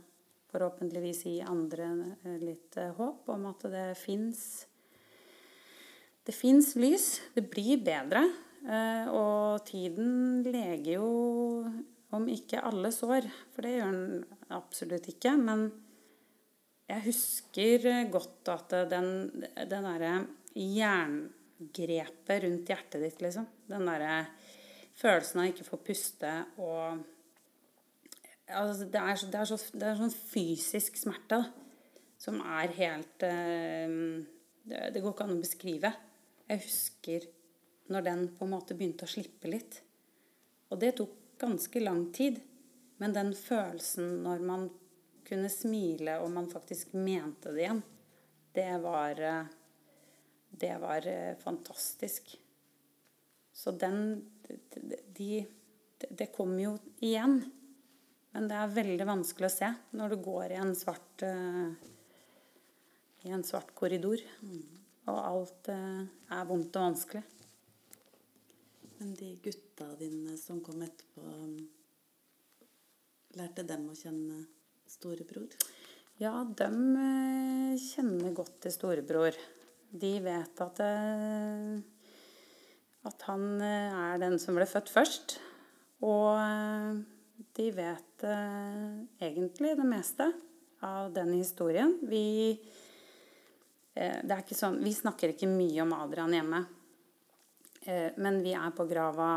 forhåpentligvis 0.49 1.25
gi 1.27 1.35
andre 1.45 1.91
litt 2.41 2.77
eh, 2.81 2.93
håp 2.97 3.27
om 3.29 3.49
at 3.51 3.67
det 3.69 3.91
fins 3.99 4.65
Det 6.25 6.33
fins 6.35 6.75
lys. 6.77 7.19
Det 7.33 7.45
blir 7.49 7.79
bedre. 7.81 8.21
Eh, 8.65 9.05
Og 9.13 9.63
tiden 9.65 10.43
leger 10.45 10.99
jo 10.99 11.11
om 12.13 12.25
ikke 12.29 12.61
alle 12.65 12.91
sår, 12.93 13.25
for 13.53 13.65
det 13.65 13.75
gjør 13.77 13.93
den 13.93 14.25
absolutt 14.53 15.07
ikke. 15.09 15.35
Men 15.37 15.69
jeg 16.89 17.05
husker 17.05 17.87
godt 18.09 18.49
at 18.49 18.75
den, 18.89 19.09
den 19.45 19.85
derre 19.85 20.13
jerngrepet 20.55 22.43
rundt 22.43 22.71
hjertet 22.71 23.03
ditt, 23.03 23.21
liksom. 23.23 23.47
Den 23.69 23.87
derre 23.89 24.25
følelsen 24.99 25.41
av 25.41 25.49
ikke 25.51 25.65
å 25.65 25.69
få 25.69 25.79
puste 25.89 26.33
og 26.59 26.99
altså, 28.49 28.85
det, 28.85 28.99
er, 28.99 29.23
det, 29.31 29.39
er 29.39 29.47
så, 29.47 29.59
det 29.73 29.87
er 29.87 29.99
sånn 29.99 30.15
fysisk 30.15 30.99
smerte 30.99 31.39
da, 31.39 31.43
som 32.19 32.41
er 32.43 32.73
helt 32.75 33.23
eh, 33.23 33.93
det, 34.69 34.89
det 34.93 35.03
går 35.03 35.13
ikke 35.13 35.27
an 35.27 35.37
å 35.37 35.41
beskrive. 35.43 35.93
Jeg 36.49 36.63
husker 36.65 37.29
når 37.89 38.05
den 38.05 38.25
på 38.37 38.45
en 38.45 38.53
måte 38.53 38.75
begynte 38.77 39.07
å 39.07 39.11
slippe 39.11 39.49
litt. 39.49 39.79
Og 40.69 40.81
det 40.81 40.93
tok 40.99 41.15
ganske 41.41 41.81
lang 41.81 42.09
tid. 42.13 42.41
Men 42.99 43.15
den 43.15 43.31
følelsen 43.37 44.19
når 44.25 44.43
man 44.45 44.67
kunne 45.27 45.49
smile, 45.53 46.17
og 46.19 46.33
man 46.33 46.49
faktisk 46.51 46.93
mente 46.97 47.53
det 47.55 47.63
igjen, 47.63 47.81
det 48.57 48.71
var 48.83 49.21
eh, 49.23 49.55
Det 50.49 50.77
var 50.81 51.07
eh, 51.07 51.35
fantastisk. 51.35 52.39
Så 53.53 53.71
den 53.71 54.25
De 55.17 55.45
Det 56.09 56.31
kommer 56.35 56.63
jo 56.63 56.77
igjen. 56.99 57.41
Men 58.31 58.47
det 58.47 58.55
er 58.55 58.75
veldig 58.75 59.05
vanskelig 59.09 59.49
å 59.49 59.55
se 59.55 59.69
når 59.97 60.13
du 60.13 60.23
går 60.23 60.53
i 60.53 60.59
en 60.61 60.75
svart 60.77 61.23
eh, 61.25 61.73
i 63.27 63.33
en 63.35 63.43
svart 63.43 63.73
korridor. 63.75 64.21
Og 65.09 65.17
alt 65.17 65.69
eh, 65.73 66.05
er 66.37 66.47
vondt 66.47 66.77
og 66.79 66.87
vanskelig. 66.91 67.23
Men 68.99 69.13
de 69.15 69.33
gutta 69.43 69.89
dine 69.99 70.37
som 70.37 70.59
kom 70.63 70.81
etterpå, 70.83 71.23
lærte 73.39 73.63
dem 73.63 73.85
å 73.91 73.95
kjenne 73.95 74.41
storebror? 74.89 75.53
Ja, 76.19 76.33
de 76.43 77.77
kjenner 77.79 78.35
godt 78.35 78.57
til 78.65 78.75
storebror. 78.75 79.37
De 79.89 80.11
vet 80.21 80.61
at, 80.61 80.79
eh, 80.85 81.77
at 83.09 83.23
han 83.25 83.45
eh, 83.57 83.95
er 84.13 84.19
den 84.21 84.37
som 84.41 84.57
ble 84.57 84.67
født 84.69 84.91
først. 84.93 85.39
Og 86.05 86.37
eh, 86.37 86.99
de 87.57 87.69
vet 87.73 88.25
egentlig 89.23 89.73
det 89.79 89.87
meste 89.87 90.27
av 90.83 91.09
den 91.15 91.31
historien. 91.37 91.93
Vi, 92.07 92.59
sånn, 93.95 94.81
vi 94.83 94.91
snakker 94.95 95.31
ikke 95.31 95.47
mye 95.47 95.85
om 95.85 95.95
Adrian 95.95 96.35
hjemme. 96.35 96.59
Men 98.19 98.41
vi 98.43 98.51
er 98.59 98.75
på 98.75 98.83
grava 98.89 99.29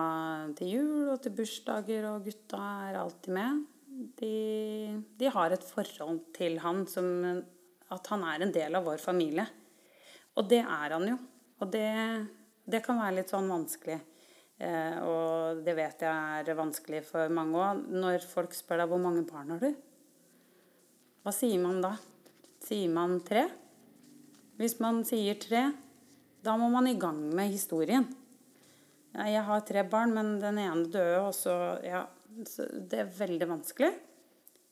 til 0.59 0.73
jul 0.75 1.13
og 1.13 1.23
til 1.23 1.35
bursdager, 1.39 2.09
og 2.11 2.27
gutta 2.27 2.61
er 2.89 2.99
alltid 3.01 3.37
med. 3.39 3.63
De, 4.19 4.35
de 5.19 5.31
har 5.31 5.55
et 5.55 5.67
forhold 5.67 6.25
til 6.35 6.59
han 6.63 6.83
som 6.91 7.07
at 7.95 8.11
han 8.11 8.27
er 8.27 8.43
en 8.43 8.55
del 8.55 8.79
av 8.79 8.91
vår 8.91 9.03
familie. 9.03 9.47
Og 10.39 10.49
det 10.49 10.63
er 10.63 10.95
han 10.97 11.07
jo. 11.11 11.19
Og 11.63 11.71
det, 11.73 11.89
det 12.65 12.83
kan 12.85 13.01
være 13.01 13.21
litt 13.21 13.33
sånn 13.33 13.51
vanskelig. 13.51 13.99
Eh, 14.63 14.99
og 15.03 15.63
det 15.67 15.75
vet 15.77 16.05
jeg 16.05 16.43
er 16.43 16.59
vanskelig 16.59 17.03
for 17.09 17.33
mange 17.35 17.59
òg. 17.59 17.83
Når 17.93 18.27
folk 18.31 18.55
spør 18.57 18.83
deg 18.83 18.93
hvor 18.93 19.03
mange 19.03 19.25
barn 19.29 19.55
har 19.55 19.63
du, 19.63 19.73
hva 21.23 21.31
sier 21.35 21.61
man 21.63 21.79
da? 21.85 21.93
Sier 22.63 22.91
man 22.91 23.21
tre? 23.23 23.45
Hvis 24.59 24.81
man 24.83 25.05
sier 25.07 25.37
tre, 25.39 25.69
da 26.43 26.57
må 26.59 26.67
man 26.73 26.89
i 26.91 26.97
gang 26.99 27.21
med 27.31 27.53
historien. 27.53 28.09
Jeg 29.13 29.45
har 29.47 29.63
tre 29.69 29.85
barn, 29.87 30.15
men 30.17 30.33
den 30.43 30.59
ene 30.59 30.89
døde, 30.91 31.21
og 31.21 31.35
så 31.37 31.55
Ja, 31.85 32.07
så 32.49 32.65
det 32.73 32.99
er 33.03 33.15
veldig 33.19 33.49
vanskelig. 33.51 33.93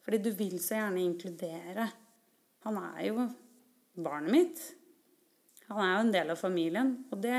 Fordi 0.02 0.18
du 0.24 0.30
vil 0.34 0.56
så 0.62 0.78
gjerne 0.78 1.04
inkludere. 1.04 1.86
Han 2.64 2.78
er 2.80 3.02
jo 3.04 3.26
barnet 4.00 4.32
mitt. 4.32 4.62
Han 5.70 5.84
er 5.84 5.92
jo 5.94 6.02
en 6.02 6.12
del 6.14 6.30
av 6.32 6.38
familien. 6.40 6.92
Og 7.10 7.22
det 7.22 7.38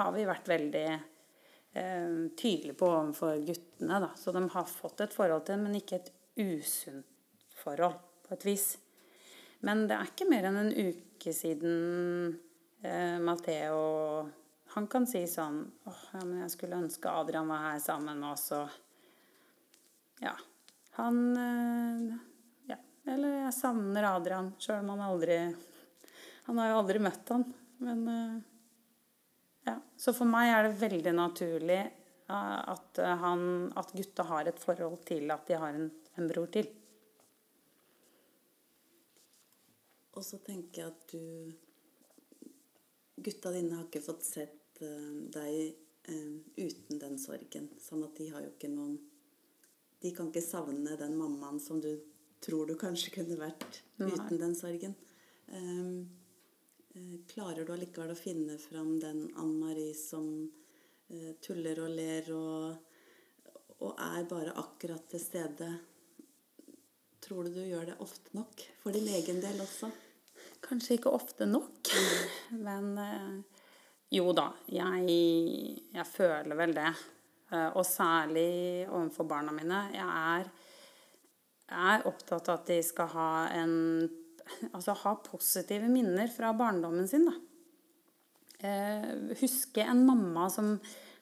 har 0.00 0.12
vi 0.14 0.24
vært 0.28 0.48
veldig 0.48 0.86
eh, 0.88 2.12
tydelige 2.38 2.76
på 2.80 2.88
overfor 2.88 3.42
guttene. 3.44 4.00
Da. 4.04 4.10
Så 4.16 4.32
de 4.32 4.44
har 4.54 4.70
fått 4.72 5.04
et 5.04 5.14
forhold 5.14 5.44
til 5.48 5.60
men 5.60 5.76
ikke 5.76 6.00
et 6.00 6.12
usunt 6.38 7.06
forhold, 7.58 7.98
på 8.24 8.36
et 8.36 8.46
vis. 8.46 8.66
Men 9.66 9.86
det 9.90 9.96
er 9.96 10.10
ikke 10.10 10.28
mer 10.30 10.48
enn 10.48 10.60
en 10.60 10.72
uke 10.72 11.32
siden 11.34 12.36
eh, 12.86 13.16
Matheo 13.18 14.28
Han 14.76 14.86
kan 14.86 15.08
si 15.10 15.24
sånn 15.26 15.64
åh, 15.88 16.02
ja, 16.12 16.20
men 16.22 16.44
jeg 16.44 16.52
skulle 16.54 16.78
ønske 16.78 17.10
Adrian 17.10 17.48
var 17.50 17.64
her 17.64 17.80
sammen 17.82 18.20
med 18.22 18.30
oss, 18.30 18.52
og 18.54 20.22
Ja. 20.22 20.36
Han 21.00 21.18
eh, 21.36 22.14
Ja. 22.70 22.78
Eller 23.08 23.40
jeg 23.48 23.56
savner 23.56 24.06
Adrian, 24.12 24.52
sjøl 24.62 24.84
om 24.84 24.94
han 24.94 25.08
aldri 25.08 25.40
Han 26.48 26.58
har 26.60 26.72
jo 26.72 26.80
aldri 26.82 27.00
møtt 27.04 27.32
han. 27.34 27.46
Men 27.84 28.02
eh, 28.12 28.36
ja. 29.68 29.76
Så 30.00 30.16
for 30.16 30.28
meg 30.28 30.50
er 30.50 30.66
det 30.66 30.80
veldig 30.80 31.14
naturlig 31.14 31.80
eh, 31.84 32.58
at, 32.74 33.00
han, 33.22 33.46
at 33.78 33.94
gutta 33.94 34.26
har 34.32 34.50
et 34.50 34.60
forhold 34.60 35.02
til 35.08 35.30
at 35.34 35.46
de 35.48 35.60
har 35.60 35.76
en, 35.76 35.88
en 36.18 36.30
bror 36.32 36.50
til. 36.56 36.70
Og 40.18 40.24
så 40.26 40.40
tenker 40.42 40.82
jeg 40.82 40.92
at 40.92 41.12
du 41.14 41.24
Gutta 43.18 43.50
dine 43.50 43.74
har 43.74 43.86
ikke 43.88 44.02
fått 44.02 44.22
sett 44.22 44.82
eh, 44.84 45.14
deg 45.34 45.54
eh, 46.10 46.34
uten 46.58 47.00
den 47.02 47.16
sorgen. 47.18 47.66
Sånn 47.82 48.04
at 48.06 48.14
de 48.18 48.28
har 48.30 48.44
jo 48.44 48.52
ikke 48.52 48.70
noen 48.72 48.98
De 49.98 50.12
kan 50.14 50.28
ikke 50.30 50.44
savne 50.44 50.94
den 50.94 51.16
mammaen 51.18 51.58
som 51.58 51.80
du 51.82 51.90
tror 52.44 52.68
du 52.68 52.76
kanskje 52.78 53.10
kunne 53.16 53.34
vært 53.40 53.80
Nei. 53.98 54.12
uten 54.12 54.38
den 54.38 54.54
sorgen. 54.54 54.94
Um, 55.50 55.58
eh, 55.58 56.17
klarer 57.30 57.66
du 57.66 57.72
allikevel 57.74 58.14
å 58.14 58.18
finne 58.18 58.58
fram 58.60 58.96
den 59.02 59.26
Ann 59.40 59.54
Marie 59.60 59.94
som 59.96 60.26
eh, 61.08 61.34
tuller 61.44 61.80
og 61.84 61.94
ler 61.94 62.32
og, 62.36 62.96
og 63.84 64.02
er 64.08 64.26
bare 64.30 64.56
akkurat 64.60 65.08
til 65.10 65.22
stede? 65.22 65.70
Tror 67.24 67.48
du 67.48 67.58
du 67.58 67.64
gjør 67.66 67.90
det 67.90 67.98
ofte 68.04 68.34
nok? 68.38 68.64
For 68.82 68.94
din 68.94 69.08
egen 69.12 69.42
del 69.44 69.60
også? 69.64 69.90
Kanskje 70.64 70.96
ikke 70.98 71.12
ofte 71.14 71.46
nok, 71.46 71.92
men 72.58 72.90
eh, 73.02 73.62
jo 74.18 74.32
da, 74.32 74.50
jeg, 74.72 75.18
jeg 75.92 76.06
føler 76.08 76.56
vel 76.58 76.74
det. 76.76 76.90
Eh, 77.52 77.68
og 77.76 77.84
særlig 77.86 78.86
overfor 78.88 79.28
barna 79.28 79.52
mine. 79.56 79.82
Jeg 79.94 80.08
er, 80.08 80.48
jeg 81.68 81.92
er 81.94 82.08
opptatt 82.08 82.48
av 82.48 82.60
at 82.60 82.72
de 82.72 82.80
skal 82.84 83.12
ha 83.14 83.30
en 83.56 83.76
Altså 84.74 84.96
ha 85.02 85.14
positive 85.24 85.88
minner 85.90 86.30
fra 86.32 86.52
barndommen 86.56 87.08
sin, 87.10 87.28
da. 87.28 87.36
Eh, 88.58 89.10
huske 89.38 89.84
en 89.84 90.02
mamma 90.06 90.48
som, 90.50 90.72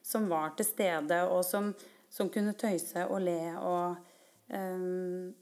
som 0.03 0.29
var 0.31 0.55
til 0.57 0.69
stede, 0.69 1.19
og 1.29 1.45
som, 1.45 1.73
som 2.09 2.31
kunne 2.33 2.57
tøyse 2.57 3.05
og 3.11 3.21
le 3.27 3.41
og 3.61 3.99
eh, 4.49 4.87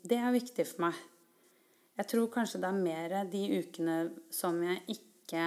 Det 0.02 0.18
er 0.18 0.34
viktig 0.34 0.66
for 0.72 0.88
meg. 0.88 0.98
Jeg 1.94 2.10
tror 2.10 2.32
kanskje 2.34 2.58
det 2.64 2.70
er 2.72 2.82
mer 2.82 3.14
de 3.30 3.44
ukene 3.60 3.98
som 4.34 4.58
jeg 4.66 4.80
ikke 4.96 5.44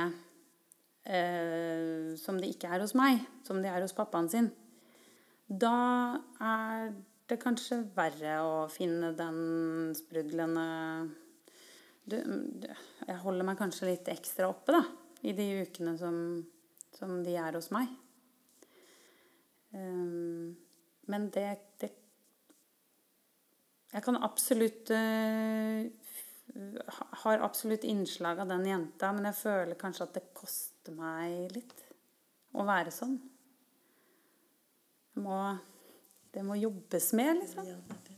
eh, 1.03 2.15
Som 2.15 2.39
det 2.39 2.53
ikke 2.53 2.71
er 2.71 2.85
hos 2.85 2.95
meg, 2.95 3.19
som 3.43 3.59
de 3.59 3.67
er 3.67 3.83
hos 3.83 3.95
pappaen 3.97 4.31
sin. 4.31 4.47
Da 5.47 5.75
er 6.43 6.93
det 7.27 7.39
kanskje 7.43 7.81
verre 7.95 8.39
å 8.43 8.67
finne 8.71 9.11
den 9.15 9.91
sprudlende 9.95 10.67
du, 12.07 12.17
Jeg 13.07 13.21
holder 13.23 13.47
meg 13.47 13.59
kanskje 13.59 13.91
litt 13.91 14.09
ekstra 14.11 14.49
oppe, 14.51 14.75
da, 14.75 14.83
i 15.27 15.33
de 15.35 15.47
ukene 15.65 15.95
som, 15.99 16.17
som 16.95 17.17
de 17.25 17.35
er 17.39 17.57
hos 17.57 17.69
meg. 17.75 17.91
Um, 19.75 20.55
men 21.11 21.27
det, 21.35 21.49
det 21.83 21.89
Jeg 23.91 24.03
kan 24.05 24.17
absolutt 24.23 24.91
uh, 24.95 25.83
har 27.23 27.43
absolutt 27.43 27.83
innslag 27.83 28.39
av 28.39 28.47
den 28.47 28.65
jenta, 28.65 29.11
men 29.13 29.27
jeg 29.29 29.39
føler 29.41 29.79
kanskje 29.79 30.07
at 30.07 30.15
det 30.15 30.23
koster 30.37 30.95
meg 30.95 31.51
litt 31.55 31.83
å 32.57 32.65
være 32.67 32.93
sånn. 32.93 33.17
Må, 35.21 35.37
det 36.33 36.43
må 36.45 36.57
jobbes 36.59 37.11
med, 37.17 37.41
liksom. 37.41 37.67
Ja, 37.67 37.77
det 37.89 37.99
det. 38.07 38.17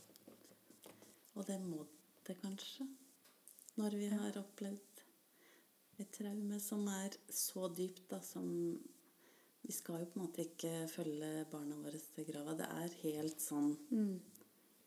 Og 1.40 1.46
det 1.48 1.60
må 1.64 1.86
det 2.28 2.36
kanskje. 2.42 2.86
Når 3.80 3.96
vi 3.96 4.08
har 4.12 4.38
opplevd 4.42 5.04
et 6.04 6.10
traume 6.16 6.58
som 6.60 6.82
er 6.92 7.14
så 7.32 7.70
dypt, 7.72 8.08
da, 8.12 8.20
som 8.24 8.48
Vi 9.62 9.74
skal 9.76 10.00
jo 10.02 10.08
på 10.10 10.18
en 10.18 10.24
måte 10.24 10.44
ikke 10.46 10.88
følge 10.88 11.46
barna 11.52 11.76
våre 11.84 12.00
til 12.16 12.26
grava. 12.28 12.56
Det 12.56 12.68
er 12.84 12.94
helt 13.04 13.42
sånn 13.44 13.74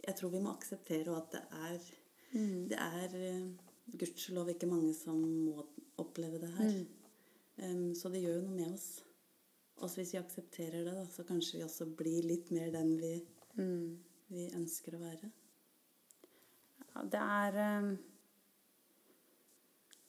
Jeg 0.02 0.16
tror 0.18 0.32
vi 0.32 0.40
må 0.44 0.52
akseptere 0.52 1.16
at 1.16 1.32
det 1.36 1.42
er 1.68 1.90
Det 2.72 2.78
er 2.80 3.16
eh, 3.20 3.48
gudskjelov 4.00 4.48
ikke 4.52 4.68
mange 4.70 4.92
som 4.96 5.20
må 5.20 5.66
oppleve 6.00 6.40
det 6.40 6.52
her. 6.56 6.70
Em, 7.62 7.94
så 7.94 8.08
det 8.08 8.22
gjør 8.22 8.38
jo 8.38 8.46
noe 8.46 8.56
med 8.56 8.72
oss. 8.72 9.02
Også 9.82 10.00
hvis 10.00 10.14
vi 10.14 10.20
aksepterer 10.20 10.84
det, 10.86 10.94
da, 10.96 11.04
så 11.12 11.24
kanskje 11.28 11.58
vi 11.58 11.66
også 11.66 11.88
blir 11.98 12.24
litt 12.24 12.50
mer 12.54 12.72
den 12.72 12.94
vi, 13.00 13.12
vi 14.32 14.48
ønsker 14.56 14.96
å 14.96 15.02
være. 15.02 15.28
Ja, 16.92 17.04
det 17.12 17.20
er 17.20 17.60
eh, 17.66 17.92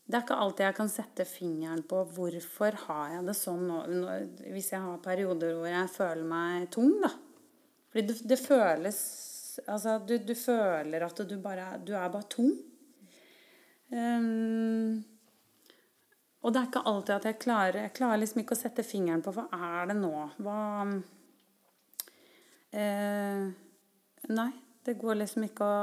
Det 0.04 0.18
er 0.18 0.24
ikke 0.26 0.38
alltid 0.44 0.66
jeg 0.66 0.76
kan 0.76 0.90
sette 0.92 1.26
fingeren 1.28 1.84
på 1.88 2.02
hvorfor 2.16 2.76
har 2.88 3.14
jeg 3.14 3.28
det 3.30 3.36
sånn 3.40 3.62
nå, 3.70 3.78
hvis 4.52 4.74
jeg 4.74 4.84
har 4.84 5.00
perioder 5.04 5.56
hvor 5.56 5.70
jeg 5.72 5.92
føler 5.94 6.28
meg 6.28 6.68
tung, 6.76 6.98
da. 7.04 7.12
Fordi 7.94 8.10
det, 8.10 8.18
det 8.28 8.40
føles 8.42 9.04
Altså, 9.70 10.00
du, 10.02 10.16
du 10.18 10.34
føler 10.34 11.04
at 11.06 11.20
du 11.30 11.36
bare 11.38 11.78
Du 11.86 11.92
er 11.94 12.08
bare 12.10 12.26
tung. 12.26 12.56
Um, 13.94 15.04
og 16.42 16.54
det 16.54 16.60
er 16.60 16.70
ikke 16.72 16.82
alltid 16.90 17.14
at 17.16 17.28
jeg 17.30 17.38
klarer 17.44 17.84
Jeg 17.84 17.94
klarer 18.00 18.18
liksom 18.18 18.42
ikke 18.42 18.56
å 18.58 18.62
sette 18.64 18.86
fingeren 18.88 19.22
på 19.22 19.34
hva 19.36 19.46
er 19.54 19.92
det 19.92 19.98
nå? 20.00 20.10
Hva 20.42 20.58
uh, 22.74 23.44
Nei, 24.34 24.50
det 24.88 24.98
går 24.98 25.20
liksom 25.22 25.46
ikke 25.46 25.68
å, 25.68 25.78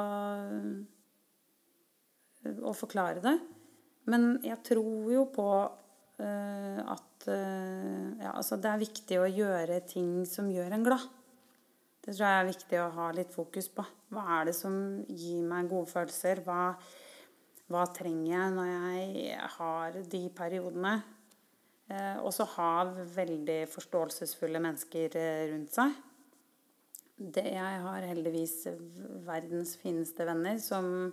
å 2.66 2.75
forklare 2.75 3.23
det. 3.23 3.37
Men 4.11 4.33
jeg 4.45 4.59
tror 4.67 5.13
jo 5.15 5.25
på 5.35 5.49
uh, 5.63 6.81
at 6.95 7.29
uh, 7.31 8.07
ja, 8.21 8.35
altså 8.35 8.59
det 8.61 8.71
er 8.71 8.83
viktig 8.83 9.21
å 9.21 9.31
gjøre 9.31 9.81
ting 9.89 10.13
som 10.29 10.51
gjør 10.53 10.77
en 10.77 10.87
glad. 10.87 11.07
Det 12.01 12.15
tror 12.15 12.27
jeg 12.27 12.41
er 12.41 12.49
viktig 12.49 12.81
å 12.81 12.91
ha 12.97 13.11
litt 13.15 13.33
fokus 13.35 13.69
på. 13.73 13.85
Hva 14.11 14.25
er 14.39 14.51
det 14.51 14.57
som 14.57 14.75
gir 15.07 15.45
meg 15.47 15.69
gode 15.71 15.91
følelser? 15.93 16.41
Hva, 16.47 16.75
hva 17.71 17.87
trenger 17.95 18.31
jeg 18.33 18.55
når 18.57 18.71
jeg 18.71 19.49
har 19.59 19.99
de 20.15 20.23
periodene? 20.35 20.95
Eh, 21.91 22.17
og 22.23 22.31
så 22.35 22.47
ha 22.57 22.73
veldig 23.17 23.65
forståelsesfulle 23.71 24.63
mennesker 24.63 25.17
eh, 25.19 25.43
rundt 25.51 25.75
seg. 25.75 25.97
Det, 27.21 27.45
jeg 27.53 27.81
har 27.85 28.07
heldigvis 28.09 28.63
verdens 29.27 29.75
fineste 29.81 30.25
venner 30.25 30.57
som, 30.63 31.11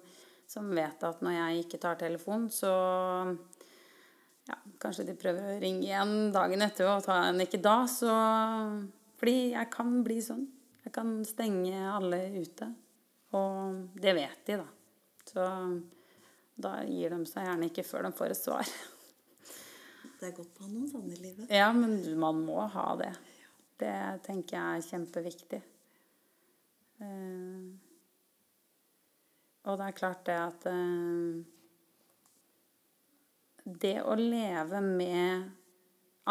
som 0.47 0.69
vet 0.75 1.03
at 1.03 1.23
når 1.23 1.35
jeg 1.35 1.63
ikke 1.65 1.79
tar 1.83 1.99
telefonen, 1.99 2.49
så 2.53 2.71
ja, 4.47 4.55
Kanskje 4.79 5.09
de 5.09 5.15
prøver 5.19 5.43
å 5.43 5.59
ringe 5.59 5.83
igjen 5.89 6.31
dagen 6.31 6.63
etter 6.63 6.87
og 6.87 7.03
ta 7.03 7.17
en 7.27 7.41
ikke 7.43 7.59
da. 7.59 7.81
Så, 7.91 8.07
fordi 9.19 9.51
jeg 9.51 9.69
kan 9.73 9.89
bli 10.05 10.21
sånn. 10.23 10.45
Jeg 10.85 10.93
kan 10.95 11.09
stenge 11.27 11.81
alle 11.91 12.21
ute. 12.37 12.69
Og 13.35 13.97
det 13.99 14.13
vet 14.15 14.45
de, 14.47 14.59
da. 14.61 14.67
Så 15.27 15.47
da 16.57 16.77
gir 16.87 17.11
de 17.11 17.19
seg 17.27 17.43
gjerne 17.43 17.67
ikke 17.67 17.83
før 17.85 18.07
de 18.07 18.13
får 18.15 18.33
et 18.33 18.39
svar. 18.39 18.71
Det 20.17 20.29
er 20.29 20.37
godt 20.37 20.61
å 20.61 20.63
ha 20.63 20.71
noen 20.71 20.87
sånne 20.89 21.13
i 21.13 21.19
livet. 21.21 21.51
Ja, 21.53 21.67
men 21.75 21.99
man 22.17 22.39
må 22.47 22.63
ha 22.73 22.87
det. 22.97 23.11
Det 23.77 23.97
tenker 24.25 24.57
jeg 24.57 24.79
er 24.79 24.87
kjempeviktig. 24.87 25.59
Eh, 27.03 27.67
og 29.67 29.77
det 29.79 29.87
er 29.87 29.97
klart 29.97 30.25
det 30.27 30.37
at 30.39 30.67
eh, 30.71 31.39
Det 33.67 33.97
å 33.99 34.15
leve 34.15 34.79
med 34.81 35.49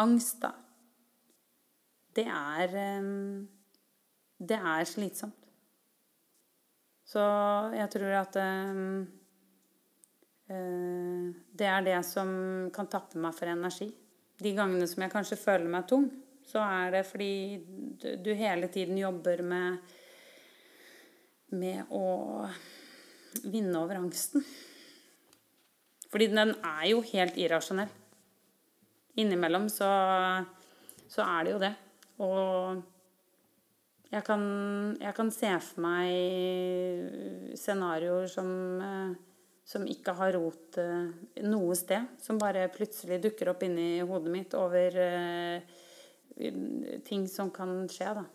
angst, 0.01 0.41
da 0.41 0.55
det 2.17 2.25
er 2.33 2.73
eh, 2.81 3.11
Det 4.37 4.57
er 4.57 4.89
slitsomt. 4.89 5.43
Så 7.07 7.21
jeg 7.77 7.89
tror 7.93 8.15
at 8.19 8.35
eh, 8.41 8.81
det 11.57 11.67
er 11.67 11.85
det 11.85 11.99
som 12.07 12.29
kan 12.73 12.89
tappe 12.91 13.19
meg 13.19 13.35
for 13.35 13.49
energi. 13.51 13.87
De 14.37 14.51
gangene 14.55 14.87
som 14.87 15.03
jeg 15.03 15.13
kanskje 15.13 15.39
føler 15.39 15.71
meg 15.71 15.87
tung, 15.89 16.09
så 16.47 16.61
er 16.63 16.91
det 16.93 17.05
fordi 17.07 17.31
du 18.23 18.29
hele 18.37 18.69
tiden 18.71 18.99
jobber 18.99 19.43
med 19.43 19.95
med 21.55 21.87
å 21.95 22.47
vinne 23.43 23.77
over 23.79 23.99
angsten. 23.99 24.45
Fordi 26.11 26.29
den 26.31 26.53
er 26.63 26.85
jo 26.91 27.01
helt 27.11 27.37
irrasjonell. 27.39 27.89
Innimellom 29.17 29.65
så, 29.71 29.89
så 31.09 31.25
er 31.25 31.43
det 31.43 31.55
jo 31.55 31.63
det. 31.63 31.73
Og 32.23 32.83
jeg 34.07 34.23
kan, 34.23 34.43
jeg 35.01 35.13
kan 35.17 35.31
se 35.35 35.49
for 35.65 35.83
meg 35.83 37.57
scenarioer 37.59 38.29
som, 38.31 38.49
eh, 38.81 39.11
som 39.67 39.87
ikke 39.89 40.15
har 40.15 40.31
rot 40.37 40.79
eh, 40.79 41.09
noe 41.43 41.75
sted. 41.75 42.13
Som 42.23 42.39
bare 42.39 42.69
plutselig 42.73 43.19
dukker 43.25 43.51
opp 43.51 43.65
inni 43.67 43.97
hodet 43.99 44.31
mitt 44.31 44.55
over 44.57 45.01
eh, 45.03 45.75
ting 47.07 47.27
som 47.27 47.51
kan 47.51 47.81
skje, 47.91 48.13
da. 48.21 48.25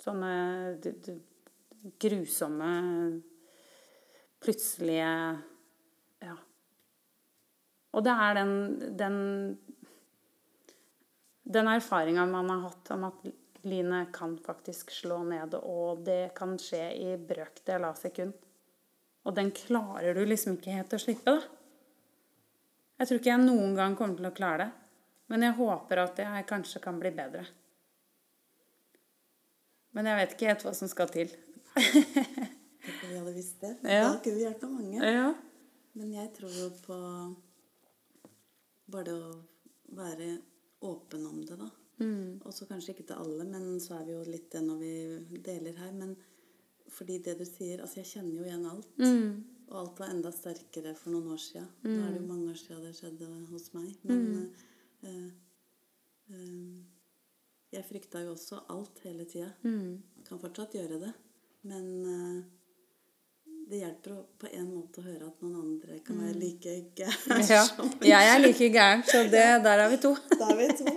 Sånne 0.00 0.32
grusomme, 2.00 2.70
plutselige 4.40 5.10
Ja. 6.20 6.36
Og 7.96 8.04
det 8.04 8.12
er 8.12 8.34
den, 8.36 8.50
den, 8.98 9.16
den 11.42 11.70
erfaringa 11.72 12.26
man 12.28 12.50
har 12.52 12.66
hatt 12.68 12.90
om 12.94 13.06
at 13.08 13.24
line 13.64 14.02
kan 14.12 14.36
faktisk 14.44 14.92
slå 14.94 15.22
ned, 15.24 15.56
og 15.60 16.04
det 16.04 16.34
kan 16.36 16.58
skje 16.60 16.84
i 16.96 17.16
brøkdel 17.16 17.84
av 17.88 17.96
sekund. 18.00 18.36
Og 19.24 19.34
den 19.36 19.50
klarer 19.52 20.16
du 20.16 20.22
liksom 20.24 20.56
ikke 20.56 20.76
helt 20.76 20.94
å 20.96 21.00
slippe, 21.00 21.34
da. 21.34 21.40
Jeg 23.00 23.08
tror 23.08 23.20
ikke 23.20 23.32
jeg 23.32 23.44
noen 23.46 23.74
gang 23.76 23.96
kommer 23.96 24.20
til 24.20 24.28
å 24.28 24.36
klare 24.36 24.64
det. 24.66 24.70
Men 25.32 25.46
jeg 25.46 25.56
håper 25.60 26.02
at 26.02 26.18
jeg 26.20 26.46
kanskje 26.48 26.82
kan 26.84 26.98
bli 27.00 27.12
bedre. 27.14 27.44
Men 29.96 30.08
jeg 30.10 30.18
vet 30.18 30.34
ikke 30.34 30.50
helt 30.50 30.64
hva 30.66 30.72
som 30.76 30.90
skal 30.90 31.12
til. 31.12 31.30
Vi 33.10 33.18
hadde 33.18 33.34
visst 33.34 33.60
det. 33.60 33.76
Ja. 33.82 34.08
Da 34.08 34.18
kunne 34.22 34.38
vi 34.38 34.44
hjulpet 34.44 34.70
mange. 34.70 35.12
Ja. 35.12 35.34
Men 35.98 36.12
jeg 36.14 36.32
tror 36.36 36.54
jo 36.54 36.68
på 36.84 36.98
bare 38.90 39.06
det 39.06 39.14
å 39.18 39.30
være 39.98 40.28
åpen 40.86 41.26
om 41.26 41.40
det, 41.46 41.56
da. 41.58 41.68
Mm. 42.00 42.40
Og 42.46 42.54
så 42.54 42.66
kanskje 42.68 42.94
ikke 42.94 43.08
til 43.10 43.20
alle, 43.20 43.44
men 43.44 43.74
så 43.82 43.98
er 43.98 44.06
vi 44.08 44.14
jo 44.14 44.20
litt 44.26 44.48
det 44.54 44.62
når 44.64 44.78
vi 44.80 44.92
deler 45.44 45.80
her. 45.82 45.90
Men 45.96 46.14
fordi 46.90 47.18
det 47.22 47.36
du 47.38 47.44
sier 47.46 47.82
Altså, 47.82 48.00
jeg 48.00 48.12
kjenner 48.14 48.38
jo 48.38 48.46
igjen 48.46 48.68
alt. 48.70 48.94
Mm. 49.02 49.66
Og 49.70 49.76
alt 49.82 50.00
var 50.02 50.14
enda 50.14 50.32
sterkere 50.34 50.94
for 50.98 51.14
noen 51.14 51.34
år 51.34 51.42
siden. 51.42 51.68
Nå 51.86 51.98
er 51.98 52.14
det 52.14 52.22
jo 52.22 52.30
mange 52.30 52.54
år 52.54 52.58
siden 52.58 52.86
det 52.86 52.94
skjedde 52.98 53.28
hos 53.50 53.68
meg. 53.76 53.90
Men 54.06 54.24
uh, 54.38 54.64
uh, 55.06 55.28
uh, 56.34 56.80
jeg 57.70 57.86
frykta 57.86 58.24
jo 58.24 58.32
også 58.34 58.64
alt 58.72 59.02
hele 59.04 59.26
tida. 59.30 59.52
Mm. 59.62 60.00
Kan 60.26 60.40
fortsatt 60.42 60.74
gjøre 60.74 60.98
det. 61.04 61.12
Men 61.68 61.86
eh, 62.08 62.38
det 63.70 63.80
hjelper 63.84 64.14
på 64.40 64.48
en 64.50 64.68
måte 64.74 64.98
å 65.00 65.04
høre 65.04 65.28
at 65.28 65.42
noen 65.44 65.58
andre 65.60 65.98
kan 66.06 66.18
være 66.18 66.38
like 66.40 66.76
gæren. 66.98 67.42
Ja. 67.50 67.62
Jeg 68.02 68.30
er 68.32 68.40
like 68.42 68.70
gæren, 68.74 69.04
så 69.06 69.22
det, 69.30 69.44
der 69.66 69.84
er 69.84 69.90
vi 69.92 69.98
to. 70.02 70.14
Der 70.40 70.48
er 70.50 70.58
vi 70.58 70.68
to. 70.80 70.94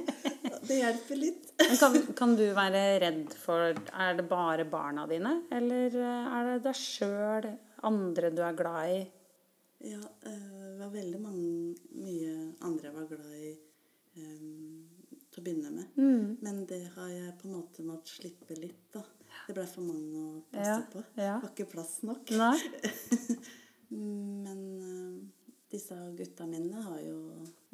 Det 0.64 0.78
hjelper 0.80 1.20
litt. 1.20 1.52
Kan, 1.80 1.98
kan 2.18 2.34
du 2.40 2.46
være 2.56 2.82
redd 3.04 3.34
for 3.38 3.76
Er 3.76 4.16
det 4.18 4.26
bare 4.30 4.66
barna 4.66 5.04
dine, 5.10 5.36
eller 5.54 5.98
er 6.00 6.50
det 6.50 6.62
deg 6.66 6.80
sjøl, 6.80 7.50
andre 7.86 8.32
du 8.34 8.42
er 8.48 8.58
glad 8.58 8.96
i? 8.96 9.04
Ja, 9.84 10.00
eh, 10.00 10.60
det 10.72 10.80
var 10.80 10.94
veldig 10.94 11.20
mange, 11.20 11.76
mye 12.00 12.34
andre 12.64 12.88
jeg 12.88 12.96
var 12.96 13.10
glad 13.10 13.34
i 13.36 13.52
um, 14.24 14.86
til 15.30 15.42
å 15.42 15.44
begynne 15.44 15.74
med. 15.76 15.98
Mm. 16.00 16.38
Men 16.46 16.62
det 16.70 16.86
har 16.96 17.10
jeg 17.12 17.36
på 17.42 17.50
en 17.50 17.58
måte 17.58 17.86
måttet 17.86 18.16
slippe 18.16 18.58
litt, 18.58 18.86
da. 18.96 19.04
Det 19.48 19.56
ble 19.58 19.66
for 19.68 19.86
mange 19.88 20.22
å 20.24 20.42
passe 20.52 20.70
Ja, 20.70 20.80
på. 20.94 21.04
ja. 21.20 21.36
Var 21.44 21.50
ikke 21.52 21.70
plass 21.74 21.98
nok. 22.08 22.32
Men 23.94 24.62
uh, 24.82 25.20
disse 25.74 25.98
gutta 26.18 26.48
mine 26.50 26.82
har 26.86 27.00
jo 27.04 27.18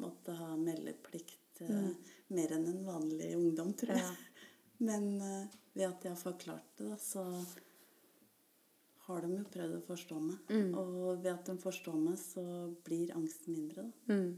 måttet 0.00 0.36
ha 0.40 0.50
meldeplikt 0.56 1.60
eh, 1.66 1.90
mer 2.32 2.52
enn 2.56 2.66
en 2.70 2.84
vanlig 2.86 3.34
ungdom, 3.36 3.72
tror 3.76 3.92
jeg. 3.96 4.04
Mm. 4.04 4.10
Ja. 4.10 4.44
Men 4.90 5.08
uh, 5.20 5.58
ved 5.76 5.86
at 5.90 6.04
jeg 6.06 6.14
har 6.14 6.20
forklart 6.20 6.70
det, 6.78 6.88
da, 6.88 6.96
så 7.00 7.24
har 9.06 9.24
de 9.26 9.34
jo 9.40 9.44
prøvd 9.52 9.76
å 9.76 9.82
forstå 9.88 10.20
meg. 10.22 10.38
Mm. 10.52 10.70
Og 10.80 10.94
ved 11.24 11.32
at 11.34 11.48
de 11.50 11.56
forstår 11.60 11.98
meg, 12.00 12.16
så 12.20 12.44
blir 12.86 13.12
angsten 13.16 13.56
mindre, 13.56 13.84
da. 13.88 14.14
Mm. 14.16 14.30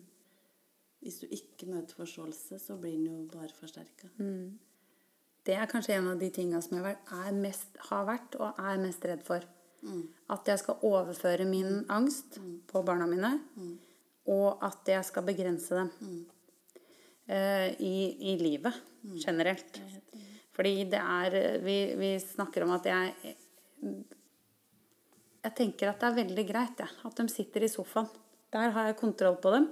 Hvis 1.02 1.16
du 1.18 1.26
ikke 1.34 1.66
møter 1.66 1.98
forståelse, 1.98 2.60
så 2.62 2.76
blir 2.78 2.94
den 2.94 3.08
jo 3.10 3.16
bare 3.32 3.50
forsterka. 3.56 4.06
Mm. 4.22 4.52
Det 5.42 5.56
er 5.58 5.70
kanskje 5.70 5.96
en 5.96 6.12
av 6.12 6.20
de 6.20 6.28
tinga 6.30 6.60
som 6.62 6.78
jeg 6.78 6.94
er 6.94 7.34
mest, 7.34 7.74
har 7.88 8.06
vært 8.06 8.36
og 8.38 8.60
er 8.62 8.78
mest 8.82 9.04
redd 9.08 9.24
for. 9.26 9.42
Mm. 9.82 10.04
At 10.30 10.46
jeg 10.46 10.60
skal 10.62 10.84
overføre 10.86 11.46
min 11.48 11.82
angst 11.90 12.38
på 12.70 12.82
barna 12.86 13.08
mine, 13.10 13.32
og 14.30 14.62
at 14.62 14.86
jeg 14.92 15.02
skal 15.08 15.26
begrense 15.26 15.74
dem 15.74 15.90
eh, 17.26 17.74
i, 17.82 17.96
i 18.30 18.36
livet 18.38 18.78
generelt. 19.24 19.80
Fordi 20.54 20.84
det 20.92 21.00
er 21.00 21.58
vi, 21.64 21.76
vi 21.98 22.12
snakker 22.22 22.66
om 22.66 22.76
at 22.76 22.86
jeg 22.86 23.32
Jeg 25.42 25.54
tenker 25.58 25.88
at 25.90 25.98
det 25.98 26.06
er 26.06 26.18
veldig 26.20 26.42
greit 26.46 26.78
ja, 26.78 26.86
at 27.02 27.16
de 27.18 27.24
sitter 27.26 27.64
i 27.66 27.68
sofaen. 27.68 28.06
Der 28.52 28.70
har 28.70 28.86
jeg 28.86 29.00
kontroll 29.00 29.40
på 29.42 29.50
dem. 29.50 29.64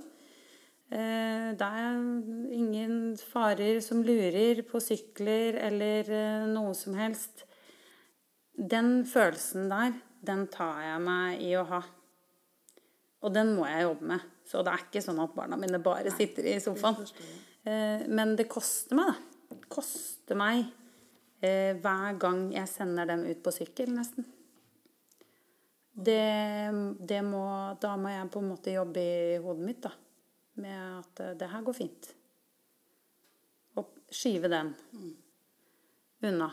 Eh, 0.91 1.51
Det 1.55 1.67
er 1.67 1.99
ingen 2.55 3.17
farer 3.17 3.81
som 3.83 4.03
lurer 4.03 4.63
på 4.67 4.81
sykler 4.83 5.59
eller 5.69 6.11
eh, 6.11 6.47
noe 6.51 6.75
som 6.75 6.97
helst. 6.99 7.45
Den 8.55 9.05
følelsen 9.07 9.71
der, 9.71 9.95
den 10.27 10.47
tar 10.53 10.81
jeg 10.83 11.05
meg 11.05 11.43
i 11.47 11.55
å 11.57 11.65
ha. 11.69 11.81
Og 13.23 13.35
den 13.35 13.55
må 13.55 13.69
jeg 13.69 13.87
jobbe 13.87 14.11
med. 14.15 14.27
Så 14.49 14.65
det 14.67 14.73
er 14.73 14.83
ikke 14.89 15.05
sånn 15.05 15.23
at 15.23 15.35
barna 15.37 15.59
mine 15.61 15.79
bare 15.85 16.11
sitter 16.11 16.49
i 16.51 16.59
sofaen. 16.63 17.07
Eh, 17.65 18.07
Men 18.09 18.35
det 18.37 18.49
koster 18.51 18.99
meg, 18.99 19.15
da. 19.15 19.57
Det 19.57 19.69
koster 19.69 20.39
meg 20.39 20.67
hver 21.41 22.19
gang 22.21 22.51
jeg 22.53 22.69
sender 22.69 23.07
dem 23.09 23.23
ut 23.25 23.39
på 23.41 23.49
sykkel, 23.55 23.89
nesten. 23.97 24.27
Det, 25.97 26.19
det 27.01 27.23
må, 27.25 27.41
da 27.81 27.95
må 27.97 28.13
jeg 28.13 28.29
på 28.35 28.43
en 28.43 28.51
måte 28.51 28.75
jobbe 28.75 29.01
i 29.01 29.39
hodet 29.41 29.65
mitt, 29.65 29.81
da. 29.87 29.95
Med 30.55 30.99
at 30.99 31.21
eh, 31.21 31.37
det 31.39 31.51
her 31.53 31.63
går 31.63 31.77
fint. 31.77 32.11
Og 33.79 33.93
skyve 34.11 34.51
den 34.51 34.75
unna. 36.27 36.51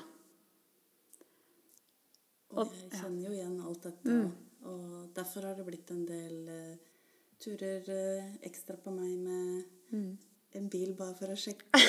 Og 2.57 2.69
jeg 2.71 2.91
kjenner 3.01 3.25
jo 3.27 3.33
igjen 3.35 3.57
alt 3.67 3.83
dette. 3.89 4.13
Mm. 4.13 4.29
Og 4.67 5.09
derfor 5.15 5.49
har 5.49 5.57
det 5.57 5.65
blitt 5.67 5.91
en 5.93 6.05
del 6.07 6.37
uh, 6.47 7.01
turer 7.43 7.83
uh, 7.91 8.29
ekstra 8.47 8.77
på 8.81 8.93
meg 8.95 9.17
med 9.23 9.73
Mm. 9.87 10.17
en 10.59 10.65
bil 10.67 10.89
bare 10.97 11.13
for 11.15 11.31
å 11.31 11.35
sjekke. 11.39 11.79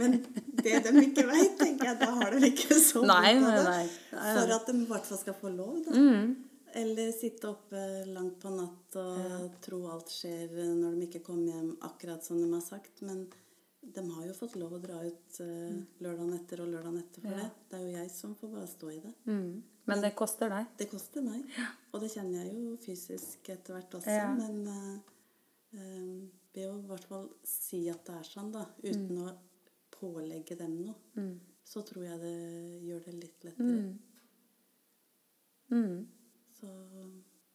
Men 0.00 0.18
det 0.58 0.82
de 0.84 0.90
ikke 1.00 1.22
veit, 1.24 1.54
tenker 1.56 1.86
jeg, 1.86 1.96
da 2.02 2.10
har 2.18 2.34
de 2.34 2.50
ikke 2.50 2.76
så 2.76 3.00
vondt 3.00 3.14
av 3.48 3.68
det. 3.70 3.86
For 4.10 4.52
at 4.56 4.66
de 4.68 4.74
i 4.76 4.88
hvert 4.90 5.06
fall 5.08 5.20
skal 5.22 5.36
få 5.38 5.52
lov, 5.54 5.78
da. 5.86 5.94
Mm. 5.96 6.34
Eller 6.74 7.12
sitte 7.12 7.48
oppe 7.50 7.80
langt 8.08 8.38
på 8.40 8.50
natt 8.54 8.96
og 8.96 9.56
tro 9.60 9.82
alt 9.92 10.08
skjer 10.12 10.52
når 10.78 10.94
de 10.96 11.06
ikke 11.08 11.20
kommer 11.26 11.52
hjem 11.52 11.72
akkurat 11.84 12.24
som 12.24 12.38
de 12.40 12.46
har 12.52 12.62
sagt. 12.64 13.02
Men 13.04 13.26
de 13.82 14.04
har 14.14 14.24
jo 14.28 14.32
fått 14.38 14.54
lov 14.56 14.76
å 14.76 14.80
dra 14.80 15.00
ut 15.04 15.40
uh, 15.42 15.74
lørdagen 16.04 16.32
etter 16.38 16.62
og 16.64 16.70
lørdagen 16.72 16.98
etter 17.02 17.24
for 17.26 17.34
Ja. 17.34 17.42
det. 17.42 17.50
Det 17.68 17.78
er 17.78 17.82
jo 17.84 17.96
jeg 17.98 18.10
som 18.14 18.34
får 18.38 18.52
bare 18.54 18.70
stå 18.70 18.90
i 18.94 19.00
det. 19.04 19.12
Mm. 19.26 19.62
Men 19.90 20.00
det 20.04 20.12
koster 20.16 20.48
deg. 20.54 20.66
Det 20.78 20.86
koster 20.92 21.24
meg. 21.26 21.42
Og 21.92 22.00
det 22.04 22.10
kjenner 22.14 22.44
jeg 22.46 22.54
jo 22.54 22.76
fysisk 22.84 23.48
etter 23.52 23.74
hvert 23.76 23.96
også. 23.98 24.14
Ja. 24.16 24.28
Men 24.38 24.62
eh, 24.70 24.98
eh, 25.74 26.28
ved 26.54 26.68
å 26.70 26.76
i 26.78 26.86
hvert 26.88 27.08
fall 27.10 27.28
si 27.44 27.82
at 27.90 28.04
det 28.06 28.14
er 28.20 28.28
sånn, 28.30 28.52
da, 28.54 28.62
uten 28.84 29.18
å 29.26 29.32
pålegge 29.98 30.56
dem 30.58 30.78
noe, 30.86 30.94
Mm. 31.18 31.34
så 31.64 31.82
tror 31.86 32.04
jeg 32.06 32.20
det 32.22 32.36
gjør 32.86 33.04
det 33.04 33.14
litt 33.18 33.44
lettere. 33.44 33.76
Mm. 35.72 36.06
Så, 36.62 36.70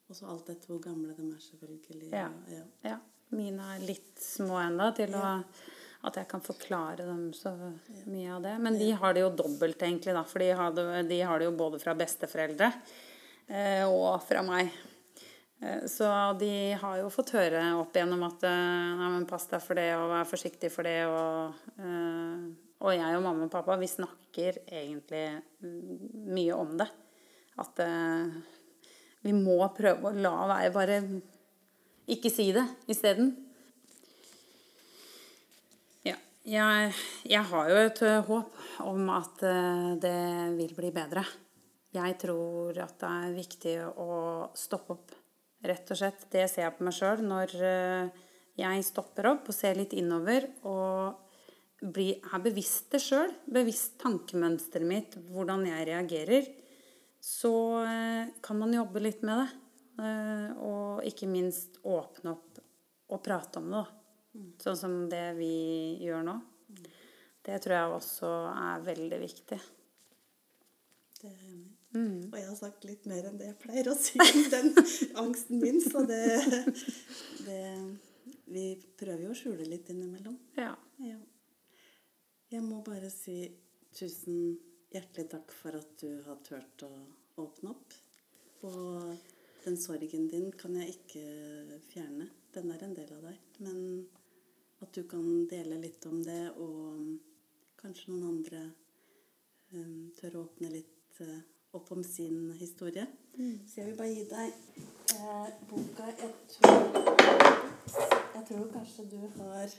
og 0.08 0.18
så 0.18 0.28
alt 0.28 0.50
etter 0.52 0.74
hvor 0.74 0.82
gamle 0.84 1.14
de 1.16 1.30
er, 1.32 1.40
selvfølgelig. 1.40 2.10
Ja. 2.12 2.28
ja. 2.52 2.64
Ja. 2.84 2.98
Mine 3.32 3.74
er 3.76 3.84
litt 3.88 4.20
små 4.20 4.60
ennå 4.60 4.90
til 4.96 5.16
å, 5.16 5.30
at 6.08 6.20
jeg 6.20 6.28
kan 6.32 6.44
forklare 6.44 7.06
dem 7.08 7.30
så 7.36 7.54
mye 8.08 8.34
av 8.36 8.44
det. 8.44 8.58
Men 8.64 8.76
de 8.80 8.90
har 9.00 9.16
det 9.16 9.24
jo 9.24 9.32
dobbelt, 9.44 9.80
egentlig, 9.80 10.16
da. 10.16 10.26
For 10.28 10.44
de 10.44 10.52
har 10.60 10.76
det, 10.76 10.86
de 11.08 11.22
har 11.24 11.40
det 11.40 11.48
jo 11.48 11.56
både 11.60 11.80
fra 11.80 11.96
besteforeldre 11.96 12.70
eh, 13.48 13.88
og 13.88 14.20
fra 14.28 14.44
meg. 14.48 14.76
Eh, 15.64 15.88
så 15.88 16.12
de 16.40 16.52
har 16.84 17.00
jo 17.00 17.10
fått 17.16 17.34
høre 17.38 17.64
opp 17.80 17.96
igjennom 17.96 18.28
at 18.28 18.44
eh, 18.46 18.92
Nei, 19.00 19.10
men 19.16 19.28
pass 19.30 19.48
deg 19.52 19.64
for 19.64 19.80
det, 19.80 19.90
og 19.96 20.12
vær 20.12 20.28
forsiktig 20.30 20.72
for 20.74 20.88
det, 20.88 21.00
og 21.08 21.80
eh, 21.80 22.48
Og 22.84 22.94
jeg 22.94 23.16
og 23.18 23.24
mamma 23.26 23.48
og 23.48 23.56
pappa, 23.56 23.80
vi 23.80 23.90
snakker 23.90 24.60
egentlig 24.68 25.26
mye 25.64 26.60
om 26.60 26.76
det. 26.78 26.92
At 27.58 27.80
vi 29.28 29.36
må 29.36 29.60
prøve 29.76 30.10
å 30.10 30.16
la 30.16 30.36
være 30.48 30.72
bare 30.76 31.02
ikke 32.08 32.32
si 32.32 32.50
det 32.56 32.64
isteden. 32.88 33.34
Ja. 36.08 36.16
Jeg, 36.48 36.94
jeg 37.28 37.44
har 37.52 37.72
jo 37.72 37.82
et 37.82 38.02
eh, 38.08 38.22
håp 38.30 38.62
om 38.88 39.12
at 39.12 39.44
eh, 39.44 39.90
det 40.00 40.20
vil 40.56 40.72
bli 40.78 40.94
bedre. 40.96 41.26
Jeg 41.98 42.16
tror 42.22 42.78
at 42.84 42.96
det 43.02 43.10
er 43.10 43.36
viktig 43.36 43.76
å 44.00 44.12
stoppe 44.56 44.96
opp, 44.96 45.16
rett 45.68 45.92
og 45.92 46.00
slett. 46.00 46.28
Det 46.32 46.46
ser 46.48 46.68
jeg 46.68 46.78
på 46.78 46.88
meg 46.88 46.96
sjøl 46.96 47.24
når 47.28 47.56
eh, 47.60 48.26
jeg 48.58 48.88
stopper 48.88 49.34
opp 49.34 49.52
og 49.52 49.58
ser 49.58 49.76
litt 49.78 49.96
innover 49.98 50.48
og 50.64 51.26
blir, 51.84 52.18
er 52.24 52.42
bevisst 52.42 52.94
det 52.96 53.04
sjøl, 53.04 53.34
bevisst 53.54 54.00
tankemønsteret 54.02 54.88
mitt, 54.88 55.20
hvordan 55.30 55.68
jeg 55.68 55.90
reagerer, 55.92 56.48
så 57.28 57.84
eh, 57.84 58.28
kan 58.42 58.60
man 58.60 58.74
jobbe 58.74 59.00
litt 59.04 59.24
med 59.28 59.42
det. 59.42 59.48
Eh, 60.04 60.52
og 60.64 61.04
ikke 61.08 61.28
minst 61.28 61.82
åpne 61.84 62.32
opp 62.32 62.62
og 63.12 63.24
prate 63.24 63.60
om 63.60 63.72
det. 63.74 63.86
Sånn 64.62 64.78
som 64.80 64.94
det 65.12 65.34
vi 65.36 65.56
gjør 66.06 66.24
nå. 66.24 66.36
Det 67.44 67.58
tror 67.64 67.76
jeg 67.76 67.96
også 67.98 68.30
er 68.52 68.86
veldig 68.86 69.20
viktig. 69.24 69.58
Det 71.18 71.28
er 71.32 71.42
enig 71.50 71.66
i. 71.66 71.74
Og 71.98 72.36
jeg 72.38 72.46
har 72.46 72.58
sagt 72.60 72.84
litt 72.86 73.08
mer 73.10 73.28
enn 73.28 73.40
det 73.40 73.48
jeg 73.50 73.60
pleier 73.64 73.90
å 73.90 73.96
si 73.98 74.20
om 74.22 74.42
den 74.54 74.72
angsten 75.24 75.64
min, 75.64 75.80
så 75.82 76.04
det, 76.06 76.24
det 77.48 77.62
Vi 78.54 78.66
prøver 79.00 79.24
jo 79.26 79.32
å 79.34 79.38
skjule 79.40 79.66
litt 79.68 79.90
innimellom. 79.92 80.36
Ja. 80.60 80.76
Ja. 81.04 81.18
Jeg 82.54 82.64
må 82.64 82.84
bare 82.86 83.10
si 83.12 83.42
tusen 83.98 84.60
hjertelig 84.94 85.28
takk 85.32 85.52
for 85.56 85.76
at 85.80 85.96
du 86.00 86.22
har 86.28 86.38
turt 86.46 86.86
å 86.88 86.92
åpne 87.42 87.74
opp. 87.74 87.98
Og 88.68 89.16
den 89.66 89.78
sorgen 89.80 90.28
din 90.32 90.52
kan 90.58 90.76
jeg 90.80 90.96
ikke 90.96 91.82
fjerne. 91.90 92.30
Den 92.54 92.72
er 92.74 92.84
en 92.84 92.96
del 92.98 93.12
av 93.18 93.28
deg. 93.30 93.42
Men 93.66 93.82
at 94.82 94.94
du 94.94 95.04
kan 95.10 95.48
dele 95.50 95.80
litt 95.82 96.06
om 96.06 96.22
det, 96.24 96.42
og 96.62 97.78
kanskje 97.82 98.14
noen 98.14 98.28
andre 98.32 98.64
um, 99.74 100.10
tør 100.18 100.38
å 100.38 100.44
åpne 100.48 100.74
litt 100.74 101.22
uh, 101.22 101.40
opp 101.78 101.92
om 101.92 102.04
sin 102.04 102.52
historie. 102.60 103.06
Så 103.38 103.82
jeg 103.82 103.92
vil 103.92 103.98
bare 103.98 104.14
gi 104.14 104.24
deg 104.32 104.54
eh, 105.14 105.50
boka 105.70 106.08
jeg 106.10 106.32
tror, 106.56 106.88
jeg 108.34 108.46
tror 108.50 108.72
kanskje 108.74 109.06
du 109.12 109.20
har 109.38 109.76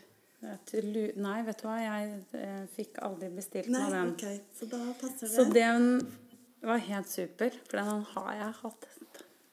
Nei, 1.19 1.39
vet 1.43 1.59
du 1.59 1.65
hva, 1.67 1.81
jeg 1.83 2.13
eh, 2.39 2.61
fikk 2.77 3.01
aldri 3.03 3.33
bestilt 3.35 3.73
meg 3.75 3.89
den. 3.91 4.13
Okay. 4.15 4.37
så 4.55 4.69
da 4.71 4.79
passer 5.01 5.27
det. 5.27 5.33
Så 5.35 5.47
den 5.51 5.89
var 6.67 6.85
helt 6.89 7.11
super, 7.11 7.55
for 7.69 7.81
den 7.81 8.05
har 8.15 8.31
jeg 8.39 8.57
hatt 8.63 8.89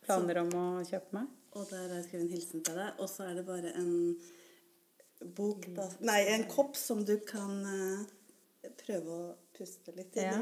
planer 0.05 0.41
om 0.41 0.51
å 0.57 0.67
kjøpe 0.85 1.17
meg. 1.17 1.31
Og 1.55 1.69
der 1.69 1.85
har 1.85 1.95
jeg 1.99 2.07
skrevet 2.09 2.25
en 2.25 2.33
hilsen 2.33 2.65
til 2.67 2.77
deg. 2.79 2.99
Og 2.99 3.09
så 3.09 3.29
er 3.29 3.37
det 3.37 3.45
bare 3.47 3.71
en 3.79 3.93
bok 5.35 5.69
da, 5.75 5.87
Nei, 6.05 6.19
en 6.33 6.43
kopp 6.51 6.75
som 6.77 7.01
du 7.07 7.15
kan 7.27 7.61
uh, 7.63 8.03
prøve 8.81 9.15
å 9.15 9.27
puste 9.55 9.93
litt 9.95 10.17
Ja, 10.19 10.35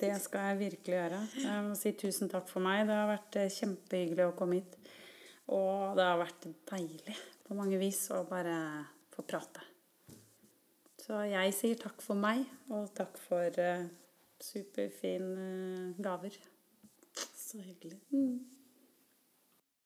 det 0.00 0.14
skal 0.24 0.50
jeg 0.50 0.60
virkelig 0.62 0.96
gjøre. 0.96 1.20
Jeg 1.42 1.66
må 1.66 1.76
si 1.78 1.92
tusen 2.00 2.32
takk 2.32 2.48
for 2.48 2.64
meg. 2.64 2.86
Det 2.88 2.96
har 2.96 3.10
vært 3.10 3.38
eh, 3.42 3.52
kjempehyggelig 3.52 4.28
å 4.30 4.34
komme 4.38 4.62
hit. 4.62 4.78
Og 5.52 5.98
det 5.98 6.06
har 6.08 6.18
vært 6.18 6.48
deilig 6.72 7.16
på 7.46 7.54
mange 7.58 7.78
vis 7.78 8.00
å 8.16 8.24
bare 8.26 8.56
få 9.14 9.26
prate. 9.28 9.62
Så 11.04 11.20
jeg 11.28 11.52
sier 11.54 11.78
takk 11.78 12.00
for 12.02 12.18
meg, 12.18 12.40
og 12.72 12.88
takk 12.96 13.20
for 13.22 13.60
uh, 13.62 13.84
superfine 14.40 15.94
gaver. 16.02 16.38
Så 17.36 17.58
hyggelig. 17.58 18.00
Mm. 18.10 18.55